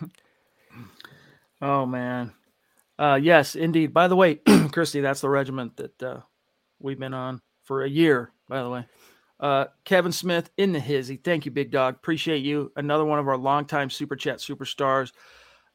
Oh 1.62 1.86
man. 1.86 2.32
Uh, 2.98 3.18
yes, 3.22 3.54
indeed. 3.54 3.94
By 3.94 4.08
the 4.08 4.16
way, 4.16 4.34
Christy, 4.72 5.00
that's 5.00 5.22
the 5.22 5.30
regiment 5.30 5.78
that 5.78 6.02
uh, 6.02 6.20
we've 6.78 6.98
been 6.98 7.14
on 7.14 7.40
for 7.62 7.84
a 7.84 7.88
year. 7.88 8.32
By 8.50 8.62
the 8.62 8.68
way, 8.68 8.86
uh, 9.40 9.66
Kevin 9.86 10.12
Smith 10.12 10.50
in 10.58 10.72
the 10.72 10.80
hizzy. 10.80 11.16
Thank 11.16 11.46
you, 11.46 11.52
big 11.52 11.70
dog. 11.70 11.94
Appreciate 11.94 12.44
you. 12.44 12.70
Another 12.76 13.06
one 13.06 13.18
of 13.18 13.28
our 13.28 13.38
longtime 13.38 13.88
super 13.88 14.14
chat 14.14 14.40
superstars, 14.40 15.12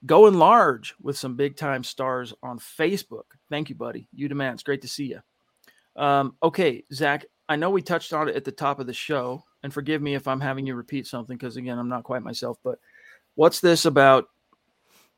going 0.05 0.35
large 0.35 0.95
with 1.01 1.17
some 1.17 1.35
big 1.35 1.55
time 1.55 1.83
stars 1.83 2.33
on 2.41 2.59
Facebook. 2.59 3.25
Thank 3.49 3.69
you, 3.69 3.75
buddy. 3.75 4.07
You 4.13 4.27
demand. 4.27 4.55
It's 4.55 4.63
great 4.63 4.81
to 4.81 4.87
see 4.87 5.05
you. 5.05 6.01
Um, 6.01 6.35
okay, 6.41 6.83
Zach. 6.93 7.25
I 7.47 7.55
know 7.55 7.71
we 7.71 7.81
touched 7.81 8.13
on 8.13 8.29
it 8.29 8.35
at 8.35 8.45
the 8.45 8.51
top 8.51 8.79
of 8.79 8.85
the 8.85 8.93
show, 8.93 9.43
and 9.63 9.73
forgive 9.73 10.01
me 10.01 10.13
if 10.13 10.27
I'm 10.27 10.39
having 10.39 10.67
you 10.67 10.75
repeat 10.75 11.07
something 11.07 11.35
because 11.35 11.57
again, 11.57 11.79
I'm 11.79 11.89
not 11.89 12.03
quite 12.03 12.21
myself. 12.21 12.57
But 12.63 12.79
what's 13.35 13.59
this 13.59 13.85
about 13.85 14.27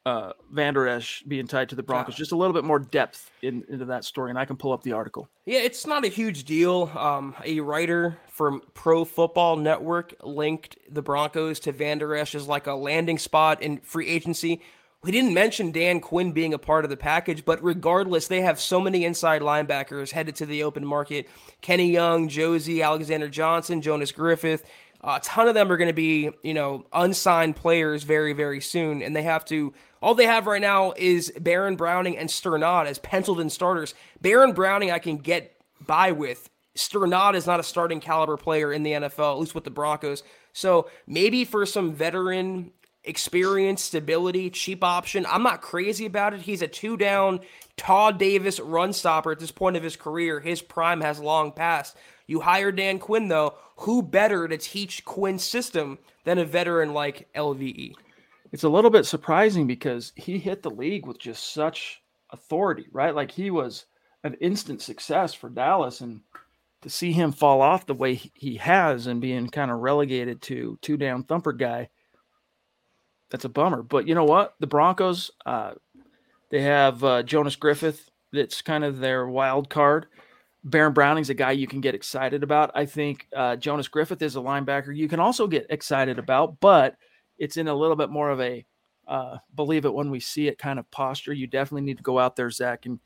uh, 0.05 0.33
Vander 0.51 0.87
Esch 0.87 1.23
being 1.27 1.47
tied 1.47 1.69
to 1.69 1.75
the 1.75 1.83
Broncos. 1.83 2.15
Just 2.15 2.31
a 2.31 2.35
little 2.35 2.53
bit 2.53 2.63
more 2.63 2.79
depth 2.79 3.29
in, 3.41 3.63
into 3.69 3.85
that 3.85 4.03
story, 4.03 4.29
and 4.29 4.39
I 4.39 4.45
can 4.45 4.57
pull 4.57 4.73
up 4.73 4.83
the 4.83 4.93
article. 4.93 5.29
Yeah, 5.45 5.59
it's 5.59 5.85
not 5.85 6.05
a 6.05 6.07
huge 6.07 6.43
deal. 6.43 6.91
Um, 6.95 7.35
a 7.43 7.59
writer 7.59 8.17
from 8.29 8.61
Pro 8.73 9.05
Football 9.05 9.57
Network 9.57 10.15
linked 10.23 10.77
the 10.89 11.01
Broncos 11.01 11.59
to 11.61 11.71
Vander 11.71 12.15
Esch 12.15 12.33
as 12.35 12.47
like 12.47 12.67
a 12.67 12.73
landing 12.73 13.19
spot 13.19 13.61
in 13.61 13.77
free 13.79 14.07
agency. 14.07 14.61
We 15.03 15.11
didn't 15.11 15.33
mention 15.33 15.71
Dan 15.71 15.99
Quinn 15.99 16.31
being 16.31 16.53
a 16.53 16.59
part 16.59 16.83
of 16.83 16.91
the 16.91 16.97
package, 16.97 17.43
but 17.43 17.63
regardless, 17.63 18.27
they 18.27 18.41
have 18.41 18.59
so 18.59 18.79
many 18.79 19.03
inside 19.03 19.41
linebackers 19.41 20.11
headed 20.11 20.35
to 20.35 20.45
the 20.45 20.61
open 20.61 20.85
market. 20.85 21.27
Kenny 21.61 21.91
Young, 21.91 22.27
Josey, 22.27 22.83
Alexander 22.83 23.27
Johnson, 23.27 23.81
Jonas 23.81 24.11
Griffith. 24.11 24.63
a 25.03 25.19
ton 25.19 25.47
of 25.47 25.55
them 25.55 25.71
are 25.71 25.77
going 25.77 25.87
to 25.87 25.93
be, 25.93 26.29
you 26.43 26.53
know, 26.53 26.85
unsigned 26.93 27.55
players 27.55 28.03
very, 28.03 28.33
very 28.33 28.61
soon, 28.61 29.01
and 29.01 29.15
they 29.15 29.23
have 29.23 29.45
to. 29.45 29.73
All 30.01 30.15
they 30.15 30.25
have 30.25 30.47
right 30.47 30.61
now 30.61 30.93
is 30.97 31.31
Baron 31.39 31.75
Browning 31.75 32.17
and 32.17 32.29
Strnad 32.29 32.87
as 32.87 32.99
penciled 32.99 33.39
in 33.39 33.49
starters. 33.49 33.93
Baron 34.19 34.53
Browning, 34.53 34.91
I 34.91 34.99
can 34.99 35.17
get 35.17 35.55
by 35.85 36.11
with. 36.11 36.49
Strnad 36.75 37.35
is 37.35 37.45
not 37.45 37.59
a 37.59 37.63
starting 37.63 37.99
caliber 37.99 38.37
player 38.37 38.73
in 38.73 38.83
the 38.83 38.91
NFL, 38.91 39.33
at 39.33 39.39
least 39.39 39.55
with 39.55 39.63
the 39.63 39.69
Broncos. 39.69 40.23
So 40.53 40.89
maybe 41.05 41.45
for 41.45 41.65
some 41.65 41.93
veteran 41.93 42.71
experience, 43.03 43.81
stability, 43.83 44.49
cheap 44.49 44.83
option, 44.83 45.25
I'm 45.27 45.43
not 45.43 45.61
crazy 45.61 46.05
about 46.05 46.33
it. 46.33 46.41
He's 46.41 46.61
a 46.61 46.67
two 46.67 46.97
down 46.97 47.41
Todd 47.77 48.19
Davis 48.19 48.59
run 48.59 48.93
stopper 48.93 49.31
at 49.31 49.39
this 49.39 49.51
point 49.51 49.75
of 49.75 49.83
his 49.83 49.95
career. 49.95 50.39
His 50.39 50.61
prime 50.61 51.01
has 51.01 51.19
long 51.19 51.51
passed. 51.51 51.95
You 52.27 52.41
hire 52.41 52.71
Dan 52.71 52.99
Quinn, 52.99 53.27
though. 53.27 53.55
Who 53.77 54.01
better 54.01 54.47
to 54.47 54.57
teach 54.57 55.03
Quinn's 55.03 55.43
system 55.43 55.97
than 56.23 56.37
a 56.37 56.45
veteran 56.45 56.93
like? 56.93 57.27
LVE? 57.33 57.93
It's 58.51 58.63
a 58.63 58.69
little 58.69 58.89
bit 58.89 59.05
surprising 59.05 59.65
because 59.65 60.11
he 60.15 60.37
hit 60.37 60.61
the 60.61 60.71
league 60.71 61.05
with 61.05 61.19
just 61.19 61.53
such 61.53 62.01
authority, 62.31 62.87
right? 62.91 63.15
Like 63.15 63.31
he 63.31 63.49
was 63.49 63.85
an 64.23 64.35
instant 64.35 64.81
success 64.81 65.33
for 65.33 65.49
Dallas, 65.49 66.01
and 66.01 66.21
to 66.81 66.89
see 66.89 67.11
him 67.11 67.31
fall 67.31 67.61
off 67.61 67.85
the 67.85 67.93
way 67.93 68.15
he- 68.15 68.57
has 68.57 69.07
and 69.07 69.21
being 69.21 69.47
kind 69.47 69.71
of 69.71 69.79
relegated 69.79 70.41
to 70.43 70.77
two 70.81 70.97
down 70.97 71.23
thumper 71.23 71.53
guy, 71.53 71.89
that's 73.29 73.45
a 73.45 73.49
bummer. 73.49 73.81
But 73.83 74.08
you 74.08 74.15
know 74.15 74.25
what? 74.25 74.56
The 74.60 74.67
Broncos, 74.67 75.31
uh, 75.45 75.73
they 76.49 76.62
have 76.62 77.04
uh, 77.04 77.23
Jonas 77.23 77.56
Griffith. 77.56 78.10
That's 78.33 78.62
kind 78.62 78.83
of 78.83 78.99
their 78.99 79.27
wild 79.27 79.69
card. 79.69 80.08
Baron 80.63 80.93
Browning's 80.93 81.29
a 81.29 81.33
guy 81.33 81.52
you 81.52 81.67
can 81.67 81.81
get 81.81 81.95
excited 81.95 82.43
about. 82.43 82.71
I 82.75 82.85
think 82.85 83.27
uh, 83.35 83.56
Jonas 83.56 83.87
Griffith 83.87 84.21
is 84.21 84.35
a 84.35 84.39
linebacker 84.39 84.95
you 84.95 85.08
can 85.08 85.19
also 85.19 85.47
get 85.47 85.65
excited 85.69 86.19
about, 86.19 86.60
but 86.60 86.95
it's 87.42 87.58
in 87.58 87.67
a 87.67 87.73
little 87.73 87.96
bit 87.96 88.12
more 88.12 88.29
of 88.29 88.39
a 88.39 88.63
uh, 89.08 89.37
believe 89.56 89.83
it 89.83 89.94
when 89.94 90.12
we 90.12 90.19
see 90.19 90.48
it 90.48 90.60
kind 90.60 90.77
of 90.77 90.89
posture. 90.92 91.33
You 91.33 91.48
definitely 91.48 91.81
need 91.81 91.98
to 91.98 92.04
go 92.04 92.19
out 92.19 92.35
there, 92.35 92.52
Zach, 92.52 92.85
and 92.85 93.00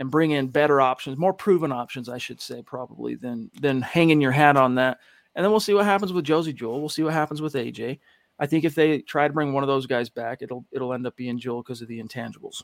and 0.00 0.10
bring 0.10 0.32
in 0.32 0.48
better 0.48 0.80
options, 0.80 1.18
more 1.18 1.34
proven 1.34 1.70
options, 1.70 2.08
I 2.08 2.18
should 2.18 2.40
say, 2.40 2.62
probably 2.62 3.14
than 3.14 3.50
than 3.60 3.82
hanging 3.82 4.22
your 4.22 4.32
hat 4.32 4.56
on 4.56 4.74
that. 4.76 4.98
And 5.34 5.44
then 5.44 5.50
we'll 5.50 5.60
see 5.60 5.74
what 5.74 5.84
happens 5.84 6.12
with 6.12 6.24
Josey 6.24 6.54
Jewell. 6.54 6.80
We'll 6.80 6.88
see 6.88 7.02
what 7.02 7.12
happens 7.12 7.42
with 7.42 7.54
AJ. 7.54 8.00
I 8.38 8.46
think 8.46 8.64
if 8.64 8.74
they 8.74 9.00
try 9.00 9.28
to 9.28 9.34
bring 9.34 9.52
one 9.52 9.62
of 9.62 9.68
those 9.68 9.86
guys 9.86 10.08
back, 10.08 10.40
it'll 10.40 10.64
it'll 10.72 10.94
end 10.94 11.06
up 11.06 11.14
being 11.14 11.38
Jewell 11.38 11.62
because 11.62 11.82
of 11.82 11.88
the 11.88 12.02
intangibles. 12.02 12.62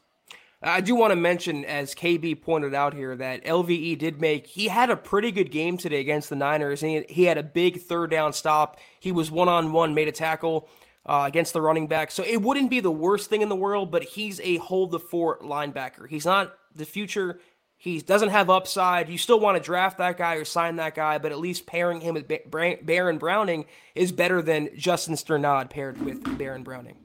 I 0.62 0.82
do 0.82 0.94
want 0.94 1.12
to 1.12 1.16
mention, 1.16 1.64
as 1.64 1.94
KB 1.94 2.42
pointed 2.42 2.74
out 2.74 2.92
here, 2.92 3.16
that 3.16 3.44
LVE 3.44 3.98
did 3.98 4.20
make, 4.20 4.46
he 4.46 4.68
had 4.68 4.90
a 4.90 4.96
pretty 4.96 5.32
good 5.32 5.50
game 5.50 5.78
today 5.78 6.00
against 6.00 6.28
the 6.28 6.36
Niners. 6.36 6.82
And 6.82 7.06
he, 7.08 7.14
he 7.14 7.24
had 7.24 7.38
a 7.38 7.42
big 7.42 7.80
third 7.80 8.10
down 8.10 8.34
stop. 8.34 8.78
He 9.00 9.10
was 9.10 9.30
one 9.30 9.48
on 9.48 9.72
one, 9.72 9.94
made 9.94 10.08
a 10.08 10.12
tackle 10.12 10.68
uh, 11.06 11.24
against 11.26 11.52
the 11.52 11.62
running 11.62 11.86
back. 11.86 12.10
So 12.10 12.22
it 12.22 12.42
wouldn't 12.42 12.70
be 12.70 12.80
the 12.80 12.90
worst 12.90 13.30
thing 13.30 13.42
in 13.42 13.48
the 13.48 13.56
world, 13.56 13.90
but 13.90 14.02
he's 14.02 14.40
a 14.40 14.56
hold 14.56 14.90
the 14.90 15.00
fort 15.00 15.42
linebacker. 15.42 16.08
He's 16.08 16.26
not 16.26 16.54
the 16.74 16.84
future. 16.84 17.40
He 17.76 18.00
doesn't 18.00 18.28
have 18.28 18.50
upside. 18.50 19.08
You 19.08 19.16
still 19.16 19.40
want 19.40 19.56
to 19.56 19.62
draft 19.62 19.96
that 19.98 20.18
guy 20.18 20.34
or 20.34 20.44
sign 20.44 20.76
that 20.76 20.94
guy, 20.94 21.16
but 21.16 21.32
at 21.32 21.38
least 21.38 21.64
pairing 21.64 22.02
him 22.02 22.14
with 22.14 22.30
Baron 22.50 23.16
Browning 23.16 23.64
is 23.94 24.12
better 24.12 24.42
than 24.42 24.68
Justin 24.76 25.14
Strnad 25.14 25.70
paired 25.70 26.00
with 26.02 26.36
Baron 26.36 26.62
Browning. 26.62 26.96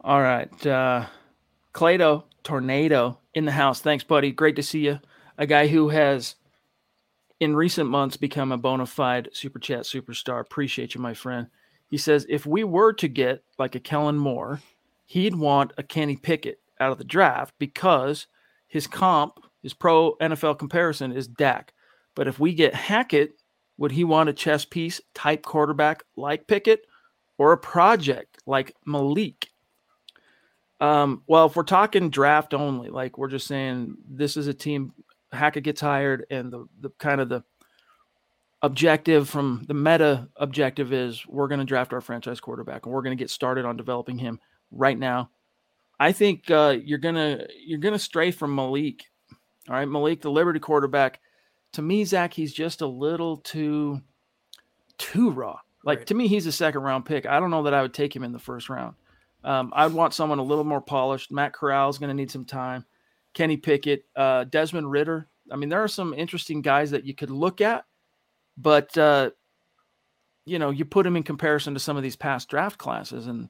All 0.00 0.22
right. 0.22 0.66
Uh, 0.66 1.06
Clado 1.74 2.22
Tornado 2.44 3.18
in 3.34 3.46
the 3.46 3.52
house. 3.52 3.80
Thanks, 3.80 4.04
buddy. 4.04 4.30
Great 4.30 4.54
to 4.56 4.62
see 4.62 4.84
you. 4.84 5.00
A 5.36 5.46
guy 5.46 5.66
who 5.66 5.88
has, 5.88 6.36
in 7.40 7.56
recent 7.56 7.90
months, 7.90 8.16
become 8.16 8.52
a 8.52 8.56
bona 8.56 8.86
fide 8.86 9.28
super 9.32 9.58
chat 9.58 9.80
superstar. 9.80 10.40
Appreciate 10.40 10.94
you, 10.94 11.00
my 11.00 11.14
friend. 11.14 11.48
He 11.88 11.96
says 11.96 12.26
if 12.28 12.46
we 12.46 12.64
were 12.64 12.92
to 12.94 13.08
get 13.08 13.42
like 13.58 13.74
a 13.74 13.80
Kellen 13.80 14.18
Moore, 14.18 14.60
he'd 15.06 15.34
want 15.34 15.72
a 15.78 15.82
Kenny 15.82 16.16
Pickett 16.16 16.60
out 16.80 16.92
of 16.92 16.98
the 16.98 17.04
draft 17.04 17.54
because 17.58 18.26
his 18.66 18.86
comp, 18.86 19.38
his 19.62 19.74
pro 19.74 20.14
NFL 20.20 20.58
comparison 20.58 21.12
is 21.12 21.26
Dak. 21.26 21.72
But 22.14 22.28
if 22.28 22.38
we 22.38 22.52
get 22.52 22.74
Hackett, 22.74 23.32
would 23.78 23.92
he 23.92 24.04
want 24.04 24.28
a 24.28 24.32
chess 24.32 24.64
piece 24.64 25.00
type 25.14 25.42
quarterback 25.42 26.02
like 26.16 26.46
Pickett 26.46 26.84
or 27.38 27.52
a 27.52 27.58
project 27.58 28.38
like 28.46 28.74
Malik? 28.84 29.48
Um, 30.80 31.22
well, 31.26 31.46
if 31.46 31.56
we're 31.56 31.62
talking 31.64 32.10
draft 32.10 32.54
only, 32.54 32.88
like 32.88 33.18
we're 33.18 33.28
just 33.28 33.46
saying 33.46 33.96
this 34.08 34.36
is 34.36 34.46
a 34.46 34.54
team 34.54 34.92
Hackett 35.32 35.64
gets 35.64 35.80
hired 35.80 36.26
and 36.30 36.52
the 36.52 36.66
the 36.80 36.90
kind 36.98 37.20
of 37.20 37.28
the 37.28 37.42
objective 38.62 39.28
from 39.28 39.64
the 39.68 39.74
meta 39.74 40.28
objective 40.36 40.92
is 40.92 41.26
we're 41.26 41.48
going 41.48 41.60
to 41.60 41.64
draft 41.64 41.92
our 41.92 42.00
franchise 42.00 42.40
quarterback 42.40 42.84
and 42.84 42.94
we're 42.94 43.02
going 43.02 43.16
to 43.16 43.22
get 43.22 43.30
started 43.30 43.64
on 43.64 43.76
developing 43.76 44.18
him 44.18 44.40
right 44.70 44.98
now. 44.98 45.30
I 46.00 46.12
think 46.12 46.50
uh, 46.50 46.76
you're 46.84 46.98
gonna 46.98 47.44
you're 47.64 47.80
gonna 47.80 47.98
stray 47.98 48.30
from 48.30 48.54
Malik. 48.54 49.04
All 49.68 49.74
right, 49.74 49.88
Malik, 49.88 50.20
the 50.20 50.30
Liberty 50.30 50.60
quarterback. 50.60 51.20
To 51.72 51.82
me, 51.82 52.04
Zach, 52.04 52.32
he's 52.32 52.52
just 52.52 52.82
a 52.82 52.86
little 52.86 53.38
too 53.38 54.00
too 54.98 55.30
raw. 55.30 55.58
Like 55.84 55.98
right. 55.98 56.06
to 56.06 56.14
me, 56.14 56.28
he's 56.28 56.46
a 56.46 56.52
second 56.52 56.82
round 56.82 57.04
pick. 57.04 57.26
I 57.26 57.40
don't 57.40 57.50
know 57.50 57.64
that 57.64 57.74
I 57.74 57.82
would 57.82 57.94
take 57.94 58.14
him 58.14 58.22
in 58.22 58.32
the 58.32 58.38
first 58.38 58.68
round. 58.68 58.94
Um, 59.44 59.72
I'd 59.74 59.92
want 59.92 60.14
someone 60.14 60.38
a 60.38 60.44
little 60.44 60.64
more 60.64 60.80
polished. 60.80 61.32
Matt 61.32 61.52
Corral 61.52 61.88
is 61.88 61.98
going 61.98 62.08
to 62.08 62.14
need 62.14 62.30
some 62.30 62.44
time. 62.44 62.84
Kenny 63.34 63.56
Pickett, 63.56 64.04
uh, 64.16 64.44
Desmond 64.44 64.90
Ridder. 64.90 65.28
I 65.50 65.56
mean, 65.56 65.68
there 65.68 65.82
are 65.82 65.88
some 65.88 66.12
interesting 66.12 66.60
guys 66.60 66.90
that 66.90 67.04
you 67.04 67.14
could 67.14 67.30
look 67.30 67.60
at, 67.60 67.84
but 68.58 68.96
uh, 68.98 69.30
you 70.44 70.58
know, 70.58 70.70
you 70.70 70.84
put 70.84 71.04
them 71.04 71.16
in 71.16 71.22
comparison 71.22 71.74
to 71.74 71.80
some 71.80 71.96
of 71.96 72.02
these 72.02 72.16
past 72.16 72.48
draft 72.48 72.78
classes, 72.78 73.26
and 73.26 73.48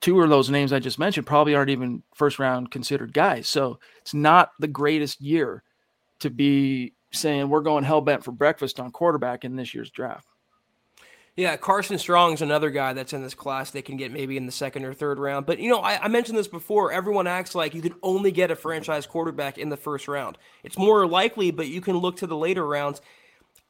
two 0.00 0.20
of 0.20 0.30
those 0.30 0.50
names 0.50 0.72
I 0.72 0.78
just 0.78 0.98
mentioned 0.98 1.26
probably 1.26 1.54
aren't 1.54 1.70
even 1.70 2.02
first 2.14 2.38
round 2.38 2.70
considered 2.70 3.12
guys. 3.12 3.48
So 3.48 3.78
it's 4.00 4.14
not 4.14 4.50
the 4.58 4.68
greatest 4.68 5.20
year 5.20 5.62
to 6.20 6.30
be 6.30 6.94
saying 7.12 7.48
we're 7.48 7.60
going 7.60 7.84
hell 7.84 8.00
bent 8.00 8.24
for 8.24 8.32
breakfast 8.32 8.80
on 8.80 8.90
quarterback 8.90 9.44
in 9.44 9.56
this 9.56 9.74
year's 9.74 9.90
draft. 9.90 10.26
Yeah, 11.36 11.56
Carson 11.56 11.98
Strong's 11.98 12.42
another 12.42 12.70
guy 12.70 12.92
that's 12.92 13.12
in 13.12 13.22
this 13.22 13.34
class 13.34 13.70
they 13.70 13.82
can 13.82 13.96
get 13.96 14.12
maybe 14.12 14.36
in 14.36 14.46
the 14.46 14.52
second 14.52 14.84
or 14.84 14.92
third 14.92 15.18
round. 15.18 15.46
But, 15.46 15.58
you 15.58 15.70
know, 15.70 15.78
I, 15.78 16.04
I, 16.04 16.08
mentioned 16.08 16.36
this 16.36 16.48
before. 16.48 16.92
Everyone 16.92 17.26
acts 17.26 17.54
like 17.54 17.72
you 17.72 17.80
can 17.80 17.94
only 18.02 18.30
get 18.32 18.50
a 18.50 18.56
franchise 18.56 19.06
quarterback 19.06 19.56
in 19.56 19.68
the 19.68 19.76
first 19.76 20.08
round. 20.08 20.36
It's 20.64 20.76
more 20.76 21.06
likely, 21.06 21.50
but 21.50 21.68
you 21.68 21.80
can 21.80 21.96
look 21.96 22.16
to 22.16 22.26
the 22.26 22.36
later 22.36 22.66
rounds. 22.66 23.00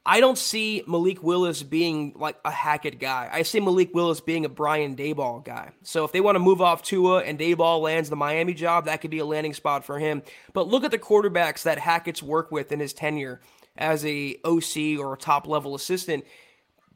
I 0.07 0.21
don't 0.21 0.39
see 0.39 0.83
Malik 0.87 1.23
Willis 1.23 1.63
being 1.63 2.15
like 2.17 2.37
a 2.45 2.51
Hackett 2.51 2.99
guy. 2.99 3.29
I 3.31 3.43
see 3.43 3.61
Malik 3.61 3.95
Willis 3.95 4.21
being 4.21 4.47
a 4.47 4.49
Brian 4.49 4.97
Daboll 4.97 5.45
guy. 5.45 5.73
So 5.83 6.05
if 6.05 6.13
they 6.13 6.23
want 6.23 6.37
to 6.37 6.41
move 6.41 6.63
off 6.63 6.83
Tua 6.83 7.19
and 7.19 7.39
Daboll 7.39 7.83
lands 7.83 8.09
the 8.09 8.17
Miami 8.17 8.55
job, 8.55 8.87
that 8.87 9.03
could 9.03 9.11
be 9.11 9.19
a 9.19 9.27
landing 9.27 9.53
spot 9.53 9.85
for 9.85 9.99
him. 9.99 10.23
But 10.55 10.69
look 10.69 10.85
at 10.85 10.91
the 10.91 10.99
quarterbacks 10.99 11.65
that 11.65 11.79
Hackett's 11.79 12.23
worked 12.23 12.51
with 12.51 12.73
in 12.73 12.81
his 12.81 12.95
tenure 12.95 13.41
as 13.77 14.05
a 14.07 14.37
OC 14.45 14.99
or 14.99 15.13
a 15.13 15.19
top 15.19 15.47
level 15.47 15.75
assistant. 15.75 16.25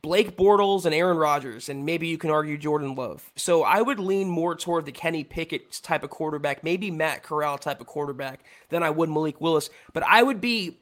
Blake 0.01 0.37
Bortles 0.37 0.85
and 0.85 0.95
Aaron 0.95 1.17
Rodgers, 1.17 1.71
and 1.71 1.87
maybe 1.87 2.09
you 2.09 2.19
can 2.19 2.29
argue 2.31 2.59
Jordan 2.59 2.95
Love. 2.95 3.33
So 3.37 3.63
I 3.63 3.81
would 3.81 3.99
lean 3.99 4.29
more 4.29 4.55
toward 4.55 4.85
the 4.85 4.93
Kenny 4.93 5.25
Pickett 5.25 5.81
type 5.83 6.05
of 6.05 6.11
quarterback, 6.11 6.63
maybe 6.63 6.91
Matt 6.91 7.23
Corral 7.23 7.57
type 7.57 7.81
of 7.81 7.87
quarterback 7.87 8.45
than 8.69 8.83
I 8.83 8.91
would 8.91 9.09
Malik 9.09 9.41
Willis. 9.41 9.71
But 9.95 10.03
I 10.03 10.23
would 10.23 10.43
be 10.43 10.79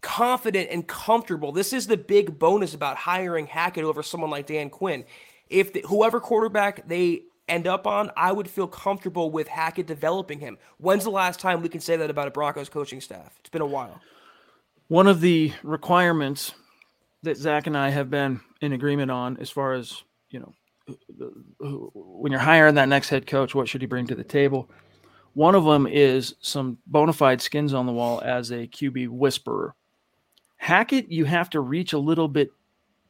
confident 0.00 0.70
and 0.70 0.86
comfortable. 0.86 1.52
This 1.52 1.72
is 1.72 1.86
the 1.86 1.96
big 1.96 2.38
bonus 2.38 2.74
about 2.74 2.96
hiring 2.96 3.46
Hackett 3.46 3.84
over 3.84 4.02
someone 4.02 4.30
like 4.30 4.46
Dan 4.46 4.70
Quinn. 4.70 5.04
If 5.48 5.72
the, 5.72 5.80
whoever 5.88 6.20
quarterback 6.20 6.86
they 6.86 7.22
end 7.48 7.66
up 7.66 7.86
on, 7.86 8.10
I 8.16 8.32
would 8.32 8.48
feel 8.48 8.66
comfortable 8.66 9.30
with 9.30 9.48
Hackett 9.48 9.86
developing 9.86 10.40
him. 10.40 10.58
When's 10.78 11.04
the 11.04 11.10
last 11.10 11.40
time 11.40 11.62
we 11.62 11.68
can 11.68 11.80
say 11.80 11.96
that 11.96 12.10
about 12.10 12.28
a 12.28 12.30
Broncos 12.30 12.68
coaching 12.68 13.00
staff? 13.00 13.34
It's 13.40 13.50
been 13.50 13.62
a 13.62 13.66
while. 13.66 14.00
One 14.88 15.06
of 15.06 15.20
the 15.20 15.52
requirements 15.62 16.54
that 17.22 17.36
Zach 17.36 17.66
and 17.66 17.76
I 17.76 17.90
have 17.90 18.10
been 18.10 18.40
in 18.60 18.72
agreement 18.72 19.10
on, 19.10 19.38
as 19.38 19.50
far 19.50 19.72
as 19.72 20.02
you 20.30 20.40
know, 20.40 20.54
when 21.94 22.32
you're 22.32 22.40
hiring 22.40 22.76
that 22.76 22.88
next 22.88 23.08
head 23.08 23.26
coach, 23.26 23.54
what 23.54 23.68
should 23.68 23.80
he 23.80 23.86
bring 23.86 24.06
to 24.06 24.14
the 24.14 24.24
table? 24.24 24.70
One 25.34 25.54
of 25.54 25.64
them 25.64 25.86
is 25.86 26.34
some 26.40 26.78
bona 26.86 27.12
fide 27.12 27.40
skins 27.40 27.74
on 27.74 27.86
the 27.86 27.92
wall 27.92 28.20
as 28.24 28.50
a 28.50 28.66
QB 28.66 29.08
whisperer. 29.08 29.74
Hackett, 30.58 31.10
you 31.10 31.24
have 31.24 31.50
to 31.50 31.60
reach 31.60 31.92
a 31.92 31.98
little 31.98 32.28
bit 32.28 32.50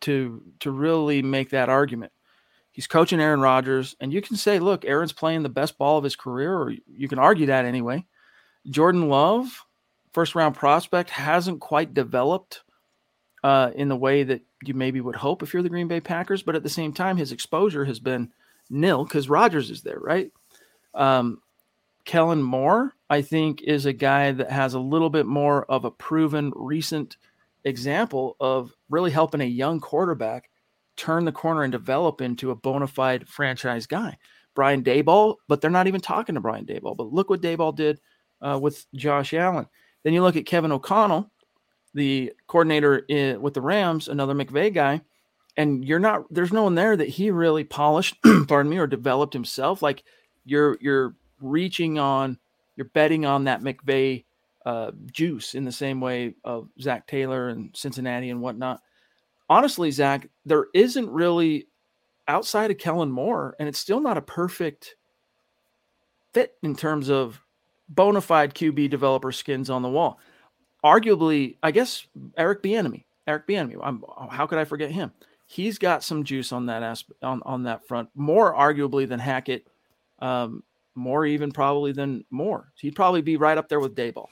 to 0.02 0.42
to 0.60 0.70
really 0.70 1.22
make 1.22 1.50
that 1.50 1.68
argument. 1.68 2.12
He's 2.70 2.86
coaching 2.86 3.20
Aaron 3.20 3.40
Rodgers, 3.40 3.96
and 4.00 4.12
you 4.12 4.22
can 4.22 4.36
say, 4.36 4.60
look, 4.60 4.84
Aaron's 4.84 5.12
playing 5.12 5.42
the 5.42 5.48
best 5.48 5.76
ball 5.78 5.98
of 5.98 6.04
his 6.04 6.14
career, 6.14 6.54
or 6.54 6.70
you 6.70 7.08
can 7.08 7.18
argue 7.18 7.46
that 7.46 7.64
anyway. 7.64 8.04
Jordan 8.70 9.08
Love, 9.08 9.64
first 10.12 10.36
round 10.36 10.54
prospect, 10.54 11.10
hasn't 11.10 11.60
quite 11.60 11.94
developed 11.94 12.62
uh, 13.42 13.72
in 13.74 13.88
the 13.88 13.96
way 13.96 14.22
that 14.22 14.42
you 14.64 14.74
maybe 14.74 15.00
would 15.00 15.16
hope 15.16 15.42
if 15.42 15.52
you're 15.52 15.62
the 15.62 15.68
Green 15.68 15.88
Bay 15.88 16.00
Packers, 16.00 16.42
but 16.42 16.54
at 16.54 16.62
the 16.62 16.68
same 16.68 16.92
time, 16.92 17.16
his 17.16 17.32
exposure 17.32 17.84
has 17.84 17.98
been 17.98 18.30
nil 18.70 19.04
because 19.04 19.28
Rodgers 19.28 19.70
is 19.70 19.82
there, 19.82 19.98
right? 19.98 20.30
Um, 20.94 21.40
Kellen 22.04 22.42
Moore, 22.42 22.94
I 23.10 23.22
think, 23.22 23.62
is 23.62 23.86
a 23.86 23.92
guy 23.92 24.32
that 24.32 24.50
has 24.50 24.74
a 24.74 24.80
little 24.80 25.10
bit 25.10 25.26
more 25.26 25.64
of 25.64 25.84
a 25.84 25.90
proven 25.90 26.52
recent 26.54 27.16
example 27.68 28.36
of 28.40 28.72
really 28.88 29.10
helping 29.10 29.40
a 29.40 29.44
young 29.44 29.80
quarterback 29.80 30.50
turn 30.96 31.24
the 31.24 31.32
corner 31.32 31.62
and 31.62 31.72
develop 31.72 32.20
into 32.20 32.50
a 32.50 32.56
bona 32.56 32.86
fide 32.86 33.28
franchise 33.28 33.86
guy. 33.86 34.18
Brian 34.54 34.82
Daboll, 34.82 35.36
but 35.46 35.60
they're 35.60 35.70
not 35.70 35.86
even 35.86 36.00
talking 36.00 36.34
to 36.34 36.40
Brian 36.40 36.66
Daboll. 36.66 36.96
But 36.96 37.12
look 37.12 37.30
what 37.30 37.40
Daboll 37.40 37.74
did 37.74 38.00
uh, 38.42 38.58
with 38.60 38.84
Josh 38.92 39.32
Allen. 39.32 39.66
Then 40.02 40.14
you 40.14 40.22
look 40.22 40.34
at 40.34 40.46
Kevin 40.46 40.72
O'Connell, 40.72 41.30
the 41.94 42.32
coordinator 42.48 42.98
in, 43.08 43.40
with 43.40 43.54
the 43.54 43.60
Rams, 43.60 44.08
another 44.08 44.34
McVay 44.34 44.74
guy, 44.74 45.00
and 45.56 45.84
you're 45.84 45.98
not 46.00 46.24
there's 46.30 46.52
no 46.52 46.64
one 46.64 46.74
there 46.74 46.96
that 46.96 47.08
he 47.08 47.30
really 47.30 47.64
polished, 47.64 48.16
pardon 48.48 48.70
me, 48.70 48.78
or 48.78 48.86
developed 48.86 49.32
himself. 49.32 49.80
Like 49.80 50.02
you're 50.44 50.76
you're 50.80 51.14
reaching 51.40 51.98
on, 51.98 52.38
you're 52.74 52.90
betting 52.94 53.26
on 53.26 53.44
that 53.44 53.62
McVay 53.62 54.24
uh, 54.68 54.90
juice 55.10 55.54
in 55.54 55.64
the 55.64 55.72
same 55.72 55.98
way 55.98 56.34
of 56.44 56.68
Zac 56.78 57.06
Taylor 57.06 57.48
and 57.48 57.70
Cincinnati 57.74 58.28
and 58.28 58.42
whatnot. 58.42 58.82
Honestly, 59.48 59.90
Zach, 59.90 60.28
there 60.44 60.66
isn't 60.74 61.08
really 61.08 61.68
outside 62.28 62.70
of 62.70 62.76
Kellen 62.76 63.10
Moore, 63.10 63.56
and 63.58 63.66
it's 63.66 63.78
still 63.78 63.98
not 63.98 64.18
a 64.18 64.22
perfect 64.22 64.96
fit 66.34 66.52
in 66.62 66.76
terms 66.76 67.08
of 67.08 67.40
bona 67.88 68.20
fide 68.20 68.54
QB 68.54 68.90
developer 68.90 69.32
skins 69.32 69.70
on 69.70 69.80
the 69.80 69.88
wall. 69.88 70.20
Arguably, 70.84 71.56
I 71.62 71.70
guess 71.70 72.06
Eric 72.36 72.62
Bieniemy. 72.62 73.04
Eric 73.26 73.48
Bieniemy. 73.48 74.30
How 74.30 74.46
could 74.46 74.58
I 74.58 74.66
forget 74.66 74.90
him? 74.90 75.12
He's 75.46 75.78
got 75.78 76.04
some 76.04 76.24
juice 76.24 76.52
on 76.52 76.66
that 76.66 76.82
aspect, 76.82 77.24
on 77.24 77.40
on 77.46 77.62
that 77.62 77.88
front, 77.88 78.10
more 78.14 78.54
arguably 78.54 79.08
than 79.08 79.18
Hackett, 79.18 79.66
um, 80.18 80.62
more 80.94 81.24
even 81.24 81.52
probably 81.52 81.92
than 81.92 82.26
Moore. 82.30 82.70
He'd 82.76 82.94
probably 82.94 83.22
be 83.22 83.38
right 83.38 83.56
up 83.56 83.70
there 83.70 83.80
with 83.80 83.96
Daboll. 83.96 84.26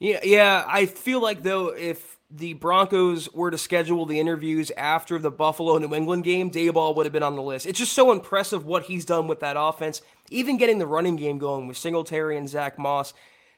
Yeah, 0.00 0.20
yeah. 0.22 0.64
I 0.66 0.86
feel 0.86 1.20
like 1.20 1.42
though, 1.42 1.68
if 1.68 2.18
the 2.30 2.54
Broncos 2.54 3.32
were 3.32 3.50
to 3.50 3.58
schedule 3.58 4.06
the 4.06 4.20
interviews 4.20 4.70
after 4.76 5.18
the 5.18 5.30
Buffalo 5.30 5.78
New 5.78 5.94
England 5.94 6.24
game, 6.24 6.50
Daboll 6.50 6.94
would 6.94 7.06
have 7.06 7.12
been 7.12 7.22
on 7.22 7.36
the 7.36 7.42
list. 7.42 7.66
It's 7.66 7.78
just 7.78 7.94
so 7.94 8.12
impressive 8.12 8.66
what 8.66 8.84
he's 8.84 9.04
done 9.04 9.26
with 9.26 9.40
that 9.40 9.56
offense, 9.58 10.02
even 10.30 10.58
getting 10.58 10.78
the 10.78 10.86
running 10.86 11.16
game 11.16 11.38
going 11.38 11.66
with 11.66 11.76
Singletary 11.76 12.36
and 12.36 12.48
Zack 12.48 12.78
Moss. 12.78 13.14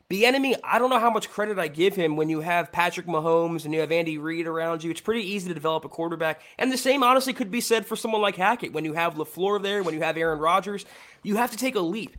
Bieniemy, 0.09 0.57
I 0.64 0.80
don't 0.80 0.91
know 0.91 0.99
how 0.99 1.11
much 1.11 1.30
credit 1.30 1.57
I 1.59 1.68
give 1.68 1.95
him 1.95 2.16
when 2.16 2.28
you 2.28 2.41
have 2.41 2.72
Patrick 2.72 3.07
Mahomes 3.07 3.64
and 3.64 3.72
you 3.72 3.78
have 3.78 3.93
Andy 3.93 4.18
Reid 4.18 4.49
around 4.49 4.82
you. 4.82 4.91
It's 4.91 5.01
pretty 5.01 5.22
easy 5.22 5.47
to 5.49 5.55
develop 5.55 5.84
a 5.84 5.88
quarterback. 5.88 6.41
And 6.59 6.72
the 6.72 6.76
same 6.76 7.05
honestly 7.05 7.32
could 7.32 7.51
be 7.51 7.61
said 7.61 7.86
for 7.86 7.95
someone 7.95 8.20
like 8.20 8.34
Hackett. 8.34 8.72
When 8.72 8.84
you 8.84 8.95
have 8.95 9.14
LaFleur 9.14 9.62
there, 9.62 9.84
when 9.84 9.95
you 9.95 10.01
have 10.03 10.16
Aaron 10.16 10.41
Rodgers, 10.41 10.84
you 11.22 11.36
have 11.36 11.53
to 11.53 11.57
take 11.57 11.76
a 11.76 11.80
leap. 11.80 12.16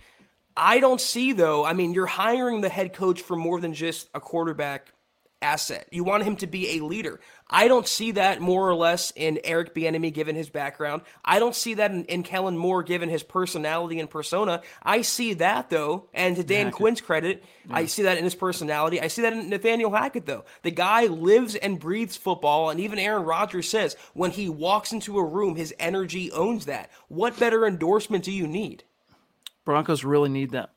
I 0.56 0.80
don't 0.80 1.02
see 1.02 1.34
though, 1.34 1.66
I 1.66 1.74
mean, 1.74 1.94
you're 1.94 2.06
hiring 2.06 2.62
the 2.62 2.70
head 2.70 2.94
coach 2.94 3.22
for 3.22 3.36
more 3.36 3.60
than 3.60 3.74
just 3.74 4.10
a 4.14 4.20
quarterback 4.20 4.94
asset. 5.42 5.88
You 5.92 6.04
want 6.04 6.24
him 6.24 6.36
to 6.38 6.48
be 6.48 6.78
a 6.78 6.84
leader. 6.84 7.20
I 7.50 7.68
don't 7.68 7.88
see 7.88 8.12
that 8.12 8.40
more 8.42 8.70
or 8.70 8.76
less 8.76 9.12
in 9.16 9.40
Eric 9.44 9.74
Bieniemy 9.74 10.14
given 10.14 10.36
his 10.36 10.50
background. 10.50 11.02
I 11.26 11.40
don't 11.40 11.56
see 11.56 11.74
that 11.76 11.92
in, 11.92 12.06
in 12.06 12.24
Kellen 12.24 12.58
Moore 12.58 12.84
given 12.84 13.10
his 13.10 13.24
personality 13.24 14.00
and 14.00 14.10
persona. 14.10 14.62
I 14.84 15.02
see 15.02 15.34
that 15.36 15.70
though, 15.70 16.10
and 16.14 16.36
to 16.36 16.44
Dan. 16.44 16.72
Quinn's 16.72 17.02
credit, 17.02 17.44
yeah. 17.68 17.76
I 17.76 17.86
see 17.86 18.04
that 18.04 18.18
in 18.18 18.24
his 18.24 18.36
personality. 18.36 19.02
I 19.02 19.08
see 19.08 19.24
that 19.24 19.34
in 19.34 19.50
Nathaniel 19.50 19.92
Hackett 19.92 20.26
though. 20.26 20.46
The 20.62 20.72
guy 20.72 21.08
lives 21.08 21.56
and 21.56 21.80
breathes 21.80 22.16
football, 22.16 22.70
and 22.70 22.80
even 22.80 23.00
Aaron 23.00 23.24
Rodgers 23.24 23.68
says 23.68 23.96
when 24.14 24.32
he 24.32 24.48
walks 24.48 24.94
into 24.94 25.18
a 25.18 25.26
room, 25.26 25.56
his 25.56 25.74
energy 25.80 26.32
owns 26.32 26.66
that. 26.66 26.92
What 27.08 27.40
better 27.40 27.66
endorsement 27.66 28.24
do 28.24 28.32
you 28.32 28.48
need? 28.48 28.84
Broncos 29.66 30.04
really 30.04 30.30
need 30.30 30.52
that. 30.52 30.72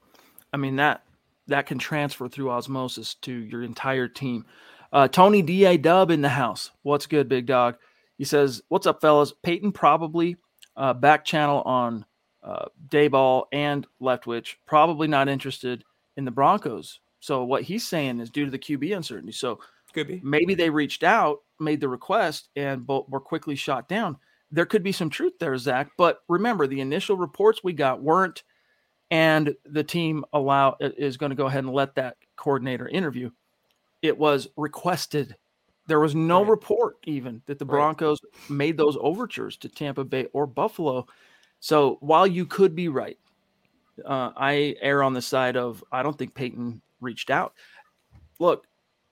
I 0.53 0.57
mean 0.57 0.77
that 0.77 1.03
that 1.47 1.67
can 1.67 1.79
transfer 1.79 2.29
through 2.29 2.51
osmosis 2.51 3.15
to 3.15 3.33
your 3.33 3.63
entire 3.63 4.09
team. 4.09 4.47
Uh, 4.93 5.09
Tony 5.09 5.43
Da 5.43 5.77
Dub 5.77 6.11
in 6.11 6.23
the 6.23 6.29
house. 6.29 6.71
What's 6.83 7.07
good, 7.07 7.29
big 7.29 7.47
dog? 7.47 7.77
He 8.17 8.25
says, 8.25 8.63
"What's 8.69 8.87
up, 8.87 9.01
fellas? 9.01 9.33
Paton 9.43 9.73
probably 9.73 10.37
uh, 10.77 10.95
back 10.95 11.25
channel 11.25 11.63
on 11.63 12.05
uh, 12.43 12.67
Daboll 12.89 13.47
and 13.53 13.87
Leftwich. 14.01 14.55
Probably 14.67 15.09
not 15.09 15.29
interested 15.29 15.85
in 16.17 16.25
the 16.25 16.31
Broncos. 16.31 17.01
So 17.21 17.43
what 17.45 17.63
he's 17.63 17.87
saying 17.87 18.21
is 18.21 18.31
due 18.31 18.45
to 18.45 18.51
the 18.51 18.59
QB 18.59 18.95
uncertainty. 18.97 19.33
So 19.33 19.59
could 19.93 20.09
be 20.09 20.21
maybe 20.23 20.55
they 20.55 20.71
reached 20.71 21.03
out, 21.03 21.39
made 21.59 21.81
the 21.81 21.89
request, 21.89 22.49
and 22.57 22.87
both 22.87 23.09
were 23.09 23.21
quickly 23.21 23.57
shot 23.57 23.89
down. 23.89 24.17
There 24.51 24.67
could 24.67 24.83
be 24.85 24.93
some 24.93 25.11
truth 25.11 25.33
there, 25.41 25.57
Zach. 25.59 25.91
But 25.99 26.21
remember, 26.29 26.67
the 26.67 26.81
initial 26.81 27.17
reports 27.17 27.65
we 27.65 27.73
got 27.73 28.03
weren't." 28.03 28.45
And 29.15 29.55
the 29.65 29.85
team 29.85 30.25
allow 30.33 30.77
is 30.81 31.17
going 31.17 31.31
to 31.31 31.37
go 31.37 31.47
ahead 31.47 31.63
and 31.63 31.73
let 31.73 31.95
that 31.95 32.17
coordinator 32.35 32.89
interview. 32.89 33.31
It 34.03 34.19
was 34.19 34.49
requested. 34.57 35.37
There 35.87 36.01
was 36.01 36.17
no 36.17 36.41
right. 36.41 36.51
report 36.51 36.97
even 37.05 37.41
that 37.47 37.61
the 37.61 37.65
Broncos 37.65 38.19
right. 38.25 38.51
made 38.51 38.77
those 38.77 38.99
overtures 39.01 39.57
to 39.59 39.69
Tampa 39.69 40.03
Bay 40.03 40.27
or 40.33 40.49
Buffalo. 40.49 41.07
So 41.61 41.99
while 42.01 42.27
you 42.27 42.45
could 42.45 42.75
be 42.75 42.89
right, 42.89 43.17
uh, 44.05 44.33
I 44.37 44.75
err 44.83 45.05
on 45.05 45.13
the 45.13 45.23
side 45.23 45.57
of 45.57 45.85
I 45.93 46.03
don't 46.03 46.19
think 46.19 46.35
Paton 46.35 46.83
reached 47.01 47.31
out. 47.31 47.55
Look, 48.41 48.67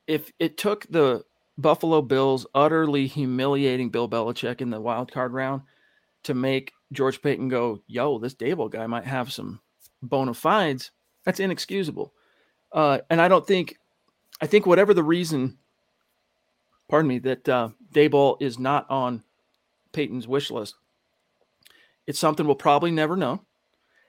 if 0.09 0.33
it 0.41 0.59
took 0.59 0.85
the 0.91 1.23
Buffalo 1.59 2.03
Bills 2.03 2.45
utterly 2.57 3.07
humiliating 3.07 3.91
Bill 3.91 4.09
Belichick 4.09 4.61
in 4.63 4.71
the 4.71 4.81
wild 4.81 5.13
card 5.13 5.33
round 5.33 5.63
to 6.25 6.35
make 6.35 6.73
George 6.91 7.23
Paton 7.23 7.49
go, 7.49 7.85
yo, 7.87 8.19
this 8.19 8.35
Daboll 8.35 8.69
guy 8.69 8.89
might 8.89 9.05
have 9.05 9.33
some 9.33 9.61
bona 10.03 10.35
fides, 10.35 10.91
that's 11.25 11.41
inexcusable. 11.41 12.13
Uh, 12.73 12.99
and 13.09 13.21
I 13.21 13.29
don't 13.29 13.47
think, 13.47 13.77
I 14.41 14.47
think 14.47 14.67
whatever 14.67 14.93
the 14.95 15.03
reason, 15.03 15.59
pardon 16.89 17.09
me, 17.09 17.19
that 17.21 17.49
uh, 17.49 17.69
Daboll 17.95 18.41
is 18.41 18.59
not 18.59 18.91
on 18.91 19.23
Paton's 19.93 20.27
wish 20.27 20.51
list, 20.51 20.75
it's 22.07 22.19
something 22.19 22.47
we'll 22.47 22.57
probably 22.57 22.91
never 22.91 23.17
know. 23.17 23.43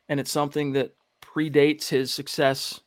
And 0.09 0.19
it's 0.19 0.31
something 0.31 0.73
that 0.73 0.95
predates 1.21 1.89
his 1.89 2.13
success, 2.13 2.81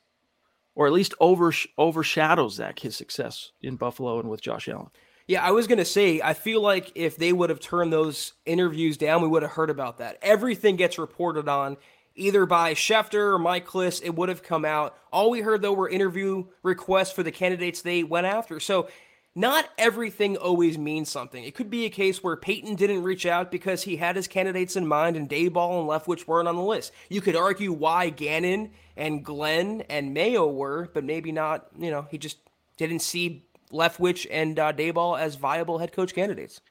or 0.75 0.87
at 0.87 0.93
least 0.93 1.15
over, 1.21 1.53
overshadows 1.79 2.55
Zach 2.55 2.81
his 2.81 2.97
success 2.97 3.53
in 3.63 3.77
Buffalo 3.77 4.21
and 4.21 4.29
with 4.29 4.43
Josh 4.43 4.69
Allen. 4.69 4.91
Yeah, 5.27 5.43
I 5.43 5.51
was 5.51 5.67
going 5.67 5.79
to 5.79 5.85
say, 5.85 6.21
I 6.23 6.35
feel 6.35 6.61
like 6.61 6.93
if 6.95 7.17
they 7.17 7.33
would 7.33 7.51
have 7.51 7.59
turned 7.59 7.93
those 7.93 8.35
interviews 8.45 8.97
down, 8.97 9.23
we 9.23 9.29
would 9.29 9.43
have 9.43 9.53
heard 9.53 9.71
about 9.71 9.99
that. 9.99 10.19
Everything 10.23 10.77
gets 10.77 10.99
reported 10.99 11.49
on 11.49 11.77
either 12.17 12.47
by 12.47 12.75
Schefter 12.75 13.33
or 13.35 13.39
Mike 13.39 13.67
Klis, 13.67 14.01
it 14.03 14.15
would 14.15 14.29
have 14.29 14.43
come 14.43 14.65
out. 14.65 14.97
All 15.13 15.31
we 15.31 15.41
heard 15.41 15.63
though 15.63 15.73
were 15.73 15.89
interview 15.89 16.47
requests 16.63 17.13
for 17.13 17.23
the 17.23 17.31
candidates 17.31 17.83
they 17.83 18.03
went 18.03 18.27
after. 18.27 18.59
So 18.59 18.89
not 19.35 19.69
everything 19.77 20.39
always 20.39 20.79
means 20.79 21.11
something. 21.11 21.45
It 21.45 21.55
could 21.55 21.69
be 21.69 21.85
a 21.85 21.91
case 21.91 22.23
where 22.23 22.37
Paton 22.37 22.75
didn't 22.75 23.03
reach 23.03 23.27
out 23.27 23.51
because 23.51 23.83
he 23.83 23.97
had 23.97 24.17
his 24.17 24.27
candidates 24.27 24.77
in 24.77 24.87
mind 24.87 25.15
and 25.15 25.29
Daboll 25.29 25.81
and 25.81 25.89
Leftwich 25.89 26.27
weren't 26.27 26.49
on 26.49 26.57
the 26.57 26.63
list. 26.63 26.93
You 27.11 27.21
could 27.21 27.37
argue 27.37 27.71
why 27.71 28.09
Gannon 28.09 28.71
and 28.97 29.23
Glenn 29.23 29.83
and 29.91 30.15
Mayo 30.15 30.47
were, 30.47 30.89
but 30.95 31.05
maybe 31.05 31.33
not, 31.33 31.67
you 31.79 31.91
know, 31.91 32.07
he 32.11 32.17
just 32.17 32.39
didn't 32.79 33.01
see 33.01 33.45
Leftwich 33.71 34.27
and 34.31 34.59
uh, 34.59 34.73
Daboll 34.73 35.21
as 35.21 35.35
viable 35.35 35.79
head 35.79 35.93
coach 35.93 36.15
candidates. 36.15 36.63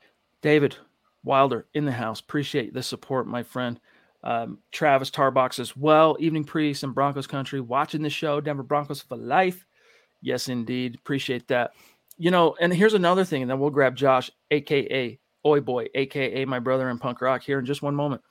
David 0.42 0.78
Wilder 1.24 1.68
in 1.76 1.86
the 1.86 1.92
house. 1.92 2.20
Appreciate 2.20 2.74
the 2.74 2.84
support, 2.84 3.28
my 3.28 3.44
friend. 3.44 3.80
Um, 4.26 4.58
Travis 4.72 5.12
Tarbox 5.12 5.60
as 5.60 5.78
well. 5.78 6.18
Evening 6.20 6.44
Priest 6.44 6.84
and 6.84 6.96
Broncos 6.96 7.28
Country 7.28 7.62
watching 7.62 8.02
the 8.02 8.10
show. 8.10 8.42
Denver 8.42 8.64
Broncos 8.64 9.02
for 9.02 9.16
life. 9.16 9.66
Yes, 10.22 10.50
indeed. 10.50 10.96
Appreciate 10.96 11.48
that. 11.50 11.74
You 12.18 12.32
know, 12.32 12.56
and 12.60 12.74
here's 12.74 12.96
another 12.96 13.24
thing, 13.24 13.44
and 13.44 13.52
then 13.52 13.60
we'll 13.60 13.70
grab 13.70 13.96
Josh, 13.96 14.32
aka 14.50 15.20
Oi 15.46 15.60
Boy, 15.60 15.88
aka 15.94 16.46
my 16.46 16.60
brother 16.60 16.90
in 16.90 16.98
punk 16.98 17.22
rock, 17.22 17.44
here 17.44 17.60
in 17.60 17.66
just 17.66 17.84
one 17.84 17.94
moment. 17.94 18.22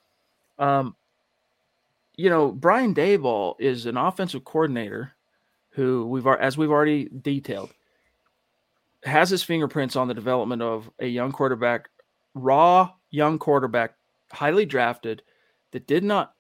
Um, 0.59 0.97
you 2.17 2.29
know, 2.29 2.51
Brian 2.51 2.95
Daboll 2.95 3.55
is 3.61 3.87
an 3.87 3.97
offensive 3.97 4.45
coordinator 4.45 5.13
who 5.71 6.07
we've 6.07 6.27
as 6.27 6.59
we've 6.59 6.71
already 6.71 7.09
detailed 7.23 7.71
has 9.05 9.31
his 9.31 9.43
fingerprints 9.43 9.97
on 9.97 10.09
the 10.09 10.15
development 10.15 10.63
of 10.63 10.91
a 10.99 11.07
young 11.07 11.31
quarterback, 11.31 11.91
raw 12.35 12.91
young 13.11 13.39
quarterback, 13.39 13.95
highly 14.33 14.67
drafted 14.67 15.23
that 15.75 15.89
did 15.89 16.05
not 16.05 16.33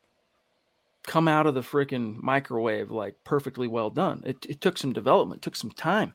come 1.06 1.26
out 1.28 1.46
of 1.46 1.54
the 1.54 1.60
freaking 1.60 2.22
microwave 2.22 2.90
like 2.92 3.16
perfectly 3.24 3.66
well 3.68 3.90
done. 3.90 4.22
It, 4.24 4.46
it 4.48 4.60
took 4.60 4.78
some 4.78 4.92
development, 4.92 5.42
took 5.42 5.56
some 5.56 5.72
time, 5.72 6.14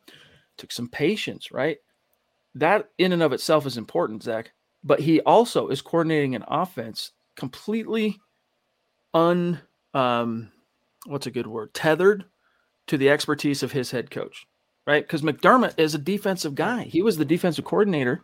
took 0.58 0.72
some 0.72 0.88
patience, 0.88 1.52
right? 1.52 1.78
That 2.56 2.90
in 2.98 3.12
and 3.12 3.22
of 3.22 3.34
itself 3.34 3.66
is 3.66 3.78
important, 3.78 4.24
Zach. 4.24 4.52
But 4.86 5.02
he 5.02 5.20
also 5.22 5.68
is 5.68 5.82
coordinating 5.82 6.34
an 6.34 6.46
offense 6.48 7.12
completely 7.36 8.20
un 9.14 9.60
um 9.94 10.52
what's 11.06 11.28
a 11.28 11.32
good 11.32 11.48
word 11.48 11.74
tethered 11.74 12.26
to 12.88 12.98
the 12.98 13.10
expertise 13.10 13.64
of 13.64 13.74
his 13.74 13.92
head 13.92 14.10
coach, 14.10 14.48
right? 14.88 15.04
Because 15.06 15.24
McDermott 15.24 15.74
is 15.78 15.94
a 15.94 16.00
defensive 16.00 16.56
guy. 16.56 16.84
He 16.84 17.02
was 17.02 17.18
the 17.18 17.26
defensive 17.26 17.66
coordinator 17.66 18.24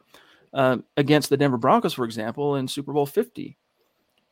uh, 0.53 0.77
against 0.95 1.29
the 1.29 1.37
Denver 1.37 1.57
Broncos, 1.57 1.93
for 1.93 2.05
example, 2.05 2.55
in 2.55 2.67
Super 2.67 2.93
Bowl 2.93 3.05
50. 3.05 3.57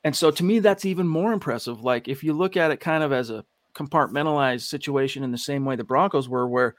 And 0.04 0.16
so 0.16 0.32
to 0.32 0.44
me, 0.44 0.60
that's 0.60 0.86
even 0.86 1.08
more 1.08 1.32
impressive. 1.32 1.84
Like 1.84 2.08
if 2.08 2.24
you 2.24 2.34
look 2.34 2.58
at 2.58 2.72
it 2.72 2.80
kind 2.80 3.04
of 3.04 3.14
as 3.14 3.30
a 3.30 3.46
compartmentalized 3.74 4.64
situation 4.64 5.24
in 5.24 5.32
the 5.32 5.38
same 5.38 5.66
way 5.66 5.76
the 5.76 5.84
Broncos 5.84 6.30
were, 6.30 6.48
where 6.48 6.76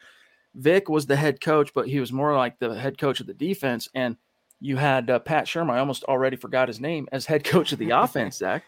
Vic 0.54 0.88
was 0.88 1.06
the 1.06 1.16
head 1.16 1.40
coach, 1.40 1.72
but 1.74 1.88
he 1.88 2.00
was 2.00 2.12
more 2.12 2.36
like 2.36 2.58
the 2.58 2.78
head 2.78 2.98
coach 2.98 3.20
of 3.20 3.26
the 3.26 3.34
defense. 3.34 3.88
And 3.94 4.16
you 4.60 4.76
had 4.76 5.10
uh, 5.10 5.18
Pat 5.18 5.46
Shurmur, 5.46 5.72
I 5.72 5.78
almost 5.78 6.04
already 6.04 6.36
forgot 6.36 6.68
his 6.68 6.80
name, 6.80 7.08
as 7.12 7.26
head 7.26 7.44
coach 7.44 7.72
of 7.72 7.78
the 7.78 7.90
offense, 8.02 8.36
Zach. 8.36 8.64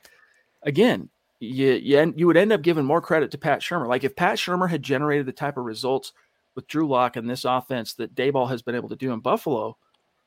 Again, 0.63 1.11
you, 1.39 1.73
you, 1.73 2.15
you 2.17 2.27
would 2.27 2.37
end 2.37 2.53
up 2.53 2.63
giving 2.63 2.85
more 2.85 3.01
credit 3.01 3.31
to 3.31 3.39
Pat 3.39 3.61
Shurmur. 3.61 3.89
Like 3.89 4.05
if 4.05 4.17
Pat 4.17 4.39
Shurmur 4.39 4.69
had 4.69 4.83
generated 4.83 5.27
the 5.27 5.33
type 5.33 5.57
of 5.57 5.65
results 5.65 6.13
with 6.55 6.67
Drew 6.67 6.89
Lock 6.89 7.17
and 7.17 7.29
this 7.29 7.45
offense 7.45 7.95
that 7.95 8.15
Daboll 8.15 8.49
has 8.49 8.63
been 8.63 8.75
able 8.75 8.89
to 8.89 8.97
do 8.97 9.13
in 9.13 9.21
Buffalo, 9.21 9.77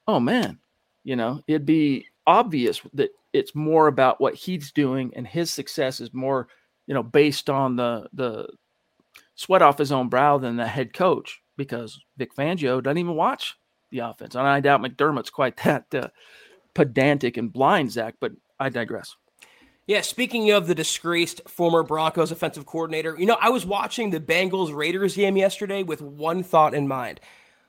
oh 0.08 0.20
man, 0.20 0.60
you 1.04 1.16
know, 1.16 1.42
it'd 1.48 1.66
be 1.66 2.06
obvious 2.30 2.80
that 2.94 3.10
it's 3.34 3.56
more 3.56 3.88
about 3.88 4.22
what 4.22 4.36
he's 4.36 4.72
doing 4.72 5.12
and 5.16 5.26
his 5.26 5.50
success 5.50 6.00
is 6.00 6.14
more 6.14 6.48
you 6.86 6.94
know 6.94 7.02
based 7.02 7.50
on 7.50 7.76
the 7.76 8.08
the 8.14 8.48
sweat 9.34 9.64
off 9.64 9.80
his 9.80 9.92
own 9.92 10.10
brow 10.10 10.38
than 10.38 10.56
the 10.56 10.68
head 10.68 10.94
coach 10.94 11.42
because 11.58 12.00
Vic 12.18 12.36
Fangio 12.36 12.84
doesn't 12.84 13.00
even 13.00 13.16
watch 13.16 13.58
the 13.90 13.98
offense 14.00 14.36
and 14.36 14.48
I 14.48 14.60
doubt 14.60 14.82
McDermott's 14.82 15.32
quite 15.32 15.58
that 15.64 15.86
uh, 15.94 16.10
pedantic 16.76 17.36
and 17.36 17.52
blind 17.52 17.92
Zach 17.92 18.14
but 18.22 18.34
I 18.60 18.70
digress. 18.70 19.16
Yeah, 19.88 20.02
speaking 20.02 20.52
of 20.52 20.68
the 20.68 20.76
disgraced 20.76 21.42
former 21.50 21.82
Broncos 21.82 22.32
offensive 22.32 22.68
coordinator, 22.68 23.16
you 23.18 23.26
know, 23.26 23.40
I 23.42 23.50
was 23.50 23.66
watching 23.66 24.12
the 24.12 24.20
Bengals 24.20 24.72
Raiders 24.72 25.16
game 25.16 25.36
yesterday 25.36 25.82
with 25.82 26.00
one 26.00 26.44
thought 26.44 26.76
in 26.76 26.88
mind. 26.88 27.20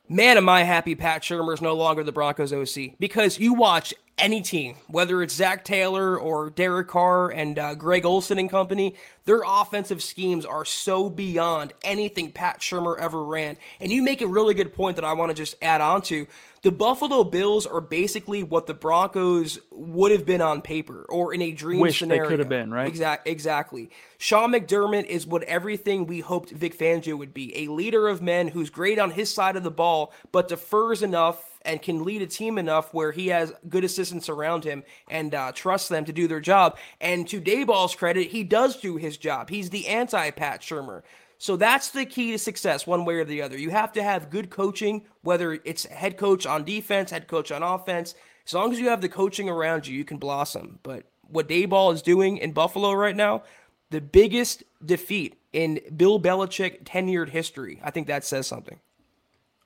Man, 0.06 0.36
am 0.36 0.48
I 0.48 0.64
happy 0.64 0.96
Pat 0.96 1.22
Shurmur 1.22 1.54
is 1.54 1.62
no 1.62 1.72
longer 1.72 2.02
the 2.02 2.10
Broncos 2.10 2.52
OC 2.52 2.98
because 2.98 3.38
you 3.38 3.54
watch 3.54 3.94
any 4.20 4.42
team, 4.42 4.76
whether 4.88 5.22
it's 5.22 5.34
Zac 5.34 5.64
Taylor 5.64 6.18
or 6.18 6.50
Derek 6.50 6.88
Carr 6.88 7.30
and 7.30 7.58
uh, 7.58 7.74
Greg 7.74 8.04
Olson 8.04 8.38
and 8.38 8.50
company, 8.50 8.94
their 9.24 9.42
offensive 9.46 10.02
schemes 10.02 10.44
are 10.44 10.64
so 10.64 11.08
beyond 11.08 11.72
anything 11.82 12.32
Pat 12.32 12.60
Shurmur 12.60 12.98
ever 12.98 13.24
ran. 13.24 13.56
And 13.80 13.90
you 13.90 14.02
make 14.02 14.20
a 14.20 14.26
really 14.26 14.54
good 14.54 14.74
point 14.74 14.96
that 14.96 15.04
I 15.04 15.12
want 15.14 15.30
to 15.30 15.34
just 15.34 15.54
add 15.62 15.80
on 15.80 16.02
to. 16.02 16.26
The 16.62 16.70
Buffalo 16.70 17.24
Bills 17.24 17.66
are 17.66 17.80
basically 17.80 18.42
what 18.42 18.66
the 18.66 18.74
Broncos 18.74 19.58
would 19.70 20.12
have 20.12 20.26
been 20.26 20.42
on 20.42 20.60
paper 20.60 21.06
or 21.08 21.32
in 21.32 21.40
a 21.40 21.52
dream 21.52 21.80
Wish 21.80 22.00
scenario. 22.00 22.24
they 22.24 22.28
could 22.28 22.38
have 22.38 22.50
been, 22.50 22.70
right? 22.70 22.86
Exactly. 22.86 23.32
Exactly. 23.32 23.90
Sean 24.18 24.52
McDermott 24.52 25.06
is 25.06 25.26
what 25.26 25.42
everything 25.44 26.06
we 26.06 26.20
hoped 26.20 26.50
Vic 26.50 26.76
Fangio 26.76 27.16
would 27.16 27.32
be 27.32 27.56
a 27.64 27.68
leader 27.72 28.08
of 28.08 28.20
men 28.20 28.48
who's 28.48 28.68
great 28.68 28.98
on 28.98 29.12
his 29.12 29.32
side 29.32 29.56
of 29.56 29.62
the 29.62 29.70
ball, 29.70 30.12
but 30.32 30.48
defers 30.48 31.02
enough 31.02 31.49
and 31.62 31.82
can 31.82 32.04
lead 32.04 32.22
a 32.22 32.26
team 32.26 32.58
enough 32.58 32.92
where 32.94 33.12
he 33.12 33.28
has 33.28 33.52
good 33.68 33.84
assistants 33.84 34.28
around 34.28 34.64
him 34.64 34.82
and 35.08 35.34
uh, 35.34 35.52
trusts 35.52 35.88
them 35.88 36.04
to 36.04 36.12
do 36.12 36.26
their 36.26 36.40
job. 36.40 36.78
And 37.00 37.28
to 37.28 37.40
Daboll's 37.40 37.94
credit, 37.94 38.28
he 38.28 38.44
does 38.44 38.76
do 38.76 38.96
his 38.96 39.16
job. 39.16 39.50
He's 39.50 39.70
the 39.70 39.86
anti 39.86 40.30
Pat 40.30 40.60
Shurmur. 40.60 41.02
So 41.38 41.56
that's 41.56 41.88
the 41.90 42.04
key 42.04 42.32
to 42.32 42.38
success, 42.38 42.86
one 42.86 43.06
way 43.06 43.14
or 43.14 43.24
the 43.24 43.40
other. 43.40 43.56
You 43.56 43.70
have 43.70 43.92
to 43.92 44.02
have 44.02 44.28
good 44.28 44.50
coaching, 44.50 45.06
whether 45.22 45.58
it's 45.64 45.86
head 45.86 46.18
coach 46.18 46.44
on 46.44 46.64
defense, 46.64 47.10
head 47.10 47.28
coach 47.28 47.50
on 47.50 47.62
offense. 47.62 48.14
As 48.46 48.52
long 48.52 48.72
as 48.72 48.78
you 48.78 48.90
have 48.90 49.00
the 49.00 49.08
coaching 49.08 49.48
around 49.48 49.86
you, 49.86 49.96
you 49.96 50.04
can 50.04 50.18
blossom. 50.18 50.80
But 50.82 51.04
what 51.28 51.48
Daboll 51.48 51.94
is 51.94 52.02
doing 52.02 52.36
in 52.36 52.52
Buffalo 52.52 52.92
right 52.92 53.16
now, 53.16 53.44
the 53.88 54.02
biggest 54.02 54.64
defeat 54.84 55.40
in 55.52 55.80
Bill 55.96 56.20
Belichick 56.20 56.84
tenured 56.84 57.30
history. 57.30 57.80
I 57.82 57.90
think 57.90 58.06
that 58.06 58.24
says 58.24 58.46
something. 58.46 58.78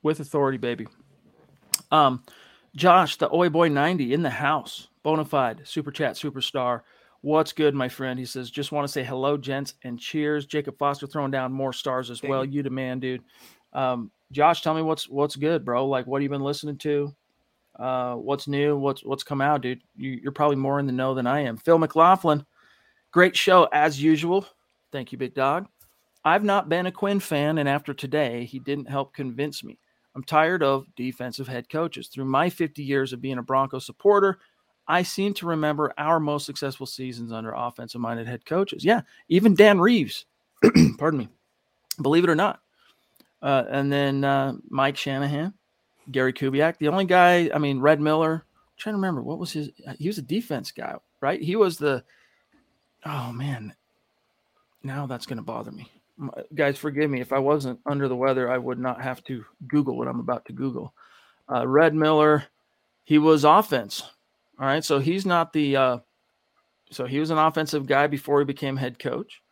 With 0.03 0.21
authority, 0.21 0.59
baby. 0.59 0.87
Um, 1.95 2.25
Josh, 2.75 3.17
the 3.17 3.33
Oi 3.33 3.49
Boy 3.49 3.69
90 3.69 4.15
in 4.15 4.23
the 4.23 4.31
house, 4.31 4.89
bona 5.05 5.25
fide, 5.25 5.61
super 5.63 5.93
chat, 5.93 6.17
superstar. 6.17 6.81
What's 7.21 7.53
good, 7.53 7.73
my 7.73 7.89
friend? 7.89 8.19
He 8.19 8.27
says, 8.27 8.51
just 8.51 8.73
want 8.73 8.87
to 8.87 8.93
say 8.93 9.05
hello, 9.05 9.37
gents, 9.37 9.75
and 9.85 9.99
cheers. 9.99 10.45
Jacob 10.45 10.77
Foster 10.77 11.07
throwing 11.07 11.31
down 11.31 11.53
more 11.53 11.73
stars 11.73 12.11
as 12.11 12.21
Thank 12.21 12.31
well. 12.31 12.45
you. 12.45 12.51
You 12.53 12.63
demand, 12.65 13.01
dude. 13.01 13.23
Um, 13.73 14.11
Josh, 14.33 14.61
tell 14.63 14.75
me 14.75 14.83
what's 14.83 15.09
what's 15.09 15.37
good, 15.37 15.65
bro. 15.65 15.87
Like, 15.87 16.07
what 16.07 16.21
have 16.21 16.25
you 16.25 16.29
been 16.29 16.43
listening 16.43 16.79
to? 16.79 17.15
Uh, 17.79 18.15
what's 18.15 18.49
new? 18.49 18.77
What's 18.77 19.05
what's 19.05 19.23
come 19.23 19.41
out, 19.41 19.63
dude? 19.63 19.81
You, 19.97 20.19
you're 20.21 20.33
probably 20.33 20.57
more 20.57 20.81
in 20.81 20.87
the 20.87 20.93
know 20.93 21.15
than 21.15 21.29
I 21.29 21.41
am. 21.41 21.57
Phil 21.57 21.79
McLaughlin, 21.79 22.45
great 23.13 23.37
show 23.37 23.69
as 23.73 24.03
usual. 24.03 24.47
Thank 24.91 25.13
you, 25.13 25.19
big 25.19 25.35
dog. 25.35 25.69
I've 26.25 26.45
not 26.45 26.69
been 26.69 26.87
a 26.87 26.93
Quinn 26.93 27.21
fan, 27.21 27.59
and 27.59 27.69
after 27.69 27.95
today, 27.95 28.45
he 28.45 28.59
didn't 28.59 28.89
help 28.89 29.15
convince 29.15 29.63
me. 29.63 29.79
I'm 30.15 30.25
tired 30.25 30.63
of 30.63 30.87
defensive 30.97 31.49
head 31.49 31.69
coaches. 31.69 32.09
Through 32.09 32.27
my 32.27 32.49
50 32.49 32.83
years 32.83 33.13
of 33.13 33.21
being 33.21 33.39
a 33.39 33.43
Bronco 33.43 33.79
supporter, 33.79 34.39
I 34.87 35.03
seem 35.03 35.35
to 35.35 35.47
remember 35.47 35.93
our 35.99 36.21
most 36.21 36.47
successful 36.47 36.87
seasons 36.87 37.33
under 37.33 37.53
offensive 37.53 38.01
minded 38.01 38.27
head 38.27 38.45
coaches. 38.45 38.85
Yeah, 38.85 39.01
even 39.29 39.55
Dan 39.55 39.81
Reeves, 39.81 40.27
pardon 40.99 41.19
me, 41.19 41.29
believe 42.01 42.25
it 42.25 42.31
or 42.31 42.35
not. 42.35 42.61
Uh, 43.43 43.65
and 43.69 43.93
then 43.93 44.25
uh, 44.25 44.55
Mike 44.69 44.97
Shanahan, 44.97 45.53
Gary 46.11 46.33
Kubiak. 46.33 46.79
The 46.79 46.89
only 46.89 47.05
guy, 47.05 47.51
I 47.55 47.59
mean, 47.59 47.81
Red 47.81 48.01
Miller. 48.01 48.45
I'm 48.47 48.79
trying 48.79 48.95
to 48.95 48.99
remember 48.99 49.23
what 49.23 49.39
was 49.39 49.53
his. 49.53 49.71
He 49.99 50.09
was 50.09 50.19
a 50.19 50.23
defense 50.23 50.71
guy, 50.71 50.95
right? 51.21 51.41
He 51.41 51.57
was 51.57 51.77
the. 51.77 52.05
Oh 53.07 53.33
man, 53.33 53.75
now 54.83 55.07
that's 55.07 55.27
going 55.27 55.37
to 55.37 55.43
bother 55.43 55.71
me, 55.71 55.91
guys. 56.55 56.79
Forgive 56.79 57.11
me 57.11 57.21
if 57.21 57.33
I 57.33 57.39
wasn't 57.39 57.81
under 57.87 58.09
the 58.09 58.17
weather. 58.17 58.51
I 58.51 58.59
would 58.59 58.79
not 58.79 59.03
have 59.03 59.23
to 59.25 59.45
Google 59.67 59.97
what 59.97 60.09
I'm 60.09 60.21
about 60.21 60.45
to 60.47 60.53
Google. 60.53 60.95
Uh, 61.51 61.67
Red 61.67 61.95
Miller, 61.95 62.45
he 63.05 63.19
was 63.19 63.45
offense. 63.45 64.03
All 64.59 64.67
right, 64.67 64.85
so 64.85 64.99
he's 64.99 65.27
not 65.27 65.53
the. 65.53 65.77
Uh, 65.77 65.99
so 66.91 67.07
he 67.07 67.19
was 67.19 67.31
an 67.31 67.39
offensive 67.39 67.87
guy 67.87 68.07
before 68.07 68.39
he 68.39 68.45
became 68.45 68.77
head 68.77 68.99
coach, 68.99 69.43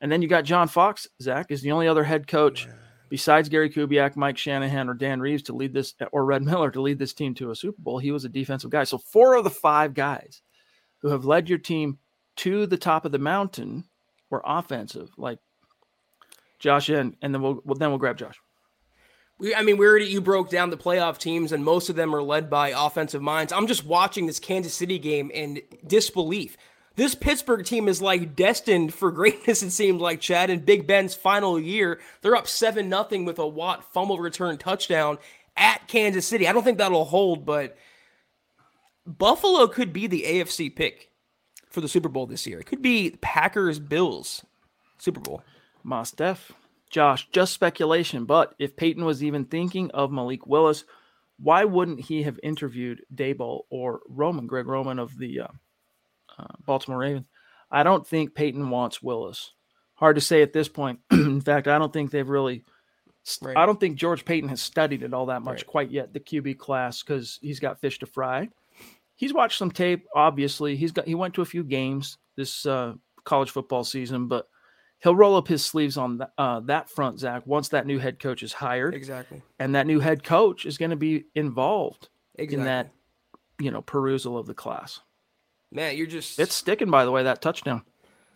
and 0.00 0.10
then 0.12 0.22
you 0.22 0.28
got 0.28 0.44
John 0.44 0.68
Fox. 0.68 1.08
Zach 1.22 1.50
is 1.50 1.62
the 1.62 1.72
only 1.72 1.88
other 1.88 2.04
head 2.04 2.26
coach 2.26 2.68
besides 3.08 3.48
Gary 3.48 3.68
Kubiak, 3.68 4.16
Mike 4.16 4.38
Shanahan, 4.38 4.88
or 4.88 4.94
Dan 4.94 5.20
Reeves 5.20 5.42
to 5.44 5.54
lead 5.54 5.74
this, 5.74 5.94
or 6.12 6.24
Red 6.24 6.42
Miller 6.42 6.70
to 6.70 6.80
lead 6.80 6.98
this 6.98 7.12
team 7.12 7.34
to 7.34 7.50
a 7.50 7.56
Super 7.56 7.80
Bowl. 7.80 7.98
He 7.98 8.12
was 8.12 8.24
a 8.24 8.28
defensive 8.28 8.70
guy. 8.70 8.84
So 8.84 8.98
four 8.98 9.34
of 9.34 9.44
the 9.44 9.50
five 9.50 9.94
guys 9.94 10.42
who 10.98 11.08
have 11.08 11.24
led 11.24 11.48
your 11.48 11.58
team 11.58 11.98
to 12.36 12.66
the 12.66 12.76
top 12.76 13.04
of 13.04 13.12
the 13.12 13.18
mountain 13.18 13.84
were 14.30 14.42
offensive, 14.44 15.10
like 15.18 15.38
Josh 16.60 16.88
and 16.88 17.16
and 17.20 17.34
then 17.34 17.42
we'll, 17.42 17.60
well 17.64 17.74
then 17.74 17.88
we'll 17.88 17.98
grab 17.98 18.16
Josh. 18.16 18.38
We, 19.38 19.54
I 19.54 19.62
mean, 19.62 19.78
we 19.78 19.86
already 19.86 20.04
you 20.04 20.20
broke 20.20 20.50
down 20.50 20.70
the 20.70 20.76
playoff 20.76 21.18
teams, 21.18 21.50
and 21.50 21.64
most 21.64 21.88
of 21.88 21.96
them 21.96 22.14
are 22.14 22.22
led 22.22 22.48
by 22.48 22.68
offensive 22.68 23.22
minds. 23.22 23.52
I'm 23.52 23.66
just 23.66 23.84
watching 23.84 24.26
this 24.26 24.38
Kansas 24.38 24.74
City 24.74 24.98
game 24.98 25.30
in 25.30 25.62
disbelief. 25.84 26.56
This 26.96 27.14
Pittsburgh 27.14 27.64
team 27.64 27.88
is 27.88 28.02
like 28.02 28.36
destined 28.36 28.92
for 28.92 29.10
greatness. 29.10 29.62
It 29.62 29.70
seems 29.70 30.00
like 30.00 30.20
Chad 30.20 30.50
in 30.50 30.60
Big 30.60 30.86
Ben's 30.86 31.14
final 31.14 31.58
year. 31.58 31.98
They're 32.20 32.36
up 32.36 32.46
seven 32.46 32.88
nothing 32.88 33.24
with 33.24 33.38
a 33.38 33.46
Watt 33.46 33.92
fumble 33.92 34.18
return 34.18 34.58
touchdown 34.58 35.18
at 35.56 35.88
Kansas 35.88 36.26
City. 36.26 36.46
I 36.46 36.52
don't 36.52 36.62
think 36.62 36.78
that'll 36.78 37.06
hold, 37.06 37.46
but 37.46 37.76
Buffalo 39.06 39.66
could 39.66 39.92
be 39.92 40.06
the 40.06 40.24
AFC 40.26 40.74
pick 40.74 41.10
for 41.70 41.80
the 41.80 41.88
Super 41.88 42.10
Bowl 42.10 42.26
this 42.26 42.46
year. 42.46 42.60
It 42.60 42.66
could 42.66 42.82
be 42.82 43.16
Packers 43.22 43.78
Bills 43.78 44.44
Super 44.98 45.20
Bowl. 45.20 45.42
Moss 45.82 46.12
Def. 46.12 46.52
Josh, 46.90 47.28
just 47.30 47.52
speculation, 47.52 48.24
but 48.24 48.54
if 48.58 48.74
Paton 48.76 49.04
was 49.04 49.22
even 49.22 49.44
thinking 49.44 49.90
of 49.92 50.10
Malik 50.10 50.44
Willis, 50.46 50.84
why 51.38 51.64
wouldn't 51.64 52.00
he 52.00 52.24
have 52.24 52.40
interviewed 52.42 53.02
Daboll 53.14 53.62
or 53.70 54.00
Roman, 54.08 54.46
Greg 54.48 54.66
Roman 54.66 54.98
of 54.98 55.16
the 55.16 55.40
uh, 55.40 55.48
uh, 56.36 56.46
Baltimore 56.66 56.98
Ravens? 56.98 57.26
I 57.70 57.84
don't 57.84 58.04
think 58.04 58.34
Paton 58.34 58.70
wants 58.70 59.00
Willis. 59.00 59.52
Hard 59.94 60.16
to 60.16 60.20
say 60.20 60.42
at 60.42 60.52
this 60.52 60.68
point. 60.68 60.98
In 61.12 61.40
fact, 61.40 61.68
I 61.68 61.78
don't 61.78 61.92
think 61.92 62.10
they've 62.10 62.28
really. 62.28 62.64
Right. 63.42 63.56
I 63.56 63.66
don't 63.66 63.78
think 63.78 63.96
George 63.96 64.24
Paton 64.24 64.48
has 64.48 64.60
studied 64.62 65.02
it 65.04 65.14
all 65.14 65.26
that 65.26 65.42
much 65.42 65.58
Right. 65.58 65.66
quite 65.66 65.90
yet, 65.90 66.12
the 66.12 66.20
QB 66.20 66.58
class, 66.58 67.02
because 67.02 67.38
he's 67.40 67.60
got 67.60 67.80
fish 67.80 67.98
to 68.00 68.06
fry. 68.06 68.48
He's 69.14 69.34
watched 69.34 69.58
some 69.58 69.70
tape, 69.70 70.06
obviously. 70.16 70.74
He's 70.74 70.90
got 70.90 71.06
he 71.06 71.14
went 71.14 71.34
to 71.34 71.42
a 71.42 71.46
few 71.46 71.62
games 71.62 72.16
this 72.36 72.64
uh, 72.66 72.94
college 73.24 73.50
football 73.50 73.84
season, 73.84 74.26
but 74.26 74.48
he'll 75.02 75.14
roll 75.16 75.36
up 75.36 75.48
his 75.48 75.64
sleeves 75.64 75.96
on 75.96 76.20
uh, 76.38 76.60
that 76.60 76.88
front, 76.90 77.18
Zach, 77.20 77.46
once 77.46 77.68
that 77.70 77.86
new 77.86 77.98
head 77.98 78.18
coach 78.18 78.42
is 78.42 78.52
hired, 78.52 78.94
Exactly. 78.94 79.42
and 79.58 79.74
that 79.74 79.86
new 79.86 80.00
head 80.00 80.22
coach 80.22 80.66
is 80.66 80.78
going 80.78 80.90
to 80.90 80.96
be 80.96 81.24
involved 81.34 82.08
Exactly. 82.36 82.58
in 82.58 82.64
that, 82.64 82.92
you 83.58 83.70
know, 83.70 83.82
perusal 83.82 84.38
of 84.38 84.46
the 84.46 84.54
class. 84.54 85.00
Man, 85.72 85.96
you're 85.96 86.06
just 86.06 86.38
It's 86.38 86.54
sticking, 86.54 86.90
by 86.90 87.04
the 87.04 87.10
way, 87.10 87.22
that 87.24 87.40
touchdown. 87.42 87.82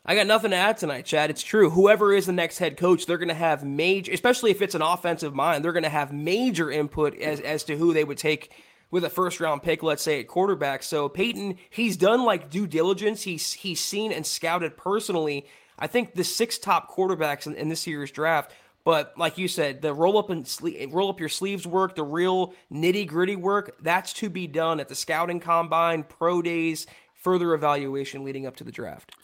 I 0.07 0.15
got 0.15 0.27
nothing 0.27 0.51
to 0.51 0.57
add 0.57 0.77
tonight, 0.77 1.07
Chad. 1.07 1.31
It's 1.31 1.43
true. 1.43 1.71
Whoever 1.71 2.13
is 2.13 2.27
the 2.27 2.33
next 2.33 2.59
head 2.59 2.77
coach, 2.77 3.07
they're 3.07 3.17
going 3.19 3.29
to 3.29 3.35
have 3.35 3.65
major, 3.65 4.13
especially 4.13 4.51
if 4.51 4.61
it's 4.61 4.75
an 4.75 4.83
offensive 4.83 5.35
mind, 5.35 5.65
they're 5.65 5.73
going 5.73 5.83
to 5.85 5.89
have 5.89 6.13
major 6.13 6.71
input 6.71 7.19
as 7.19 7.41
as 7.41 7.65
to 7.65 7.77
who 7.77 7.95
they 7.95 8.05
would 8.05 8.19
take 8.19 8.53
with 8.91 9.03
a 9.05 9.09
first 9.11 9.41
round 9.41 9.63
pick, 9.63 9.83
let's 9.83 10.03
say 10.03 10.21
at 10.21 10.29
quarterback. 10.29 10.83
So 10.83 11.09
Paton, 11.09 11.57
he's 11.71 11.97
done 11.97 12.23
like 12.25 12.51
due 12.51 12.67
diligence. 12.67 13.23
He's 13.23 13.55
he's 13.55 13.81
seen 13.81 14.13
and 14.13 14.27
scouted 14.27 14.77
personally. 14.77 15.47
I 15.79 15.87
think 15.87 16.15
the 16.15 16.25
six 16.25 16.59
top 16.59 16.95
quarterbacks 16.95 17.47
in, 17.47 17.55
in 17.55 17.69
this 17.69 17.87
year's 17.87 18.11
draft. 18.11 18.53
But 18.85 19.15
like 19.17 19.39
you 19.39 19.49
said, 19.49 19.81
the 19.81 19.95
roll 19.95 20.19
up 20.19 20.29
and 20.29 20.45
sle- 20.45 20.93
roll 20.93 21.09
up 21.09 21.19
your 21.19 21.31
sleeves 21.31 21.67
work, 21.67 21.95
the 21.95 22.05
real 22.05 22.55
nitty 22.71 23.07
gritty 23.07 23.37
work, 23.37 23.77
that's 23.83 24.13
to 24.15 24.29
be 24.29 24.47
done 24.47 24.79
at 24.79 24.89
the 24.89 24.95
scouting 24.95 25.41
combine, 25.41 26.03
pro 26.03 26.43
days, 26.43 26.87
further 27.15 27.55
evaluation 27.55 28.25
leading 28.25 28.47
up 28.47 28.57
to 28.57 28.65
the 28.65 28.73
draft. 28.73 29.15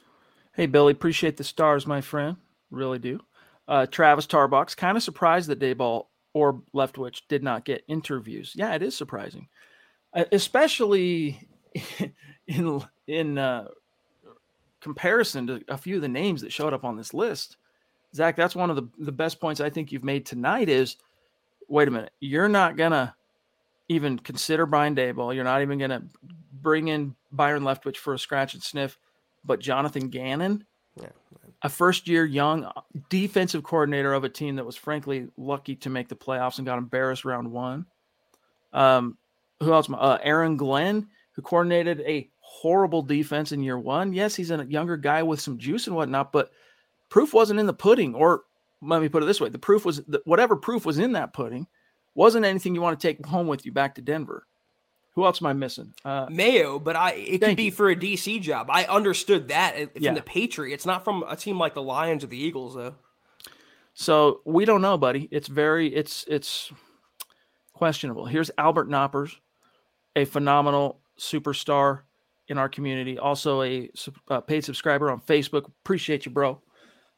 Hey, 0.55 0.67
Billy, 0.67 0.93
appreciate 0.93 1.37
the 1.37 1.45
stars, 1.45 1.87
my 1.87 2.01
friend. 2.01 2.39
Really 2.71 2.99
do. 2.99 3.21
Uh, 3.69 3.87
Travis 3.87 4.27
Tarbox, 4.27 4.77
kind 4.77 4.97
of 4.97 5.03
surprised 5.03 5.49
that 5.49 5.61
Daboll 5.61 6.07
or 6.33 6.63
Leftwich 6.75 7.23
did 7.29 7.43
not 7.43 7.65
get 7.65 7.85
interviews. 7.87 8.53
Yeah, 8.57 8.75
it 8.75 8.83
is 8.83 8.97
surprising, 8.97 9.49
uh, 10.15 10.25
especially 10.33 11.49
in 12.47 12.83
in 13.07 13.39
uh, 13.39 13.69
comparison 14.81 15.47
to 15.47 15.63
a 15.69 15.77
few 15.77 15.97
of 15.97 16.03
the 16.03 16.09
names 16.09 16.41
that 16.43 16.53
showed 16.53 16.73
up 16.73 16.85
on 16.85 16.97
this 16.97 17.13
list. 17.15 17.57
Zach, 18.15 18.35
that's 18.37 18.57
one 18.57 18.71
of 18.71 18.77
the, 18.77 18.89
the 18.99 19.13
best 19.13 19.41
points 19.41 19.61
I 19.61 19.71
think 19.71 19.93
you've 19.93 20.05
made 20.05 20.27
tonight 20.27 20.69
is 20.69 20.97
wait 21.69 21.87
a 21.89 21.91
minute, 21.91 22.13
you're 22.21 22.49
not 22.49 22.77
going 22.77 22.91
to 22.91 23.15
even 23.89 24.19
consider 24.19 24.67
Brian 24.67 24.95
Daboll. 24.95 25.35
You're 25.35 25.45
not 25.45 25.63
even 25.63 25.79
going 25.79 25.91
to 25.91 26.03
bring 26.63 26.89
in 26.89 27.15
Byron 27.33 27.63
Leftwich 27.63 27.97
for 27.97 28.15
a 28.15 28.19
scratch 28.19 28.55
and 28.55 28.63
sniff, 28.63 28.99
but 29.45 29.61
Jonathan 29.61 30.09
Gannon, 30.09 30.65
Yeah. 31.01 31.09
a 31.63 31.69
first 31.69 32.09
year 32.09 32.25
young 32.25 32.71
defensive 33.09 33.63
coordinator 33.63 34.13
of 34.13 34.25
a 34.25 34.29
team 34.29 34.57
that 34.57 34.67
was 34.67 34.77
frankly 34.77 35.29
lucky 35.37 35.77
to 35.77 35.91
make 35.91 36.09
the 36.09 36.17
playoffs 36.17 36.59
and 36.59 36.67
got 36.67 36.79
embarrassed 36.79 37.25
round 37.25 37.51
one. 37.51 37.87
Um, 38.73 39.17
who 39.61 39.73
else? 39.73 39.89
Uh, 39.93 40.19
Aaron 40.23 40.57
Glenn, 40.57 41.09
who 41.33 41.43
coordinated 41.43 42.01
a 42.01 42.29
horrible 42.53 43.03
defense 43.03 43.53
in 43.53 43.63
year 43.63 43.79
one. 43.79 44.13
Yes, 44.13 44.35
he's 44.35 44.51
a 44.51 44.67
younger 44.69 44.97
guy 44.97 45.23
with 45.23 45.41
some 45.41 45.57
juice 45.59 45.87
and 45.87 45.95
whatnot, 45.95 46.33
but 46.33 46.51
proof 47.09 47.33
wasn't 47.33 47.61
in 47.61 47.67
the 47.67 47.73
pudding. 47.73 48.15
Or 48.15 48.43
let 48.83 49.01
me 49.01 49.09
put 49.09 49.23
it 49.23 49.27
this 49.27 49.41
way: 49.41 49.49
the 49.49 49.59
proof 49.59 49.85
was 49.85 50.03
that 50.09 50.27
whatever 50.27 50.57
proof 50.57 50.85
was 50.85 50.99
in 50.99 51.13
that 51.13 51.33
pudding 51.33 51.67
wasn't 52.15 52.45
anything 52.45 52.75
you 52.75 52.81
want 52.83 52.99
to 52.99 53.07
take 53.07 53.25
home 53.25 53.47
with 53.47 53.65
you 53.65 53.73
back 53.73 53.95
to 53.95 54.03
Denver. 54.03 54.47
Who 55.15 55.25
else 55.25 55.41
am 55.43 55.47
I 55.47 55.53
missing? 55.53 55.93
Uh, 56.05 56.27
Mayo, 56.31 56.79
but 56.79 56.97
I 56.97 57.13
it 57.13 57.41
could 57.41 57.57
be 57.57 57.65
you. 57.65 57.73
for 57.73 57.89
a 57.91 57.97
DC 57.97 58.41
job. 58.43 58.69
I 58.71 58.85
understood 58.85 59.49
that 59.49 59.75
uh, 59.77 59.87
from 59.93 60.03
Yeah. 60.03 60.15
the 60.15 60.23
Patriots, 60.23 60.85
not 60.87 61.05
from 61.05 61.25
a 61.29 61.37
team 61.37 61.59
like 61.59 61.75
the 61.75 61.83
Lions 61.83 62.23
or 62.25 62.29
the 62.29 62.39
Eagles, 62.39 62.75
though. 62.75 62.95
So 63.95 64.41
we 64.45 64.65
don't 64.65 64.83
know, 64.83 64.97
buddy. 64.99 65.29
It's 65.31 65.49
very 65.49 65.89
it's 65.95 66.25
it's 66.29 66.73
questionable. 67.73 68.27
Here's 68.27 68.51
Albert 68.59 68.89
Knoppers, 68.89 69.37
a 70.17 70.25
phenomenal 70.25 71.01
superstar 71.19 72.01
in 72.51 72.59
our 72.59 72.69
community, 72.69 73.17
also 73.17 73.63
a 73.63 73.89
uh, 74.29 74.41
paid 74.41 74.65
subscriber 74.65 75.11
on 75.11 75.21
Facebook. 75.21 75.67
Appreciate 75.85 76.27
you, 76.27 76.33
bro. 76.33 76.61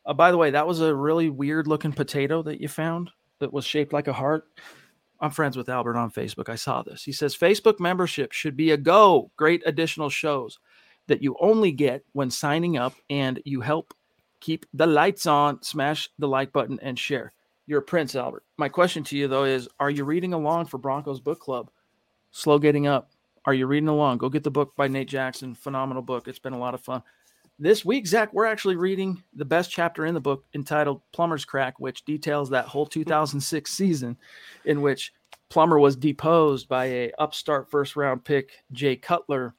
Uh, 0.04 0.12
by 0.12 0.30
the 0.30 0.36
way, 0.36 0.50
that 0.50 0.66
was 0.66 0.80
a 0.80 0.94
really 0.94 1.30
weird 1.30 1.66
looking 1.66 1.92
potato 1.92 2.42
that 2.42 2.60
you 2.60 2.68
found 2.68 3.10
that 3.40 3.52
was 3.52 3.64
shaped 3.64 3.92
like 3.92 4.08
a 4.08 4.12
heart. 4.12 4.44
I'm 5.20 5.30
friends 5.30 5.56
with 5.56 5.68
Albert 5.68 5.96
on 5.96 6.10
Facebook. 6.10 6.48
I 6.48 6.56
saw 6.56 6.82
this. 6.82 7.02
He 7.02 7.12
says 7.12 7.34
Facebook 7.34 7.80
membership 7.80 8.32
should 8.32 8.56
be 8.56 8.72
a 8.72 8.76
go. 8.76 9.30
Great 9.36 9.62
additional 9.64 10.10
shows 10.10 10.58
that 11.06 11.22
you 11.22 11.36
only 11.40 11.72
get 11.72 12.04
when 12.12 12.30
signing 12.30 12.76
up 12.76 12.94
and 13.08 13.40
you 13.44 13.60
help 13.60 13.94
keep 14.40 14.66
the 14.74 14.86
lights 14.86 15.26
on, 15.26 15.62
smash 15.62 16.10
the 16.18 16.28
like 16.28 16.52
button, 16.52 16.78
and 16.82 16.98
share. 16.98 17.32
You're 17.66 17.78
a 17.78 17.82
prince, 17.82 18.14
Albert. 18.16 18.44
My 18.58 18.68
question 18.68 19.02
to 19.04 19.16
you, 19.16 19.28
though, 19.28 19.44
is 19.44 19.68
Are 19.80 19.90
you 19.90 20.04
reading 20.04 20.34
along 20.34 20.66
for 20.66 20.78
Broncos 20.78 21.20
Book 21.20 21.40
Club? 21.40 21.70
Slow 22.32 22.58
Getting 22.58 22.86
Up. 22.86 23.10
Are 23.44 23.54
you 23.54 23.66
reading 23.66 23.88
along? 23.88 24.18
Go 24.18 24.28
get 24.28 24.44
the 24.44 24.50
book 24.50 24.74
by 24.76 24.88
Nate 24.88 25.08
Jackson. 25.08 25.54
Phenomenal 25.54 26.02
book. 26.02 26.28
It's 26.28 26.38
been 26.38 26.52
a 26.52 26.58
lot 26.58 26.74
of 26.74 26.80
fun. 26.80 27.02
This 27.58 27.84
week, 27.84 28.06
Zach, 28.06 28.32
we're 28.32 28.46
actually 28.46 28.76
reading 28.76 29.22
the 29.34 29.44
best 29.44 29.70
chapter 29.70 30.06
in 30.06 30.14
the 30.14 30.20
book 30.20 30.44
entitled 30.54 31.02
Plumber's 31.12 31.44
Crack, 31.44 31.78
which 31.78 32.04
details 32.04 32.50
that 32.50 32.66
whole 32.66 32.86
hmm. 32.86 33.00
2006 33.00 33.70
season 33.70 34.16
in 34.64 34.80
which 34.80 35.12
Plummer 35.52 35.78
was 35.78 35.96
deposed 35.96 36.68
by 36.68 36.86
a 36.86 37.12
upstart 37.18 37.70
first 37.70 37.94
round 37.94 38.24
pick, 38.24 38.64
Jay 38.72 38.96
Cutler, 38.96 39.54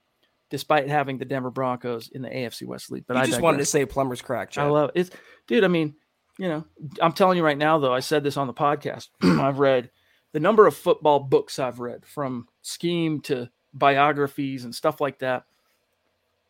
despite 0.49 0.87
having 0.89 1.17
the 1.17 1.25
Denver 1.25 1.51
Broncos 1.51 2.09
in 2.09 2.21
the 2.21 2.29
AFC 2.29 2.65
West 2.65 2.91
lead. 2.91 3.05
But 3.07 3.15
you 3.15 3.21
I 3.21 3.25
just 3.27 3.41
wanted 3.41 3.59
to 3.59 3.65
say 3.65 3.85
plumber's 3.85 4.21
crack, 4.21 4.57
I 4.57 4.65
love 4.65 4.89
it. 4.95 4.99
It's, 4.99 5.11
dude. 5.47 5.63
I 5.63 5.67
mean, 5.67 5.95
you 6.39 6.47
know, 6.47 6.65
I'm 6.99 7.13
telling 7.13 7.37
you 7.37 7.45
right 7.45 7.57
now, 7.57 7.77
though. 7.77 7.93
I 7.93 7.99
said 7.99 8.23
this 8.23 8.37
on 8.37 8.47
the 8.47 8.53
podcast. 8.53 9.09
I've 9.21 9.59
read 9.59 9.91
the 10.31 10.39
number 10.39 10.65
of 10.65 10.75
football 10.75 11.19
books 11.19 11.59
I've 11.59 11.79
read, 11.79 12.05
from 12.05 12.47
scheme 12.63 13.21
to 13.21 13.49
biographies 13.73 14.65
and 14.65 14.73
stuff 14.73 15.01
like 15.01 15.19
that. 15.19 15.43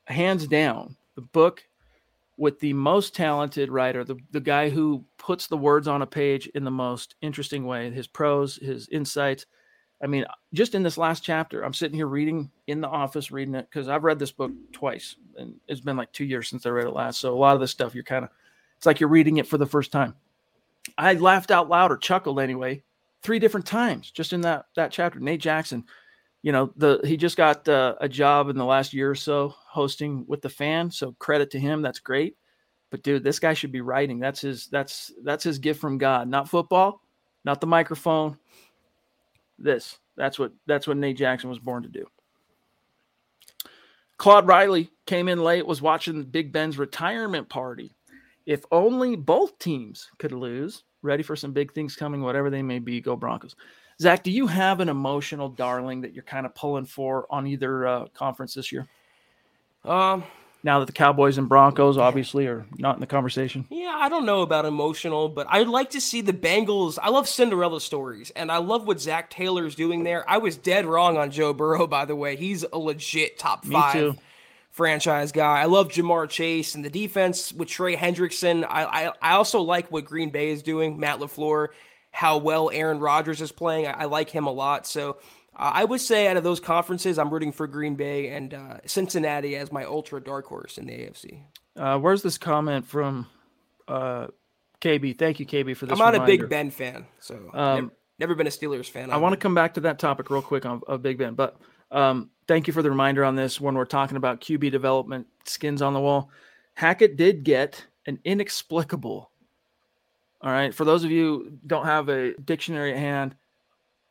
Hands 0.06 0.46
down, 0.48 0.98
the 1.16 1.22
book 1.22 1.64
with 2.38 2.60
the 2.60 2.74
most 2.74 3.16
talented 3.16 3.70
writer, 3.70 4.04
the 4.04 4.18
the 4.32 4.40
guy 4.40 4.70
who 4.70 5.06
puts 5.18 5.48
the 5.48 5.58
words 5.58 5.88
on 5.88 6.02
a 6.02 6.08
page 6.08 6.48
in 6.48 6.64
the 6.64 6.72
most 6.72 7.16
interesting 7.22 7.66
way. 7.66 7.90
His 7.92 8.08
prose, 8.08 8.58
his 8.58 8.90
insights. 8.90 9.46
I 10.02 10.08
mean, 10.08 10.26
just 10.54 10.76
in 10.76 10.84
this 10.84 10.98
last 10.98 11.24
chapter, 11.24 11.62
I'm 11.62 11.74
sitting 11.74 11.96
here 11.96 12.08
reading 12.08 12.52
in 12.68 12.82
the 12.82 12.90
office, 12.90 13.32
reading 13.32 13.56
it 13.56 13.70
because 13.70 13.88
I've 13.88 14.04
read 14.04 14.20
this 14.20 14.34
book 14.34 14.52
twice, 14.74 15.16
and 15.38 15.56
it's 15.70 15.80
been 15.80 15.96
like 15.96 16.12
two 16.12 16.26
years 16.26 16.50
since 16.50 16.66
I 16.66 16.70
read 16.70 16.88
it 16.88 16.94
last. 16.94 17.22
So 17.22 17.34
a 17.34 17.38
lot 17.38 17.56
of 17.56 17.62
this 17.62 17.72
stuff, 17.72 17.96
you're 17.96 18.04
kind 18.04 18.26
of, 18.26 18.32
it's 18.76 18.86
like 18.86 19.00
you're 19.00 19.08
reading 19.08 19.38
it 19.38 19.48
for 19.48 19.58
the 19.58 19.66
first 19.66 19.94
time. 19.94 20.16
I 20.98 21.14
laughed 21.14 21.52
out 21.52 21.70
loud 21.70 21.90
or 21.90 21.98
chuckled 21.98 22.42
anyway, 22.42 22.84
three 23.22 23.40
different 23.40 23.66
times 23.66 24.12
just 24.12 24.34
in 24.34 24.42
that 24.42 24.66
that 24.76 24.92
chapter. 24.92 25.20
Nate 25.20 25.40
Jackson, 25.40 25.86
you 26.44 26.52
know, 26.52 26.72
the 26.76 27.00
he 27.04 27.18
just 27.18 27.38
got 27.38 27.68
uh, 27.68 27.96
a 28.00 28.10
job 28.10 28.50
in 28.50 28.58
the 28.58 28.66
last 28.66 28.94
year 28.94 29.10
or 29.10 29.16
so 29.16 29.56
hosting 29.66 30.26
with 30.28 30.41
the 30.41 30.50
fan, 30.50 30.91
so 30.91 31.14
credit 31.14 31.50
to 31.52 31.60
him. 31.60 31.82
That's 31.82 32.00
great. 32.00 32.38
But 32.91 33.02
dude, 33.02 33.24
this 33.24 33.39
guy 33.39 33.54
should 33.54 33.72
be 33.72 33.82
writing. 33.82 34.20
That's 34.20 34.41
his 34.41 34.68
that's 34.68 35.12
that's 35.24 35.46
his 35.46 35.58
gift 35.58 35.80
from 35.80 35.98
God, 35.98 36.28
not 36.28 36.50
football, 36.50 37.02
not 37.46 37.62
the 37.62 37.68
microphone. 37.68 38.38
This 39.58 39.98
that's 40.18 40.38
what 40.38 40.52
that's 40.68 40.86
what 40.86 40.98
Nate 40.98 41.18
Jackson 41.18 41.50
was 41.50 41.60
born 41.60 41.84
to 41.84 41.89
do. 41.89 42.06
Claude 44.18 44.46
Riley 44.46 44.89
came 45.06 45.28
in 45.28 45.41
late, 45.44 45.66
was 45.66 45.82
watching 45.82 46.24
Big 46.24 46.52
Ben's 46.52 46.78
retirement 46.78 47.50
party. 47.50 47.96
If 48.46 48.66
only 48.72 49.16
both 49.16 49.58
teams 49.60 50.10
could 50.20 50.34
lose. 50.34 50.84
Ready 51.02 51.24
for 51.24 51.36
some 51.36 51.52
big 51.52 51.74
things 51.74 51.98
coming, 51.98 52.22
whatever 52.22 52.50
they 52.50 52.62
may 52.62 52.80
be. 52.80 53.02
Go 53.02 53.18
Broncos. 53.18 53.56
Zach, 54.02 54.24
do 54.24 54.32
you 54.32 54.48
have 54.48 54.80
an 54.80 54.89
emotional 54.89 55.50
darling 55.50 56.02
that 56.02 56.14
you're 56.14 56.24
kind 56.24 56.46
of 56.46 56.54
pulling 56.56 56.86
for 56.86 57.26
on 57.30 57.48
either 57.48 57.88
uh, 57.88 58.06
conference 58.14 58.54
this 58.54 58.72
year? 58.72 58.88
Um, 59.86 60.24
Now 60.64 60.80
that 60.80 60.86
the 60.86 60.94
Cowboys 60.94 61.38
and 61.38 61.48
Broncos 61.50 61.98
obviously 61.98 62.48
are 62.48 62.66
not 62.78 62.96
in 62.96 63.02
the 63.02 63.08
conversation. 63.08 63.66
yeah, 63.70 63.96
I 64.00 64.10
don't 64.10 64.26
know 64.26 64.41
about 64.41 64.66
emotional, 64.66 65.28
but 65.30 65.46
I'd 65.50 65.68
like 65.68 65.89
to 65.91 66.02
see 66.02 66.22
the 66.22 66.34
Bengals. 66.34 66.98
I 67.02 67.10
love 67.10 67.28
Cinderella 67.28 67.82
stories, 67.82 68.32
and 68.32 68.52
I 68.52 68.58
love 68.58 68.88
what 68.88 69.02
Zac 69.02 69.30
Taylor's 69.30 69.76
doing 69.76 70.04
there. 70.04 70.28
I 70.30 70.38
was 70.38 70.56
dead 70.58 70.86
wrong 70.86 71.18
on 71.18 71.32
Joe 71.32 71.54
Burrow, 71.54 71.86
by 71.88 72.06
the 72.06 72.16
way. 72.16 72.36
He's 72.38 72.64
a 72.64 72.78
legit 72.78 73.38
top 73.38 73.66
five 73.66 74.18
franchise 74.72 75.32
guy. 75.32 75.62
I 75.62 75.66
love 75.66 75.89
Ja'Marr 75.89 76.28
Chase 76.30 76.76
and 76.76 76.84
the 76.84 76.89
defense 76.89 77.54
with 77.54 77.68
Trey 77.68 77.96
Hendrickson. 77.96 78.66
I, 78.68 78.86
I 78.86 79.12
I 79.22 79.32
also 79.34 79.62
like 79.62 79.91
what 79.91 80.06
Green 80.06 80.30
Bay 80.32 80.50
is 80.50 80.64
doing. 80.64 80.98
Matt 81.00 81.20
Lafleur, 81.20 81.68
how 82.14 82.38
well 82.38 82.70
Aaron 82.72 82.99
Rodgers 82.99 83.41
is 83.41 83.51
playing. 83.51 83.88
I, 83.88 84.03
I 84.03 84.05
like 84.05 84.30
him 84.30 84.47
a 84.47 84.51
lot. 84.51 84.88
So. 84.88 85.18
Uh, 85.55 85.70
I 85.72 85.84
would 85.84 86.01
say 86.01 86.28
out 86.28 86.36
of 86.36 86.43
those 86.43 86.59
conferences, 86.59 87.20
I'm 87.20 87.30
rooting 87.30 87.51
for 87.51 87.68
Green 87.68 87.93
Bay 87.93 88.30
and 88.30 88.55
uh, 88.55 88.78
Cincinnati 88.88 89.55
as 89.55 89.72
my 89.72 89.84
ultra 89.84 90.20
dark 90.20 90.47
horse 90.47 90.80
in 90.80 90.88
the 90.88 90.93
AFC. 90.93 91.43
Uh, 91.76 91.99
where's 91.99 92.24
this 92.24 92.39
comment 92.39 92.88
from 92.88 93.28
uh, 93.88 94.30
KB? 94.82 95.16
Thank 95.16 95.39
you, 95.39 95.45
KB, 95.45 95.78
for 95.78 95.86
this. 95.86 95.93
I'm 95.93 95.99
not 95.99 96.16
a. 96.16 96.26
Big 96.26 96.49
Ben 96.49 96.72
fan, 96.72 97.05
so 97.20 97.36
Um, 97.53 97.76
never, 97.76 97.91
never 98.18 98.36
been 98.36 98.47
a 98.47 98.49
Steelers 98.49 98.89
fan. 98.89 99.11
I 99.11 99.18
want 99.18 99.34
to 99.34 99.38
come 99.38 99.53
back 99.53 99.76
to 99.76 99.82
that 99.82 99.99
topic 99.99 100.32
real 100.32 100.41
quick 100.41 100.66
on, 100.66 100.82
of 100.88 101.03
Big 101.03 101.20
Ben, 101.20 101.36
but 101.36 101.57
um, 101.91 102.32
thank 102.47 102.68
you 102.68 102.74
for 102.74 102.82
the 102.82 102.89
reminder 102.89 103.24
on 103.24 103.36
this 103.36 103.61
when 103.61 103.76
we're 103.76 103.86
talking 103.86 104.18
about 104.18 104.41
QB 104.41 104.72
development, 104.72 105.28
skins 105.45 105.82
on 105.82 105.93
the 105.93 105.99
wall. 105.99 106.32
Hackett 106.74 107.16
did 107.16 107.43
get 107.43 107.86
an 108.07 108.20
inexplicable. 108.26 109.30
All 110.44 110.52
right, 110.52 110.74
for 110.74 110.86
those 110.86 111.04
of 111.04 111.12
you 111.12 111.58
don't 111.66 111.86
have 111.86 112.10
a 112.10 112.34
dictionary 112.34 112.91
at 112.91 113.00
hand, 113.00 113.36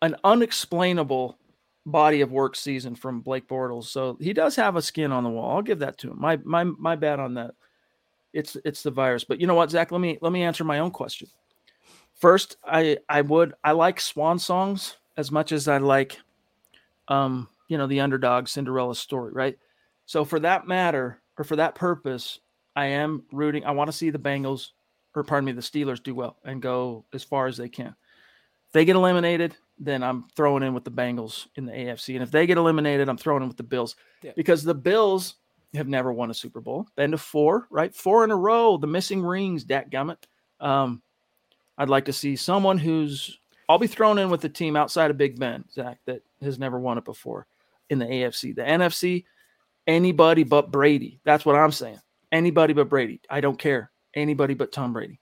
an 0.01 0.16
unexplainable 0.24 1.39
body 1.85 2.22
of 2.22 2.33
work 2.33 2.57
season 2.57 2.95
from 2.95 3.20
Blake 3.20 3.47
Bortles. 3.47 3.85
So 3.85 4.16
he 4.20 4.33
does 4.33 4.57
have 4.57 4.76
a 4.76 4.83
skin 4.83 5.12
on 5.12 5.24
the 5.24 5.30
wall. 5.30 5.57
I'll 5.57 5.62
give 5.62 5.80
that 5.80 5.99
to 5.99 6.11
him. 6.11 6.20
My 6.20 6.39
my 6.45 6.64
my 6.64 6.97
bad 6.97 7.20
on 7.20 7.35
that. 7.35 7.53
It's 8.33 8.57
it's 8.64 8.83
the 8.83 8.91
virus. 8.91 9.24
But 9.24 9.41
you 9.41 9.47
know 9.47 9.55
what, 9.55 9.70
Zach? 9.70 9.93
Let 9.93 10.01
me 10.01 10.18
let 10.22 10.33
me 10.33 10.43
answer 10.43 10.64
my 10.64 10.78
own 10.78 10.91
question. 10.91 11.28
First, 12.14 12.57
I 12.64 12.97
I 13.09 13.20
would 13.20 13.53
I 13.62 13.72
like 13.72 14.01
swan 14.01 14.39
songs 14.39 14.97
as 15.18 15.30
much 15.30 15.53
as 15.53 15.68
I 15.68 15.76
like 15.78 16.18
um, 17.09 17.49
you 17.68 17.78
know, 17.78 17.87
the 17.87 18.01
underdog 18.01 18.49
Cinderella 18.49 18.95
story, 18.95 19.33
right? 19.33 19.59
So 20.07 20.24
for 20.24 20.41
that 20.41 20.66
matter, 20.66 21.20
or 21.39 21.45
for 21.45 21.57
that 21.57 21.74
purpose, 21.74 22.41
I 22.76 22.87
am 22.87 23.24
rooting. 23.33 23.64
I 23.64 23.72
want 23.72 23.89
to 23.89 23.97
see 23.97 24.11
the 24.11 24.18
Bengals, 24.18 24.70
or 25.15 25.25
pardon 25.25 25.47
me, 25.47 25.53
the 25.53 25.61
Steelers 25.61 26.03
do 26.03 26.15
well 26.15 26.39
and 26.45 26.63
go 26.63 27.05
as 27.13 27.23
far 27.23 27.47
as 27.47 27.57
they 27.57 27.69
can. 27.69 27.95
If 28.67 28.73
they 28.73 28.85
get 28.85 28.97
eliminated, 28.97 29.57
then 29.79 30.03
I'm 30.03 30.25
throwing 30.35 30.63
in 30.63 30.75
with 30.75 30.85
the 30.85 30.91
Bengals 30.91 31.47
in 31.57 31.67
the 31.67 31.73
AFC. 31.73 32.15
And 32.15 32.23
if 32.23 32.31
they 32.31 32.47
get 32.47 32.59
eliminated, 32.59 33.09
I'm 33.09 33.19
throwing 33.19 33.43
in 33.43 33.49
with 33.49 33.57
the 33.57 33.63
Bills. 33.63 33.97
Yeah. 34.23 34.33
Because 34.37 34.63
the 34.63 34.75
Bills 34.75 35.35
have 35.75 35.89
never 35.89 36.13
won 36.13 36.31
a 36.31 36.35
Super 36.35 36.61
Bowl. 36.61 36.87
Been 36.97 37.11
to 37.11 37.19
four, 37.19 37.67
right? 37.71 37.95
Four 37.95 38.25
in 38.25 38.31
a 38.31 38.37
row. 38.37 38.77
The 38.77 38.87
missing 38.87 39.23
rings, 39.23 39.65
Dak 39.65 39.91
Gummit. 39.91 40.25
Um, 40.61 41.03
I'd 41.79 41.89
like 41.89 42.05
to 42.07 42.13
see 42.13 42.37
someone 42.37 42.79
who's 42.79 43.39
I'll 43.69 43.79
be 43.79 43.87
thrown 43.87 44.19
in 44.19 44.29
with 44.29 44.41
the 44.41 44.49
team 44.49 44.77
outside 44.77 45.11
of 45.11 45.17
Big 45.17 45.39
Ben, 45.39 45.65
Zach, 45.73 45.99
that 46.07 46.23
has 46.43 46.59
never 46.59 46.79
won 46.79 46.99
it 46.99 47.05
before 47.05 47.47
in 47.89 47.99
the 47.99 48.05
AFC. 48.05 48.55
The 48.55 48.63
NFC, 48.63 49.25
anybody 49.87 50.45
but 50.45 50.71
Brady. 50.71 51.21
That's 51.25 51.45
what 51.45 51.57
I'm 51.57 51.73
saying. 51.73 52.01
Anybody 52.31 52.75
but 52.75 52.89
Brady. 52.89 53.21
I 53.31 53.41
don't 53.41 53.59
care. 53.59 53.91
Anybody 54.15 54.55
but 54.55 54.73
Tom 54.73 54.93
Brady. 54.93 55.19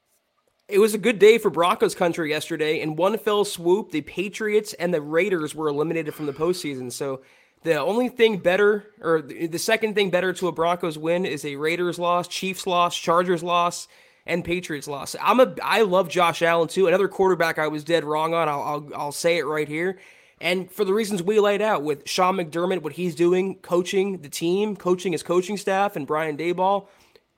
It 0.68 0.78
was 0.78 0.94
a 0.94 0.98
good 0.98 1.18
day 1.18 1.38
for 1.38 1.50
Broncos 1.50 1.94
country 1.94 2.30
yesterday. 2.30 2.80
In 2.80 2.94
one 2.94 3.18
fell 3.18 3.44
swoop, 3.44 3.90
the 3.90 4.02
Patriots 4.02 4.72
and 4.74 4.94
the 4.94 5.00
Raiders 5.00 5.54
were 5.54 5.68
eliminated 5.68 6.14
from 6.14 6.26
the 6.26 6.32
postseason. 6.32 6.92
So 6.92 7.22
the 7.62 7.78
only 7.78 8.08
thing 8.08 8.38
better, 8.38 8.86
or 9.00 9.20
the 9.20 9.58
second 9.58 9.94
thing 9.94 10.10
better 10.10 10.32
to 10.32 10.48
a 10.48 10.52
Broncos 10.52 10.96
win, 10.96 11.26
is 11.26 11.44
a 11.44 11.56
Raiders 11.56 11.98
loss, 11.98 12.28
Chiefs 12.28 12.66
loss, 12.66 12.96
Chargers 12.96 13.42
loss, 13.42 13.88
and 14.26 14.44
Patriots 14.44 14.86
loss. 14.86 15.16
I'm 15.20 15.40
a, 15.40 15.54
I 15.62 15.82
love 15.82 16.08
Josh 16.08 16.40
Allen 16.40 16.68
too. 16.68 16.86
Another 16.86 17.08
quarterback 17.08 17.58
I 17.58 17.66
was 17.66 17.82
dead 17.82 18.04
wrong 18.04 18.32
on. 18.32 18.48
I'll, 18.48 18.62
I'll, 18.62 18.90
I'll 18.94 19.12
say 19.12 19.38
it 19.38 19.46
right 19.46 19.68
here. 19.68 19.98
And 20.40 20.70
for 20.70 20.84
the 20.84 20.94
reasons 20.94 21.22
we 21.22 21.38
laid 21.38 21.60
out 21.60 21.82
with 21.82 22.08
Sean 22.08 22.36
McDermott, 22.36 22.82
what 22.82 22.94
he's 22.94 23.14
doing, 23.14 23.56
coaching 23.56 24.22
the 24.22 24.28
team, 24.28 24.76
coaching 24.76 25.12
his 25.12 25.22
coaching 25.22 25.56
staff, 25.56 25.96
and 25.96 26.06
Brian 26.06 26.36
Daboll, 26.36 26.86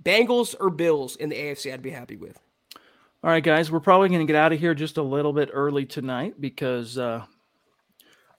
Bengals 0.03 0.55
or 0.59 0.71
Bills 0.71 1.17
in 1.17 1.29
the 1.29 1.37
AFC, 1.37 1.73
I'd 1.73 1.83
be 1.83 1.91
happy 1.91 2.17
with. 2.17 2.39
All 3.25 3.31
right, 3.31 3.43
guys, 3.43 3.71
we're 3.71 3.81
probably 3.81 4.09
going 4.09 4.27
to 4.27 4.31
get 4.31 4.37
out 4.37 4.53
of 4.53 4.59
here 4.59 4.75
just 4.75 4.97
a 4.97 5.03
little 5.03 5.33
bit 5.33 5.51
early 5.53 5.87
tonight 5.87 6.41
because 6.41 6.99
uh, 6.99 7.25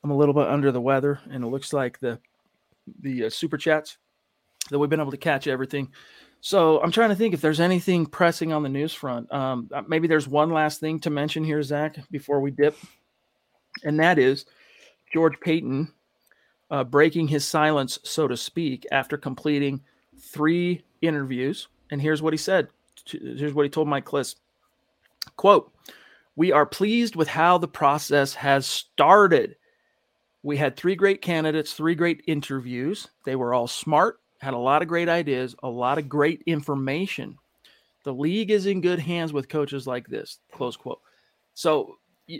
I'm 0.03 0.11
a 0.11 0.17
little 0.17 0.33
bit 0.33 0.47
under 0.47 0.71
the 0.73 0.81
weather, 0.81 1.21
and 1.31 1.43
it 1.43 1.47
looks 1.47 1.71
like 1.71 1.99
the 1.99 2.19
the 2.99 3.25
uh, 3.25 3.29
super 3.29 3.57
chats 3.57 3.97
that 4.69 4.77
we've 4.77 4.89
been 4.89 4.99
able 4.99 5.11
to 5.11 5.17
catch 5.17 5.47
everything. 5.47 5.89
So 6.41 6.81
I'm 6.81 6.91
trying 6.91 7.09
to 7.09 7.15
think 7.15 7.33
if 7.33 7.39
there's 7.39 7.61
anything 7.61 8.05
pressing 8.05 8.51
on 8.51 8.63
the 8.63 8.67
news 8.69 8.93
front. 8.93 9.31
Um, 9.31 9.69
uh, 9.73 9.83
maybe 9.87 10.09
there's 10.09 10.27
one 10.27 10.49
last 10.49 10.81
thing 10.81 10.99
to 11.01 11.09
mention 11.09 11.45
here, 11.45 11.63
Zach, 11.63 11.97
before 12.11 12.41
we 12.41 12.51
dip, 12.51 12.75
and 13.85 13.97
that 14.01 14.19
is 14.19 14.45
George 15.13 15.39
Paton 15.39 15.93
uh, 16.69 16.83
breaking 16.83 17.29
his 17.29 17.45
silence, 17.45 17.99
so 18.03 18.27
to 18.27 18.35
speak, 18.35 18.85
after 18.91 19.17
completing 19.17 19.79
three 20.19 20.83
interviews. 21.03 21.67
And 21.91 22.01
here's 22.01 22.21
what 22.21 22.33
he 22.33 22.37
said. 22.37 22.69
Here's 23.05 23.53
what 23.53 23.63
he 23.63 23.69
told 23.69 23.87
Mike 23.87 24.05
Klis. 24.05 24.35
Quote, 25.35 25.71
we 26.35 26.51
are 26.51 26.65
pleased 26.65 27.15
with 27.15 27.27
how 27.27 27.57
the 27.57 27.67
process 27.67 28.33
has 28.33 28.65
started. 28.65 29.55
We 30.41 30.57
had 30.57 30.75
three 30.75 30.95
great 30.95 31.21
candidates, 31.21 31.73
three 31.73 31.95
great 31.95 32.23
interviews. 32.27 33.07
They 33.23 33.35
were 33.35 33.53
all 33.53 33.67
smart, 33.67 34.19
had 34.39 34.53
a 34.53 34.57
lot 34.57 34.81
of 34.81 34.87
great 34.87 35.09
ideas, 35.09 35.55
a 35.61 35.69
lot 35.69 35.97
of 35.97 36.09
great 36.09 36.41
information. 36.45 37.37
The 38.03 38.13
league 38.13 38.51
is 38.51 38.65
in 38.65 38.81
good 38.81 38.99
hands 38.99 39.31
with 39.31 39.47
coaches 39.47 39.87
like 39.87 40.07
this. 40.07 40.39
Close 40.51 40.75
quote. 40.75 40.99
So 41.53 41.97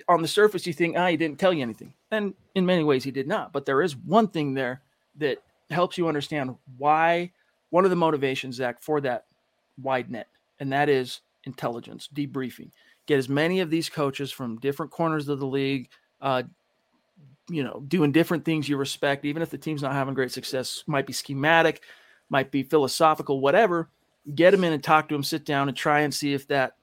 on 0.08 0.22
the 0.22 0.28
surface, 0.28 0.66
you 0.66 0.74
think, 0.74 0.98
ah, 0.98 1.08
he 1.08 1.18
didn't 1.18 1.40
tell 1.40 1.54
you 1.54 1.62
anything. 1.62 1.94
And 2.12 2.34
in 2.56 2.66
many 2.66 2.84
ways, 2.84 3.04
he 3.04 3.12
did 3.12 3.28
not. 3.28 3.54
But 3.54 3.66
there 3.66 3.82
is 3.82 3.96
one 3.96 4.28
thing 4.28 4.54
there 4.54 4.82
that 5.18 5.38
helps 5.70 5.98
you 5.98 6.08
understand 6.08 6.56
why 6.78 7.32
one 7.74 7.86
of 7.86 7.90
the 7.90 7.96
motivations, 7.96 8.58
Zach, 8.58 8.84
for 8.84 9.02
that 9.02 9.26
wide 9.82 10.12
net, 10.12 10.28
and 10.60 10.72
that 10.72 10.90
is 10.90 11.22
intelligence, 11.46 12.08
debriefing. 12.14 12.70
Get 13.08 13.18
as 13.18 13.28
many 13.28 13.62
of 13.62 13.72
these 13.72 13.90
coaches 13.90 14.32
from 14.32 14.60
different 14.60 14.92
corners 14.92 15.28
of 15.28 15.40
the 15.40 15.48
league, 15.48 15.90
uh, 16.22 16.44
you 17.50 17.64
know, 17.64 17.84
doing 17.88 18.12
different 18.12 18.46
things 18.46 18.70
you 18.70 18.78
respect, 18.78 19.26
even 19.26 19.42
if 19.42 19.50
the 19.50 19.58
team's 19.58 19.82
not 19.82 19.94
having 19.94 20.14
great 20.14 20.32
success, 20.32 20.84
might 20.86 21.08
be 21.08 21.14
schematic, 21.14 21.82
might 22.30 22.52
be 22.52 22.62
philosophical, 22.62 23.42
whatever. 23.42 23.90
Get 24.36 24.52
them 24.52 24.64
in 24.64 24.74
and 24.74 24.84
talk 24.84 25.10
to 25.10 25.16
them, 25.16 25.24
sit 25.24 25.44
down 25.44 25.68
and 25.68 25.76
try 25.76 26.02
and 26.02 26.14
see 26.14 26.36
if 26.36 26.48
that, 26.50 26.74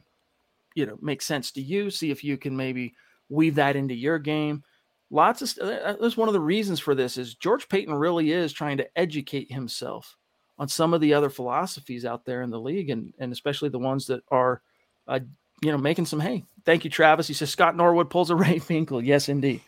you 0.75 0.87
know, 0.87 0.99
makes 1.01 1.25
sense 1.25 1.53
to 1.53 1.63
you. 1.63 1.91
See 1.91 2.11
if 2.11 2.25
you 2.25 2.37
can 2.37 2.57
maybe 2.57 2.95
weave 3.29 3.55
that 3.55 3.77
into 3.77 3.95
your 3.95 4.19
game. 4.19 4.65
Lots 5.09 5.41
of 5.41 5.69
uh, 5.69 5.95
that's 6.01 6.17
one 6.17 6.29
of 6.29 6.35
the 6.35 6.41
reasons 6.41 6.81
for 6.81 6.97
this 6.97 7.17
is 7.17 7.37
George 7.37 7.69
Paton 7.69 7.95
really 7.95 8.33
is 8.33 8.53
trying 8.53 8.79
to 8.79 8.99
educate 8.99 9.53
himself 9.53 10.17
on 10.61 10.69
some 10.69 10.93
of 10.93 11.01
the 11.01 11.15
other 11.15 11.31
philosophies 11.31 12.05
out 12.05 12.27
there 12.27 12.43
in 12.43 12.51
the 12.51 12.61
league, 12.61 12.91
and 12.91 13.15
and 13.19 13.33
especially 13.33 13.71
the 13.71 13.79
ones 13.79 14.07
that 14.07 14.23
are, 14.31 14.61
uh, 15.09 15.19
you 15.63 15.73
know, 15.73 15.79
making 15.79 16.05
some 16.05 16.21
hay. 16.21 16.45
Thank 16.67 16.85
you, 16.85 16.91
Travis. 16.91 17.27
He 17.27 17.33
says 17.35 17.51
Scott 17.51 17.75
Norwood 17.75 18.11
pulls 18.11 18.29
a 18.29 18.37
Ray 18.37 18.59
Finkle. 18.59 19.05
Yes, 19.05 19.31
indeed. 19.31 19.63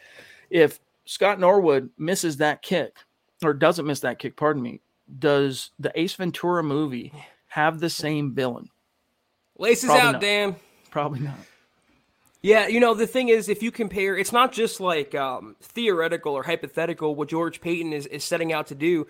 If 0.51 0.79
Scott 1.07 1.41
Norwood 1.41 1.89
misses 1.97 2.37
that 2.37 2.61
kick 2.61 2.95
or 3.43 3.55
doesn't 3.55 3.87
miss 3.87 4.01
that 4.01 4.19
kick, 4.19 4.37
pardon 4.37 4.63
me, 4.63 4.83
does 5.19 5.71
the 5.79 5.91
Ace 5.99 6.13
Ventura 6.13 6.63
movie 6.63 7.11
have 7.49 7.81
the 7.81 7.91
same 7.91 8.35
villain? 8.35 8.69
Laces 9.59 9.87
Probably 9.87 10.03
out, 10.03 10.13
not. 10.13 10.21
Dan. 10.21 10.57
Probably 10.91 11.21
not. 11.21 11.39
Yeah, 12.43 12.67
you 12.67 12.81
know 12.81 12.93
the 12.93 13.07
thing 13.07 13.29
is, 13.29 13.49
if 13.49 13.63
you 13.63 13.71
compare, 13.71 14.17
it's 14.19 14.33
not 14.33 14.53
just 14.53 14.79
like 14.79 15.15
um, 15.15 15.57
theoretical 15.63 16.35
or 16.35 16.43
hypothetical 16.43 17.15
what 17.15 17.29
George 17.29 17.63
Paton 17.63 17.95
is, 17.95 18.07
is 18.07 18.25
setting 18.25 18.53
out 18.53 18.67
to 18.67 18.75
do. 18.75 19.07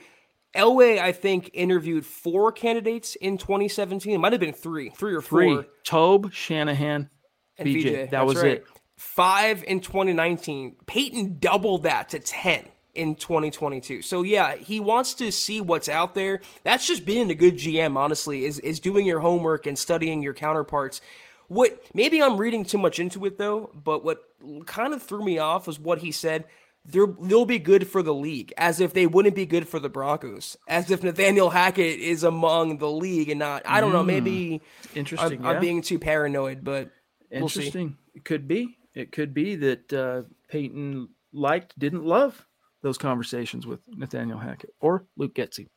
Elway, 0.55 0.98
I 0.98 1.12
think, 1.12 1.50
interviewed 1.55 2.05
four 2.05 2.53
candidates 2.53 3.14
in 3.16 3.38
2017. 3.38 4.12
It 4.12 4.18
might 4.18 4.32
have 4.32 4.40
been 4.40 4.53
three, 4.53 4.90
three 4.90 5.14
or 5.14 5.22
three. 5.22 5.55
four. 5.55 5.66
Toub, 5.84 6.32
Shanahan, 6.32 7.09
and 7.57 7.68
VJ. 7.68 7.82
VJ. 7.82 7.92
That 7.92 8.11
That's 8.11 8.26
was 8.26 8.36
right. 8.42 8.53
it. 8.53 8.66
Five 8.96 9.64
in 9.64 9.80
2019. 9.80 10.76
Paton 10.86 11.38
doubled 11.38 11.84
that 11.84 12.11
to 12.11 12.18
10 12.18 12.66
in 12.94 13.14
2022. 13.14 14.03
So 14.03 14.22
yeah, 14.22 14.57
he 14.57 14.80
wants 14.80 15.14
to 15.14 15.32
see 15.32 15.61
what's 15.61 15.88
out 15.88 16.14
there. 16.14 16.40
That's 16.64 16.86
just 16.86 17.05
being 17.05 17.30
a 17.30 17.34
good 17.34 17.55
GM, 17.55 17.96
honestly, 17.96 18.44
is 18.44 18.59
is 18.61 18.80
doing 18.80 19.07
your 19.07 19.20
homework 19.20 19.66
and 19.66 19.78
studying 19.78 20.22
your 20.22 20.34
counterparts. 20.34 21.00
What 21.48 21.82
maybe 21.94 22.22
I'm 22.22 22.36
reading 22.36 22.64
too 22.64 22.78
much 22.78 22.98
into 22.98 23.24
it 23.26 23.38
though, 23.38 23.70
but 23.74 24.05
what 24.05 24.22
kind 24.66 24.92
of 24.94 25.03
threw 25.03 25.24
me 25.24 25.38
off 25.38 25.66
was 25.66 25.78
what 25.78 25.98
he 25.98 26.12
said 26.12 26.44
they'll 26.85 27.45
be 27.45 27.59
good 27.59 27.87
for 27.87 28.03
the 28.03 28.14
league, 28.14 28.53
as 28.57 28.80
if 28.80 28.93
they 28.93 29.07
wouldn't 29.07 29.35
be 29.35 29.47
good 29.47 29.68
for 29.68 29.78
the 29.78 29.89
Broncos, 29.89 30.57
as 30.68 30.91
if 30.91 31.03
Nathaniel 31.03 31.51
Hackett 31.51 32.01
is 32.01 32.24
among 32.24 32.78
the 32.78 32.91
league 32.91 33.28
and 33.28 33.39
not. 33.39 33.62
I 33.64 33.80
don't 33.80 33.91
mm. 33.91 33.95
know. 33.95 34.03
Maybe 34.03 34.59
hmm. 34.59 34.99
interesting. 34.99 35.39
I'm, 35.39 35.45
yeah. 35.45 35.51
I'm, 35.51 35.61
being 35.61 35.83
too 35.83 35.99
paranoid, 35.99 36.64
but 36.64 36.91
interesting. 37.30 37.97
We'll 38.14 38.16
it 38.16 38.24
could 38.24 38.49
be. 38.49 38.78
It 38.95 39.12
could 39.12 39.33
be 39.33 39.57
that 39.57 39.93
uh, 39.93 40.22
Paton 40.49 41.09
liked, 41.33 41.78
didn't 41.78 42.05
love 42.05 42.47
those 42.83 42.99
conversations 42.99 43.66
with 43.66 43.80
Nathaniel 43.89 44.39
Hackett 44.39 44.74
or 44.80 45.07
Luke 45.16 45.35
Getsy. 45.35 45.68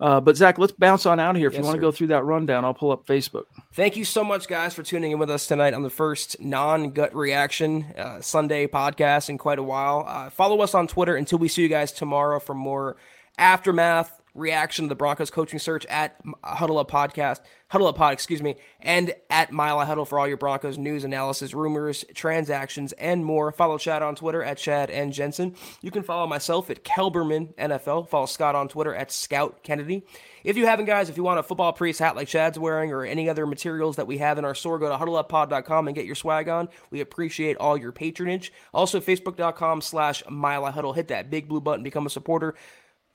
Uh, 0.00 0.20
but 0.20 0.36
Zach, 0.36 0.58
let's 0.58 0.72
bounce 0.72 1.06
on 1.06 1.20
out 1.20 1.36
of 1.36 1.36
here. 1.36 1.46
If 1.46 1.54
yes, 1.54 1.60
you 1.60 1.66
want 1.66 1.76
to 1.76 1.80
go 1.80 1.92
through 1.92 2.08
that 2.08 2.24
rundown, 2.24 2.64
I'll 2.64 2.74
pull 2.74 2.90
up 2.90 3.06
Facebook. 3.06 3.44
Thank 3.74 3.96
you 3.96 4.04
so 4.04 4.24
much, 4.24 4.48
guys, 4.48 4.74
for 4.74 4.82
tuning 4.82 5.12
in 5.12 5.18
with 5.18 5.30
us 5.30 5.46
tonight 5.46 5.72
on 5.72 5.82
the 5.82 5.90
first 5.90 6.40
non-gut 6.40 7.14
reaction 7.14 7.84
uh, 7.96 8.20
Sunday 8.20 8.66
podcast 8.66 9.28
in 9.28 9.38
quite 9.38 9.58
a 9.58 9.62
while. 9.62 10.04
Uh, 10.06 10.30
follow 10.30 10.60
us 10.60 10.74
on 10.74 10.88
Twitter 10.88 11.14
until 11.14 11.38
we 11.38 11.48
see 11.48 11.62
you 11.62 11.68
guys 11.68 11.92
tomorrow 11.92 12.40
for 12.40 12.54
more 12.54 12.96
aftermath 13.38 14.20
reaction 14.34 14.86
to 14.86 14.88
the 14.88 14.94
Broncos 14.94 15.30
coaching 15.30 15.58
search 15.58 15.86
at 15.86 16.20
Huddle 16.42 16.78
Up 16.78 16.90
Podcast, 16.90 17.40
Huddle 17.68 17.86
Up 17.86 17.96
Pod, 17.96 18.12
excuse 18.12 18.42
me, 18.42 18.56
and 18.80 19.14
at 19.30 19.52
Mile 19.52 19.84
Huddle 19.84 20.04
for 20.04 20.18
all 20.18 20.28
your 20.28 20.36
Broncos 20.36 20.76
news, 20.76 21.04
analysis, 21.04 21.54
rumors, 21.54 22.04
transactions, 22.14 22.92
and 22.94 23.24
more. 23.24 23.52
Follow 23.52 23.78
Chad 23.78 24.02
on 24.02 24.16
Twitter 24.16 24.42
at 24.42 24.58
Chad 24.58 24.90
and 24.90 25.12
Jensen. 25.12 25.54
You 25.82 25.90
can 25.90 26.02
follow 26.02 26.26
myself 26.26 26.68
at 26.70 26.84
Kelberman 26.84 27.54
NFL. 27.54 28.08
Follow 28.08 28.26
Scott 28.26 28.54
on 28.54 28.68
Twitter 28.68 28.94
at 28.94 29.12
Scout 29.12 29.62
Kennedy. 29.62 30.04
If 30.42 30.56
you 30.56 30.66
haven't, 30.66 30.84
guys, 30.84 31.08
if 31.08 31.16
you 31.16 31.22
want 31.22 31.38
a 31.38 31.42
football 31.42 31.72
priest 31.72 32.00
hat 32.00 32.16
like 32.16 32.28
Chad's 32.28 32.58
wearing 32.58 32.92
or 32.92 33.04
any 33.04 33.30
other 33.30 33.46
materials 33.46 33.96
that 33.96 34.06
we 34.06 34.18
have 34.18 34.36
in 34.36 34.44
our 34.44 34.54
store, 34.54 34.78
go 34.78 34.90
to 34.90 35.02
huddleuppod.com 35.02 35.88
and 35.88 35.94
get 35.94 36.04
your 36.04 36.14
swag 36.14 36.48
on. 36.48 36.68
We 36.90 37.00
appreciate 37.00 37.56
all 37.56 37.78
your 37.78 37.92
patronage. 37.92 38.52
Also, 38.74 39.00
facebook.com 39.00 39.80
slash 39.80 40.22
Mile 40.28 40.70
Huddle. 40.70 40.92
Hit 40.92 41.08
that 41.08 41.30
big 41.30 41.48
blue 41.48 41.60
button, 41.60 41.82
become 41.82 42.04
a 42.04 42.10
supporter. 42.10 42.54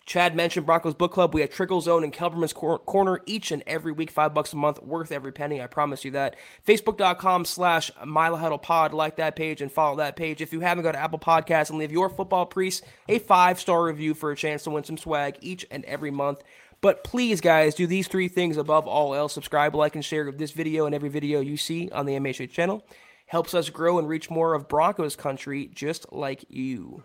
Chad 0.10 0.36
mentioned 0.36 0.66
Broncos 0.66 0.95
Book 0.95 1.12
Club. 1.12 1.36
We 1.36 1.41
have 1.41 1.51
Trickle 1.51 1.82
Zone 1.82 2.03
and 2.03 2.12
Kelberman's 2.12 2.51
Corner 2.51 3.22
each 3.28 3.51
and 3.51 3.62
every 3.68 3.91
week, 3.91 4.10
five 4.10 4.34
bucks 4.34 4.53
a 4.53 4.55
month, 4.55 4.82
worth 4.82 5.12
every 5.12 5.32
penny. 5.32 5.62
I 5.62 5.68
promise 5.68 6.03
you 6.03 6.10
that. 6.12 6.36
Facebook.com 6.68 7.45
slash 7.45 7.91
Pod. 8.64 8.93
Like 8.95 9.18
that 9.18 9.36
page 9.36 9.62
and 9.62 9.72
follow 9.72 9.97
that 9.97 10.16
page. 10.16 10.41
If 10.41 10.51
you 10.51 10.62
haven't, 10.62 10.84
go 10.84 10.91
to 10.91 10.97
Apple 10.97 11.20
Podcasts 11.20 11.70
and 11.70 11.78
leave 11.78 11.91
your 11.91 12.10
football 12.10 12.47
priest 12.47 12.84
a 13.07 13.20
five 13.20 13.60
star 13.60 13.84
review 13.84 14.16
for 14.16 14.32
a 14.32 14.36
chance 14.36 14.64
to 14.64 14.72
win 14.72 14.84
some 14.84 14.97
swag 14.97 15.38
each 15.41 15.64
and 15.70 15.86
every 15.86 16.10
month. 16.10 16.41
But 16.82 17.03
please, 17.03 17.39
guys, 17.39 17.76
do 17.76 17.86
these 17.86 18.07
three 18.07 18.30
things 18.30 18.57
above 18.57 18.88
all 18.88 19.14
else. 19.14 19.34
Subscribe, 19.34 19.76
like, 19.76 19.93
and 19.93 20.03
share 20.03 20.32
this 20.32 20.53
video 20.53 20.88
and 20.88 20.95
every 20.95 21.10
video 21.10 21.39
you 21.39 21.55
see 21.55 21.88
on 21.91 22.07
the 22.07 22.16
MHA 22.16 22.49
channel. 22.49 22.84
Helps 23.28 23.53
us 23.53 23.70
grow 23.70 23.99
and 23.99 24.10
reach 24.10 24.32
more 24.32 24.55
of 24.55 24.68
Broncos 24.68 25.16
country 25.16 25.70
just 25.72 26.12
like 26.12 26.45
you. 26.49 27.03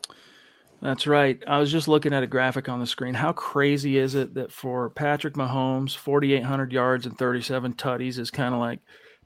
That's 0.81 1.07
right. 1.07 1.43
I 1.47 1.59
was 1.59 1.72
just 1.72 1.89
looking 1.89 2.12
at 2.12 2.22
a 2.22 2.27
graphic 2.27 2.68
on 2.68 2.79
the 2.79 2.87
screen. 2.87 3.14
How 3.14 3.33
crazy 3.33 3.97
is 3.97 4.14
it 4.14 4.35
that 4.35 4.53
for 4.53 4.91
Patrick 4.91 5.35
Mahomes, 5.35 5.97
4,800 5.97 6.72
yards 6.72 7.07
and 7.07 7.16
37 7.16 7.75
tutties 7.75 8.18
is 8.18 8.31
kind 8.31 8.55
of 8.55 8.61
like 8.61 8.81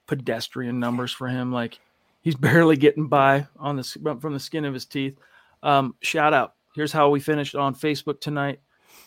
pedestrian 0.07 0.79
numbers 0.79 1.11
for 1.11 1.27
him. 1.27 1.51
Like 1.51 1.79
he's 2.21 2.35
barely 2.37 2.77
getting 2.77 3.07
by 3.07 3.47
on 3.57 3.75
the 3.75 4.17
from 4.21 4.33
the 4.33 4.39
skin 4.39 4.65
of 4.65 4.73
his 4.73 4.85
teeth. 4.85 5.17
Um, 5.61 5.95
shout 6.01 6.33
out. 6.33 6.53
Here's 6.75 6.91
how 6.91 7.09
we 7.09 7.19
finished 7.19 7.55
on 7.55 7.75
Facebook 7.75 8.21
tonight. 8.21 8.59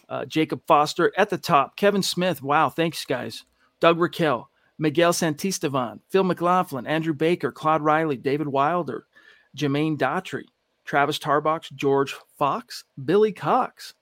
Uh, 0.09 0.25
Jacob 0.27 0.63
Foster 0.67 1.13
at 1.17 1.31
the 1.31 1.39
top. 1.39 1.77
Kevin 1.77 2.03
Smith. 2.03 2.43
Wow. 2.43 2.69
Thanks, 2.69 3.05
guys. 3.05 3.45
Doug 3.81 3.99
Raquel. 3.99 4.51
Miguel 4.79 5.13
Santistevan. 5.13 6.01
Phil 6.11 6.25
McLaughlin. 6.25 6.87
Andrew 6.87 7.15
Baker. 7.15 7.51
Claude 7.51 7.83
Riley. 7.83 8.17
David 8.17 8.49
Wilder. 8.49 9.07
Jermaine 9.57 9.97
Daughtry. 9.97 10.45
Travis 10.93 11.19
Tarbox, 11.19 11.73
George 11.73 12.15
Fox, 12.37 12.85
Billy 13.03 13.33
Cox, 13.33 13.95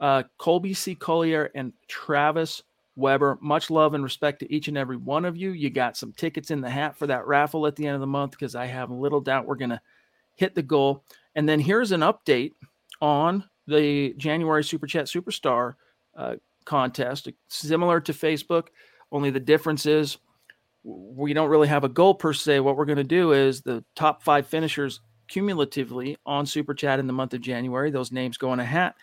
uh, 0.00 0.22
Colby 0.36 0.74
C. 0.74 0.94
Collier, 0.94 1.50
and 1.54 1.72
Travis 1.88 2.62
Weber. 2.94 3.38
Much 3.40 3.70
love 3.70 3.94
and 3.94 4.04
respect 4.04 4.40
to 4.40 4.54
each 4.54 4.68
and 4.68 4.76
every 4.76 4.98
one 4.98 5.24
of 5.24 5.38
you. 5.38 5.52
You 5.52 5.70
got 5.70 5.96
some 5.96 6.12
tickets 6.12 6.50
in 6.50 6.60
the 6.60 6.68
hat 6.68 6.94
for 6.94 7.06
that 7.06 7.26
raffle 7.26 7.66
at 7.66 7.74
the 7.74 7.86
end 7.86 7.94
of 7.94 8.02
the 8.02 8.06
month 8.06 8.32
because 8.32 8.54
I 8.54 8.66
have 8.66 8.90
little 8.90 9.22
doubt 9.22 9.46
we're 9.46 9.54
going 9.54 9.70
to 9.70 9.80
hit 10.36 10.54
the 10.54 10.62
goal. 10.62 11.06
And 11.36 11.48
then 11.48 11.58
here's 11.58 11.90
an 11.90 12.02
update 12.02 12.52
on 13.00 13.42
the 13.66 14.12
January 14.18 14.62
Super 14.62 14.86
Chat 14.86 15.06
Superstar 15.06 15.76
uh, 16.14 16.34
contest, 16.66 17.30
similar 17.48 17.98
to 17.98 18.12
Facebook, 18.12 18.66
only 19.10 19.30
the 19.30 19.40
difference 19.40 19.86
is 19.86 20.18
we 20.84 21.32
don't 21.32 21.48
really 21.48 21.68
have 21.68 21.84
a 21.84 21.88
goal 21.88 22.14
per 22.14 22.34
se. 22.34 22.60
What 22.60 22.76
we're 22.76 22.84
going 22.84 22.98
to 22.98 23.04
do 23.04 23.32
is 23.32 23.62
the 23.62 23.82
top 23.94 24.22
five 24.22 24.46
finishers 24.46 25.00
cumulatively 25.30 26.18
on 26.26 26.44
Super 26.44 26.74
Chat 26.74 26.98
in 26.98 27.06
the 27.06 27.12
month 27.12 27.32
of 27.32 27.40
January. 27.40 27.90
Those 27.90 28.12
names 28.12 28.36
go 28.36 28.52
in 28.52 28.60
a 28.60 28.64
hat. 28.64 28.96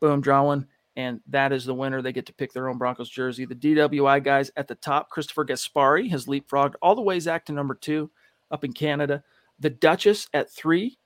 Boom, 0.00 0.20
draw 0.20 0.42
one. 0.42 0.66
And 0.96 1.20
that 1.28 1.52
is 1.52 1.64
the 1.64 1.74
winner. 1.74 2.02
They 2.02 2.12
get 2.12 2.26
to 2.26 2.34
pick 2.34 2.52
their 2.52 2.68
own 2.68 2.78
Broncos 2.78 3.10
jersey. 3.10 3.44
The 3.44 3.54
DWI 3.54 4.22
guys 4.22 4.50
at 4.56 4.68
the 4.68 4.76
top, 4.76 5.10
Christopher 5.10 5.44
Gaspari 5.44 6.10
has 6.10 6.26
leapfrogged 6.26 6.74
all 6.82 6.94
the 6.94 7.02
way 7.02 7.20
Zach 7.20 7.44
to 7.46 7.52
number 7.52 7.74
two 7.74 8.10
up 8.50 8.64
in 8.64 8.72
Canada. 8.72 9.22
The 9.60 9.70
Duchess 9.70 10.28
at 10.32 10.50
three, 10.50 10.98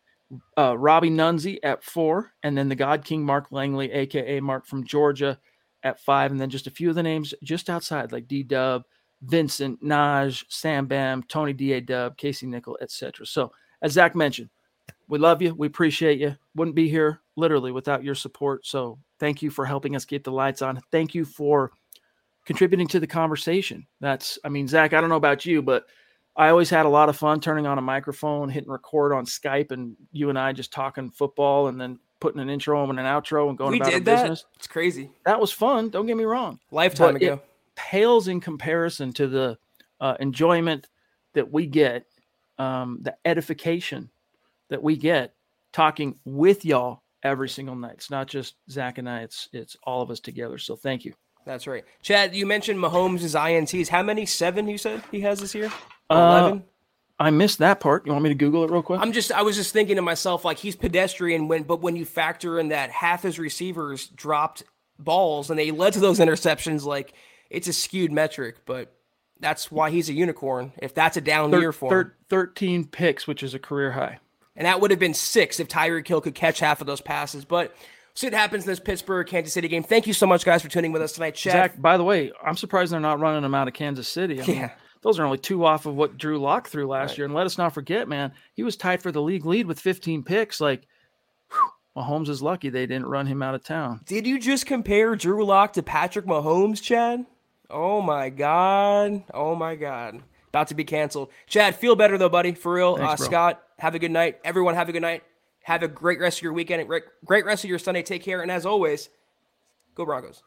uh, 0.57 0.77
Robbie 0.77 1.11
Nunzi 1.11 1.59
at 1.63 1.83
four, 1.83 2.33
and 2.43 2.57
then 2.57 2.69
the 2.69 2.75
God 2.75 3.05
King 3.05 3.25
Mark 3.25 3.51
Langley, 3.51 3.91
aka 3.93 4.41
Mark 4.41 4.67
from 4.67 4.85
Georgia, 4.85 5.39
at 5.83 6.01
five, 6.01 6.31
and 6.31 6.41
then 6.41 6.51
just 6.51 6.67
a 6.67 6.71
few 6.73 6.89
of 6.89 6.95
the 6.95 7.03
names 7.03 7.35
just 7.43 7.71
outside, 7.71 8.13
like 8.13 8.29
D 8.29 8.43
Dub, 8.43 8.85
Vincent, 9.23 9.83
Naj, 9.83 10.45
Sam 10.49 10.87
Bam, 10.87 11.23
Tony 11.25 11.53
D 11.53 11.73
A 11.73 11.81
Dub, 11.81 12.17
Casey 12.17 12.47
Nickel, 12.47 12.79
etc. 12.81 13.27
So, 13.27 13.53
as 13.83 13.93
Zach 13.93 14.15
mentioned, 14.15 14.51
we 15.09 15.19
love 15.19 15.43
you. 15.43 15.55
We 15.55 15.67
appreciate 15.67 16.19
you. 16.19 16.37
Wouldn't 16.55 16.77
be 16.77 16.89
here 16.89 17.21
literally 17.37 17.73
without 17.73 18.05
your 18.05 18.15
support. 18.15 18.67
So 18.67 18.99
thank 19.19 19.43
you 19.43 19.51
for 19.51 19.65
helping 19.65 19.97
us 19.97 20.05
keep 20.05 20.25
the 20.25 20.33
lights 20.33 20.63
on. 20.63 20.81
Thank 20.91 21.15
you 21.15 21.25
for 21.25 21.73
contributing 22.45 22.89
to 22.89 23.01
the 23.01 23.07
conversation. 23.07 23.87
That's, 24.01 24.39
I 24.45 24.49
mean, 24.49 24.69
Zach, 24.69 24.93
I 24.93 25.01
don't 25.01 25.11
know 25.11 25.17
about 25.17 25.47
you, 25.47 25.63
but 25.63 25.87
I 26.37 26.51
always 26.51 26.71
had 26.71 26.87
a 26.87 26.89
lot 26.89 27.09
of 27.09 27.17
fun 27.17 27.41
turning 27.41 27.67
on 27.67 27.79
a 27.79 27.83
microphone, 27.83 28.49
hitting 28.49 28.71
record 28.71 29.13
on 29.13 29.27
Skype, 29.27 29.73
and 29.73 29.97
you 30.13 30.31
and 30.31 30.39
I 30.39 30.53
just 30.53 30.73
talking 30.73 31.11
football 31.11 31.69
and 31.69 31.81
then 31.81 31.99
putting 32.21 32.41
an 32.41 32.49
intro 32.49 32.89
and 32.89 32.99
an 32.99 33.07
outro 33.07 33.49
and 33.49 33.59
going 33.59 33.73
we 33.73 33.79
about 33.79 33.91
did 33.91 33.95
our 33.95 34.01
that? 34.01 34.23
business. 34.23 34.45
It's 34.57 34.67
crazy. 34.67 35.11
That 35.25 35.41
was 35.41 35.53
fun. 35.53 35.91
Don't 35.91 36.07
get 36.07 36.17
me 36.17 36.25
wrong. 36.25 36.59
Lifetime 36.71 37.15
But 37.15 37.23
ago. 37.23 37.33
It 37.35 37.45
pales 37.77 38.29
in 38.29 38.41
comparison 38.41 39.13
to 39.15 39.27
the 39.27 39.59
uh, 40.01 40.17
enjoyment 40.21 40.89
that 41.35 41.53
we 41.53 41.67
get, 41.67 42.07
um, 42.59 42.99
the 43.03 43.17
edification 43.25 44.11
that 44.71 44.83
we 44.83 44.97
get 44.97 45.35
talking 45.73 46.17
with 46.25 46.65
y'all 46.65 47.03
every 47.23 47.49
single 47.49 47.75
night. 47.77 47.95
It's 47.95 48.11
not 48.11 48.27
just 48.29 48.55
Zach 48.71 48.99
and 48.99 49.09
I. 49.09 49.21
It's 49.23 49.49
it's 49.53 49.77
all 49.83 50.03
of 50.03 50.11
us 50.11 50.21
together. 50.21 50.59
So 50.59 50.77
thank 50.77 51.05
you. 51.05 51.15
That's 51.47 51.67
right. 51.67 51.85
Chad, 52.03 52.35
you 52.35 52.45
mentioned 52.47 52.79
Mahomes' 52.79 53.35
INTs. 53.35 53.89
How 53.89 54.03
many? 54.03 54.27
Seven, 54.27 54.69
you 54.69 54.77
said 54.77 55.03
he 55.11 55.21
has 55.21 55.41
this 55.41 55.55
year? 55.55 55.73
Uh, 56.11 56.15
Eleven? 56.41 56.65
I 57.21 57.31
missed 57.31 57.59
that 57.59 57.81
part. 57.81 58.07
You 58.07 58.13
want 58.13 58.23
me 58.23 58.31
to 58.31 58.35
Google 58.35 58.65
it 58.65 58.71
real 58.71 58.83
quick? 58.83 59.01
I'm 59.01 59.13
just 59.13 59.33
I 59.33 59.43
was 59.43 59.57
just 59.57 59.73
thinking 59.73 59.97
to 59.97 60.03
myself, 60.03 60.45
like 60.45 60.59
he's 60.59 60.77
pedestrian 60.77 61.49
when 61.49 61.65
but 61.65 61.81
when 61.81 61.97
you 61.97 62.05
factor 62.05 62.61
in 62.61 62.69
that 62.69 62.91
half 62.91 63.23
his 63.23 63.39
receivers 63.39 64.07
dropped 64.09 64.63
balls 64.99 65.51
and 65.51 65.59
they 65.59 65.71
led 65.71 65.95
to 65.95 66.01
those 66.01 66.19
interceptions, 66.21 66.85
like 66.85 67.13
it's 67.51 67.67
a 67.67 67.73
skewed 67.73 68.13
metric, 68.13 68.59
but 68.67 68.95
that's 69.41 69.71
why 69.71 69.91
he's 69.91 70.09
a 70.09 70.13
unicorn. 70.13 70.73
If 70.79 70.95
that's 70.95 71.17
a 71.17 71.21
down 71.21 71.51
Thir- 71.51 71.61
year 71.61 71.73
for 71.73 71.91
thir- 71.91 72.15
13 72.29 72.85
picks, 72.87 73.27
which 73.27 73.43
is 73.43 73.55
a 73.55 73.59
career 73.59 73.93
high. 73.93 74.19
And 74.59 74.67
that 74.67 74.81
would 74.83 74.91
have 74.91 75.01
been 75.01 75.15
six 75.15 75.59
if 75.61 75.69
Tyreek 75.69 76.07
Hill 76.07 76.21
could 76.21 76.35
catch 76.35 76.59
half 76.61 76.83
of 76.83 76.87
those 76.87 77.01
passes. 77.01 77.47
But 77.47 77.75
see 78.15 78.27
what 78.27 78.35
happens 78.35 78.65
in 78.65 78.69
this 78.71 78.81
Pittsburgh 78.81 79.27
Kansas 79.27 79.55
City 79.55 79.69
game. 79.69 79.83
Thank 79.85 80.07
you 80.07 80.13
so 80.13 80.27
much, 80.27 80.45
guys, 80.45 80.61
for 80.63 80.69
tuning 80.69 80.93
with 80.93 81.01
us 81.01 81.13
tonight. 81.13 81.37
Chad, 81.37 81.53
Zach, 81.53 81.81
by 81.81 81.97
the 81.97 82.05
way, 82.05 82.33
I'm 82.45 82.57
surprised 82.57 82.93
they're 82.93 83.01
not 83.01 83.21
running 83.21 83.45
him 83.45 83.55
out 83.55 83.69
of 83.69 83.75
Kansas 83.75 84.09
City. 84.09 84.43
I 84.43 84.47
mean, 84.47 84.57
Yeah. 84.57 84.71
those 85.03 85.19
are 85.21 85.25
only 85.25 85.39
two 85.39 85.65
off 85.65 85.87
of 85.87 85.95
what 85.95 86.19
Drew 86.19 86.39
Lock 86.39 86.69
threw 86.69 86.89
last 86.89 87.17
year. 87.17 87.25
And 87.25 87.35
let 87.35 87.47
us 87.47 87.57
not 87.57 87.73
forget, 87.73 88.09
man, 88.09 88.33
he 88.53 88.65
was 88.65 88.77
tied 88.77 89.01
for 89.01 89.13
the 89.13 89.23
league 89.23 89.47
lead 89.47 89.67
with 89.67 89.79
15 89.81 90.25
picks. 90.25 90.61
Like, 90.61 90.83
whew, 91.53 92.03
Mahomes 92.03 92.29
is 92.29 92.43
lucky 92.43 92.69
they 92.69 92.87
didn't 92.87 93.07
run 93.07 93.27
him 93.27 93.43
out 93.45 93.55
of 93.55 93.63
town. 93.63 94.01
Did 94.07 94.27
you 94.27 94.41
just 94.41 94.67
compare 94.67 95.15
Drew 95.15 95.45
Lock 95.45 95.75
to 95.75 95.85
Patrick 95.85 96.27
Mahomes, 96.27 96.83
Chad? 96.83 97.25
Oh 97.71 98.01
my 98.03 98.29
god. 98.31 99.23
Oh 99.33 99.55
my 99.55 99.77
god. 99.77 100.21
About 100.59 100.69
to 100.69 100.75
be 100.75 100.83
canceled. 100.83 101.31
Chad, 101.47 101.77
feel 101.77 101.95
better 101.95 102.19
though, 102.19 102.29
buddy. 102.29 102.51
For 102.51 102.73
real. 102.73 102.97
Thanks, 102.97 103.23
uh. 103.23 103.25
Scott, 103.25 103.63
have 103.79 103.95
a 103.95 104.01
good 104.01 104.11
night. 104.11 104.41
Everyone, 104.43 104.75
have 104.75 104.89
a 104.89 104.93
good 104.93 105.03
night. 105.03 105.23
Have 105.63 105.85
a 105.85 105.89
great 105.89 106.19
rest 106.19 106.39
of 106.39 106.43
your 106.43 106.53
weekend. 106.53 106.85
Great, 106.89 107.05
great 107.25 107.45
rest 107.45 107.63
of 107.63 107.71
your 107.71 107.79
Sunday. 107.79 108.03
Take 108.03 108.25
care. 108.25 108.43
And 108.43 108.51
as 108.51 108.67
always, 108.67 109.09
go 109.95 110.05
Broncos. 110.05 110.43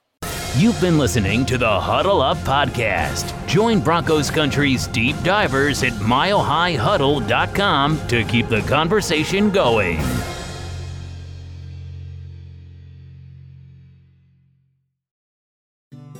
You've 0.57 0.81
been 0.81 0.97
listening 0.97 1.45
to 1.45 1.57
the 1.57 1.79
Huddle 1.79 2.21
Up 2.21 2.35
Podcast. 2.39 3.47
Join 3.47 3.79
Broncos 3.79 4.29
Country's 4.29 4.87
deep 4.87 5.15
divers 5.23 5.81
at 5.81 5.93
milehighhuddle.com 5.93 8.07
to 8.09 8.25
keep 8.25 8.49
the 8.49 8.59
conversation 8.63 9.49
going. 9.49 10.03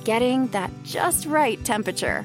Getting 0.04 0.46
that 0.48 0.70
just 0.82 1.26
right 1.26 1.62
temperature 1.62 2.24